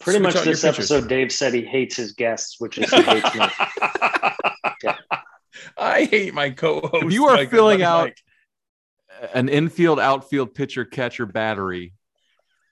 Pretty 0.01 0.19
Switch 0.19 0.35
much 0.35 0.45
this 0.45 0.63
pitchers. 0.63 0.91
episode, 0.91 1.09
Dave 1.09 1.31
said 1.31 1.55
he 1.55 1.63
hates 1.63 1.97
his 1.97 2.13
guests, 2.13 2.57
which 2.59 2.79
is 2.79 2.91
he 2.91 3.03
hates 3.03 3.35
me. 3.35 3.47
Yeah. 4.83 4.97
I 5.79 6.05
hate 6.05 6.35
my 6.35 6.51
co-host. 6.51 7.05
If 7.05 7.13
you 7.13 7.27
are 7.27 7.37
my 7.37 7.45
good 7.45 7.51
filling 7.51 7.83
out- 7.83 8.05
Mike. 8.07 8.17
An 9.35 9.49
infield, 9.49 10.01
outfield, 10.01 10.53
pitcher, 10.53 10.85
catcher 10.85 11.27
battery 11.27 11.93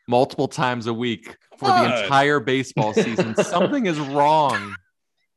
multiple 0.08 0.48
times 0.48 0.88
a 0.88 0.92
week 0.94 1.36
for 1.58 1.66
Come 1.68 1.84
the 1.88 2.02
entire 2.02 2.40
baseball 2.40 2.92
season. 2.92 3.36
something 3.36 3.86
is 3.86 4.00
wrong. 4.00 4.74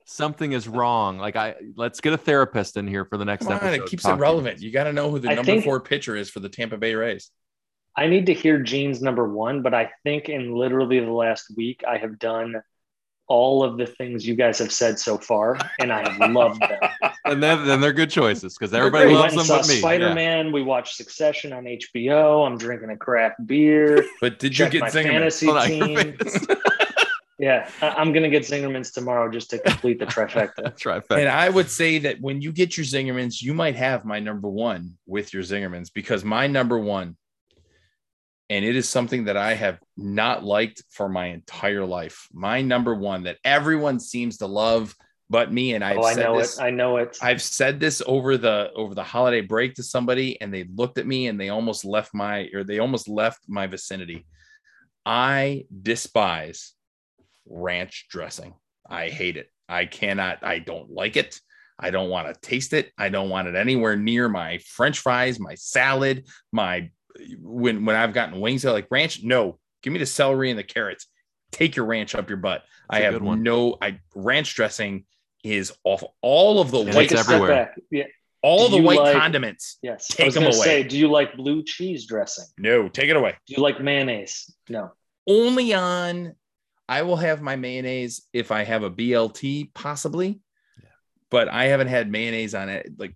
Something 0.05 0.51
is 0.51 0.67
wrong. 0.67 1.17
Like 1.17 1.35
I, 1.35 1.55
let's 1.75 2.01
get 2.01 2.13
a 2.13 2.17
therapist 2.17 2.77
in 2.77 2.87
here 2.87 3.05
for 3.05 3.17
the 3.17 3.25
next 3.25 3.45
Come 3.45 3.53
on, 3.53 3.63
episode. 3.63 3.83
it 3.83 3.89
keeps 3.89 4.05
it 4.05 4.13
relevant. 4.13 4.61
You 4.61 4.71
got 4.71 4.83
to 4.85 4.93
know 4.93 5.09
who 5.09 5.19
the 5.19 5.29
I 5.29 5.35
number 5.35 5.51
think- 5.51 5.63
four 5.63 5.79
pitcher 5.79 6.15
is 6.15 6.29
for 6.29 6.39
the 6.39 6.49
Tampa 6.49 6.77
Bay 6.77 6.95
Rays. 6.95 7.29
I 7.95 8.07
need 8.07 8.25
to 8.25 8.33
hear 8.33 8.59
Gene's 8.59 9.01
number 9.03 9.27
one, 9.31 9.61
but 9.61 9.73
I 9.75 9.91
think 10.03 10.27
in 10.27 10.53
literally 10.55 10.99
the 10.99 11.11
last 11.11 11.53
week, 11.55 11.83
I 11.87 11.97
have 11.97 12.17
done 12.17 12.61
all 13.27 13.63
of 13.63 13.77
the 13.77 13.85
things 13.85 14.27
you 14.27 14.35
guys 14.35 14.57
have 14.59 14.71
said 14.71 14.97
so 14.99 15.17
far, 15.17 15.57
and 15.79 15.93
I 15.93 16.09
have 16.09 16.31
loved 16.31 16.61
them. 16.61 16.79
And 17.25 17.41
then, 17.41 17.65
then 17.65 17.79
they're 17.79 17.93
good 17.93 18.09
choices 18.09 18.57
because 18.57 18.73
everybody 18.73 19.05
great. 19.05 19.13
we 19.13 19.19
loves 19.19 19.31
them 19.31 19.39
and 19.39 19.47
saw 19.47 19.57
but 19.59 19.67
me. 19.69 19.75
Spider 19.75 20.07
Yeah. 20.09 20.13
Man. 20.13 20.51
We 20.51 20.61
watched 20.61 20.97
Succession 20.97 21.53
on 21.53 21.63
HBO. 21.63 22.45
I'm 22.45 22.57
drinking 22.57 22.89
a 22.89 22.97
craft 22.97 23.47
beer. 23.47 24.03
But 24.19 24.39
did 24.39 24.59
you 24.59 24.67
get 24.67 24.81
my 24.81 24.89
Zingerman? 24.89 25.03
fantasy 25.05 25.45
Hold 25.45 25.63
team. 25.63 26.17
face. 27.43 27.71
Yeah, 27.81 27.87
I- 27.87 27.95
I'm 27.99 28.13
gonna 28.13 28.29
get 28.29 28.43
Zingerman's 28.43 28.91
tomorrow 28.91 29.31
just 29.31 29.49
to 29.51 29.59
complete 29.59 29.99
the 29.99 30.05
trifecta. 30.05 30.55
That's 30.63 30.85
right. 30.85 31.03
And 31.09 31.29
I 31.29 31.49
would 31.49 31.69
say 31.69 31.99
that 31.99 32.21
when 32.21 32.41
you 32.41 32.51
get 32.51 32.77
your 32.77 32.85
Zingermans, 32.85 33.41
you 33.41 33.53
might 33.53 33.75
have 33.75 34.05
my 34.05 34.19
number 34.19 34.49
one 34.49 34.97
with 35.05 35.33
your 35.33 35.43
Zingermans 35.43 35.91
because 35.93 36.23
my 36.23 36.47
number 36.47 36.77
one, 36.77 37.17
and 38.49 38.63
it 38.63 38.75
is 38.75 38.87
something 38.87 39.25
that 39.25 39.37
I 39.37 39.55
have 39.55 39.79
not 39.97 40.43
liked 40.43 40.83
for 40.89 41.09
my 41.09 41.27
entire 41.27 41.85
life. 41.85 42.27
My 42.33 42.61
number 42.61 42.93
one 42.93 43.23
that 43.23 43.37
everyone 43.43 43.99
seems 43.99 44.37
to 44.37 44.47
love 44.47 44.95
but 45.29 45.51
me, 45.51 45.73
and 45.73 45.83
I've 45.83 45.97
oh, 45.97 46.03
I 46.03 46.13
said 46.13 46.23
know 46.23 46.37
this. 46.37 46.59
it. 46.59 46.63
I 46.63 46.69
know 46.69 46.97
it. 46.97 47.17
I've 47.21 47.41
said 47.41 47.79
this 47.79 48.03
over 48.05 48.37
the 48.37 48.71
over 48.75 48.93
the 48.93 49.03
holiday 49.03 49.41
break 49.41 49.73
to 49.75 49.83
somebody, 49.83 50.39
and 50.39 50.53
they 50.53 50.65
looked 50.75 50.99
at 50.99 51.07
me 51.07 51.27
and 51.27 51.39
they 51.39 51.49
almost 51.49 51.85
left 51.85 52.13
my 52.13 52.49
or 52.53 52.63
they 52.63 52.79
almost 52.79 53.07
left 53.07 53.39
my 53.47 53.65
vicinity. 53.65 54.27
I 55.05 55.65
despise 55.81 56.73
ranch 57.47 58.07
dressing. 58.09 58.53
I 58.89 59.09
hate 59.09 59.37
it. 59.37 59.49
I 59.69 59.85
cannot. 59.85 60.39
I 60.43 60.59
don't 60.59 60.89
like 60.91 61.15
it. 61.17 61.39
I 61.79 61.89
don't 61.89 62.09
want 62.09 62.27
to 62.33 62.39
taste 62.47 62.73
it. 62.73 62.91
I 62.97 63.09
don't 63.09 63.29
want 63.29 63.47
it 63.47 63.55
anywhere 63.55 63.95
near 63.95 64.29
my 64.29 64.59
French 64.59 64.99
fries, 64.99 65.39
my 65.39 65.55
salad, 65.55 66.27
my 66.51 66.89
when 67.39 67.85
when 67.85 67.95
I've 67.95 68.13
gotten 68.13 68.39
wings. 68.39 68.61
They're 68.61 68.71
like 68.71 68.87
ranch. 68.91 69.23
No, 69.23 69.57
give 69.81 69.93
me 69.93 69.99
the 69.99 70.05
celery 70.05 70.49
and 70.49 70.59
the 70.59 70.63
carrots. 70.63 71.07
Take 71.51 71.75
your 71.75 71.85
ranch 71.85 72.15
up 72.15 72.29
your 72.29 72.37
butt. 72.37 72.63
I 72.89 73.01
have 73.01 73.21
one. 73.21 73.43
no. 73.43 73.77
I 73.81 73.99
ranch 74.15 74.53
dressing 74.55 75.05
is 75.43 75.73
awful. 75.83 76.15
All 76.21 76.59
of 76.61 76.71
the 76.71 76.79
And 76.79 76.93
white 76.93 77.09
Take 77.09 77.11
a 77.11 77.13
it's 77.15 77.23
step 77.23 77.35
everywhere. 77.41 77.75
Yeah. 77.91 78.03
all 78.41 78.69
Do 78.69 78.77
the 78.77 78.81
white 78.83 78.99
like- 78.99 79.15
condiments. 79.15 79.77
Yes. 79.81 80.07
Take 80.07 80.21
I 80.21 80.25
was 80.25 80.33
them 80.35 80.43
gonna 80.43 80.55
away. 80.55 80.65
say, 80.65 80.83
do 80.83 80.97
you 80.97 81.09
like 81.09 81.35
blue 81.35 81.63
cheese 81.63 82.05
dressing? 82.07 82.45
No, 82.57 82.87
take 82.89 83.09
it 83.09 83.15
away. 83.15 83.35
Do 83.47 83.55
you 83.55 83.61
like 83.63 83.81
mayonnaise? 83.81 84.53
No. 84.69 84.91
Only 85.27 85.73
on 85.73 86.35
I 86.93 87.01
will 87.01 87.15
have 87.15 87.41
my 87.41 87.55
mayonnaise 87.55 88.21
if 88.33 88.51
I 88.51 88.63
have 88.63 88.83
a 88.83 88.91
BLT, 88.91 89.73
possibly. 89.73 90.41
Yeah. 90.81 90.89
But 91.29 91.47
I 91.47 91.65
haven't 91.65 91.87
had 91.87 92.11
mayonnaise 92.11 92.53
on 92.53 92.69
it. 92.69 92.91
Like 92.97 93.15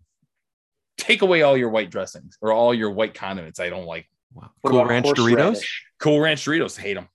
take 0.97 1.21
away 1.21 1.43
all 1.43 1.55
your 1.55 1.69
white 1.69 1.91
dressings 1.91 2.37
or 2.41 2.51
all 2.51 2.73
your 2.73 2.91
white 2.91 3.13
condiments. 3.13 3.59
I 3.59 3.69
don't 3.69 3.85
like 3.85 4.07
Wow. 4.33 4.51
What 4.61 4.71
Cool 4.71 4.85
Ranch 4.85 5.05
Doritos. 5.05 5.17
horseradish? 5.17 5.85
cool 5.99 6.19
ranch 6.19 6.45
Doritos. 6.45 6.77
Hate 6.77 6.95
them. 6.95 7.07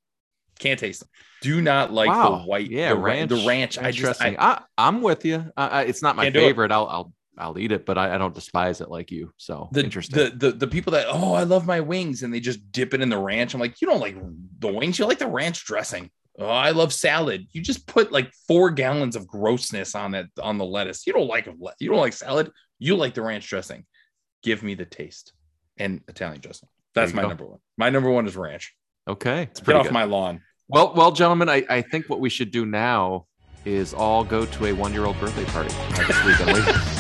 Can't 0.59 0.79
taste 0.79 1.01
them. 1.01 1.09
Do 1.41 1.61
not 1.61 1.93
like 1.93 2.09
wow. 2.09 2.39
the 2.39 2.45
white. 2.45 2.71
Yeah, 2.71 2.91
the, 2.91 3.01
ranch. 3.01 3.29
The 3.31 3.45
ranch. 3.47 3.79
I 3.79 3.91
just. 3.91 4.23
I, 4.23 4.37
I, 4.39 4.63
I'm 4.79 5.03
with 5.03 5.25
you. 5.25 5.45
I, 5.57 5.67
I, 5.67 5.83
it's 5.83 6.03
not 6.03 6.17
my 6.17 6.25
Can't 6.25 6.35
do 6.35 6.41
it. 6.41 6.45
favorite. 6.45 6.71
I'll, 6.71 6.87
I'll, 6.87 7.13
I'll 7.37 7.59
eat 7.59 7.73
it, 7.73 7.85
but 7.85 7.99
I, 7.99 8.15
I 8.15 8.19
don't 8.19 8.35
despise 8.35 8.81
it 8.81 8.91
like 8.91 9.11
you. 9.11 9.33
So 9.39 9.69
the, 9.73 9.83
interesting. 9.83 10.17
the 10.17 10.31
the 10.31 10.53
the 10.53 10.67
people 10.69 10.93
that 10.93 11.07
oh 11.09 11.33
I 11.33 11.43
love 11.43 11.67
my 11.67 11.81
wings 11.81 12.23
and 12.23 12.33
they 12.33 12.41
just 12.41 12.71
dip 12.71 12.95
it 12.95 13.01
in 13.01 13.09
the 13.09 13.19
ranch. 13.19 13.55
I'm 13.55 13.61
like 13.61 13.81
you 13.81 13.89
don't 13.89 14.01
like 14.01 14.17
the 14.59 14.73
wings. 14.73 14.99
You 14.99 15.07
like 15.07 15.19
the 15.19 15.27
ranch 15.27 15.65
dressing. 15.65 16.11
Oh, 16.39 16.47
I 16.47 16.71
love 16.71 16.93
salad. 16.93 17.47
You 17.53 17.61
just 17.61 17.87
put 17.87 18.11
like 18.11 18.33
four 18.49 18.71
gallons 18.71 19.17
of 19.17 19.27
grossness 19.27 19.95
on 19.95 20.13
that 20.13 20.27
on 20.43 20.57
the 20.59 20.65
lettuce. 20.65 21.07
You 21.07 21.13
don't 21.13 21.27
like 21.29 21.47
you 21.79 21.89
don't 21.91 21.99
like 21.99 22.15
salad. 22.15 22.51
You 22.79 22.97
like 22.97 23.15
the 23.15 23.23
ranch 23.23 23.49
dressing. 23.49 23.85
Give 24.43 24.63
me 24.63 24.75
the 24.75 24.85
taste 24.87 25.33
and 25.77 26.01
Italian 26.09 26.41
dressing. 26.41 26.69
That's 26.95 27.13
my 27.13 27.23
go. 27.23 27.29
number 27.29 27.47
one. 27.47 27.59
My 27.77 27.91
number 27.91 28.11
one 28.11 28.27
is 28.27 28.37
ranch. 28.37 28.75
okay, 29.07 29.43
it's 29.43 29.61
Get 29.61 29.65
pretty 29.65 29.79
off 29.81 29.87
good. 29.87 29.93
my 29.93 30.05
lawn. 30.05 30.41
Well, 30.69 30.95
well, 30.97 31.13
gentlemen, 31.13 31.49
I, 31.49 31.65
I 31.69 31.83
think 31.83 32.09
what 32.09 32.21
we 32.21 32.31
should 32.31 32.51
do 32.51 32.65
now 32.65 33.27
is 33.65 33.93
all 33.95 34.25
go 34.25 34.47
to 34.47 34.67
a 34.67 34.73
one-year-old 34.73 35.19
birthday 35.21 35.45
party 35.45 35.73
uh, 35.75 36.07
this 36.07 36.25
weekend. 36.25 36.53
Wait- 36.67 36.75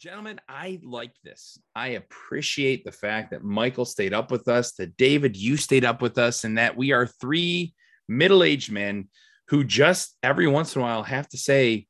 Gentlemen, 0.00 0.40
I 0.48 0.80
like 0.82 1.12
this. 1.22 1.58
I 1.76 1.88
appreciate 1.88 2.86
the 2.86 2.92
fact 2.92 3.32
that 3.32 3.44
Michael 3.44 3.84
stayed 3.84 4.14
up 4.14 4.30
with 4.30 4.48
us, 4.48 4.72
that 4.76 4.96
David, 4.96 5.36
you 5.36 5.58
stayed 5.58 5.84
up 5.84 6.00
with 6.00 6.16
us, 6.16 6.44
and 6.44 6.56
that 6.56 6.74
we 6.74 6.92
are 6.92 7.06
three 7.06 7.74
middle 8.08 8.42
aged 8.42 8.72
men 8.72 9.10
who 9.48 9.62
just 9.62 10.16
every 10.22 10.46
once 10.46 10.74
in 10.74 10.80
a 10.80 10.84
while 10.86 11.02
have 11.02 11.28
to 11.28 11.36
say, 11.36 11.86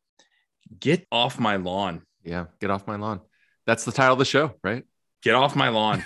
Get 0.80 1.06
off 1.12 1.38
my 1.38 1.54
lawn. 1.54 2.02
yeah, 2.24 2.46
get 2.60 2.70
off 2.70 2.84
my 2.84 2.96
lawn. 2.96 3.20
That's 3.64 3.84
the 3.84 3.92
title 3.92 4.14
of 4.14 4.18
the 4.18 4.24
show, 4.24 4.54
right? 4.64 4.82
Get 5.22 5.36
off 5.36 5.54
my 5.54 5.68
lawn. 5.68 6.04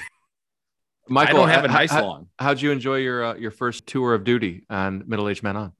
Michael, 1.08 1.36
I 1.36 1.40
don't 1.40 1.48
have 1.48 1.64
a 1.64 1.68
nice 1.68 1.90
how, 1.90 2.04
lawn. 2.04 2.26
How'd 2.38 2.60
you 2.60 2.70
enjoy 2.70 2.96
your 2.96 3.24
uh, 3.24 3.34
your 3.36 3.50
first 3.50 3.86
tour 3.86 4.12
of 4.12 4.24
duty 4.24 4.66
on 4.68 5.04
Middle 5.06 5.26
Aged 5.26 5.42
Men 5.42 5.56
On? 5.56 5.72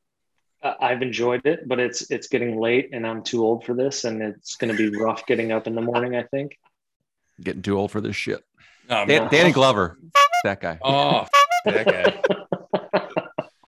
I've 0.65 1.03
enjoyed 1.03 1.45
it, 1.45 1.69
but 1.69 1.79
it's 1.79 2.11
it's 2.11 2.29
getting 2.29 2.59
late, 2.59 2.91
and 2.93 3.07
I'm 3.07 3.23
too 3.23 3.45
old 3.45 3.65
for 3.65 3.75
this, 3.75 4.05
and 4.05 4.23
it's 4.23 4.57
going 4.57 4.75
to 4.75 4.91
be 4.91 4.97
rough 4.97 5.27
getting 5.27 5.53
up 5.53 5.67
in 5.67 5.75
the 5.75 5.83
morning. 5.83 6.17
I 6.17 6.23
think. 6.23 6.59
Getting 7.43 7.63
too 7.63 7.77
old 7.79 7.91
for 7.91 8.01
this 8.01 8.17
shit. 8.17 8.43
Oh, 8.89 9.05
Dan- 9.05 9.29
Danny 9.31 9.53
Glover, 9.53 9.99
that 10.45 10.61
guy. 10.61 10.79
Oh, 10.83 11.27
that 11.65 11.87
guy. 11.87 12.37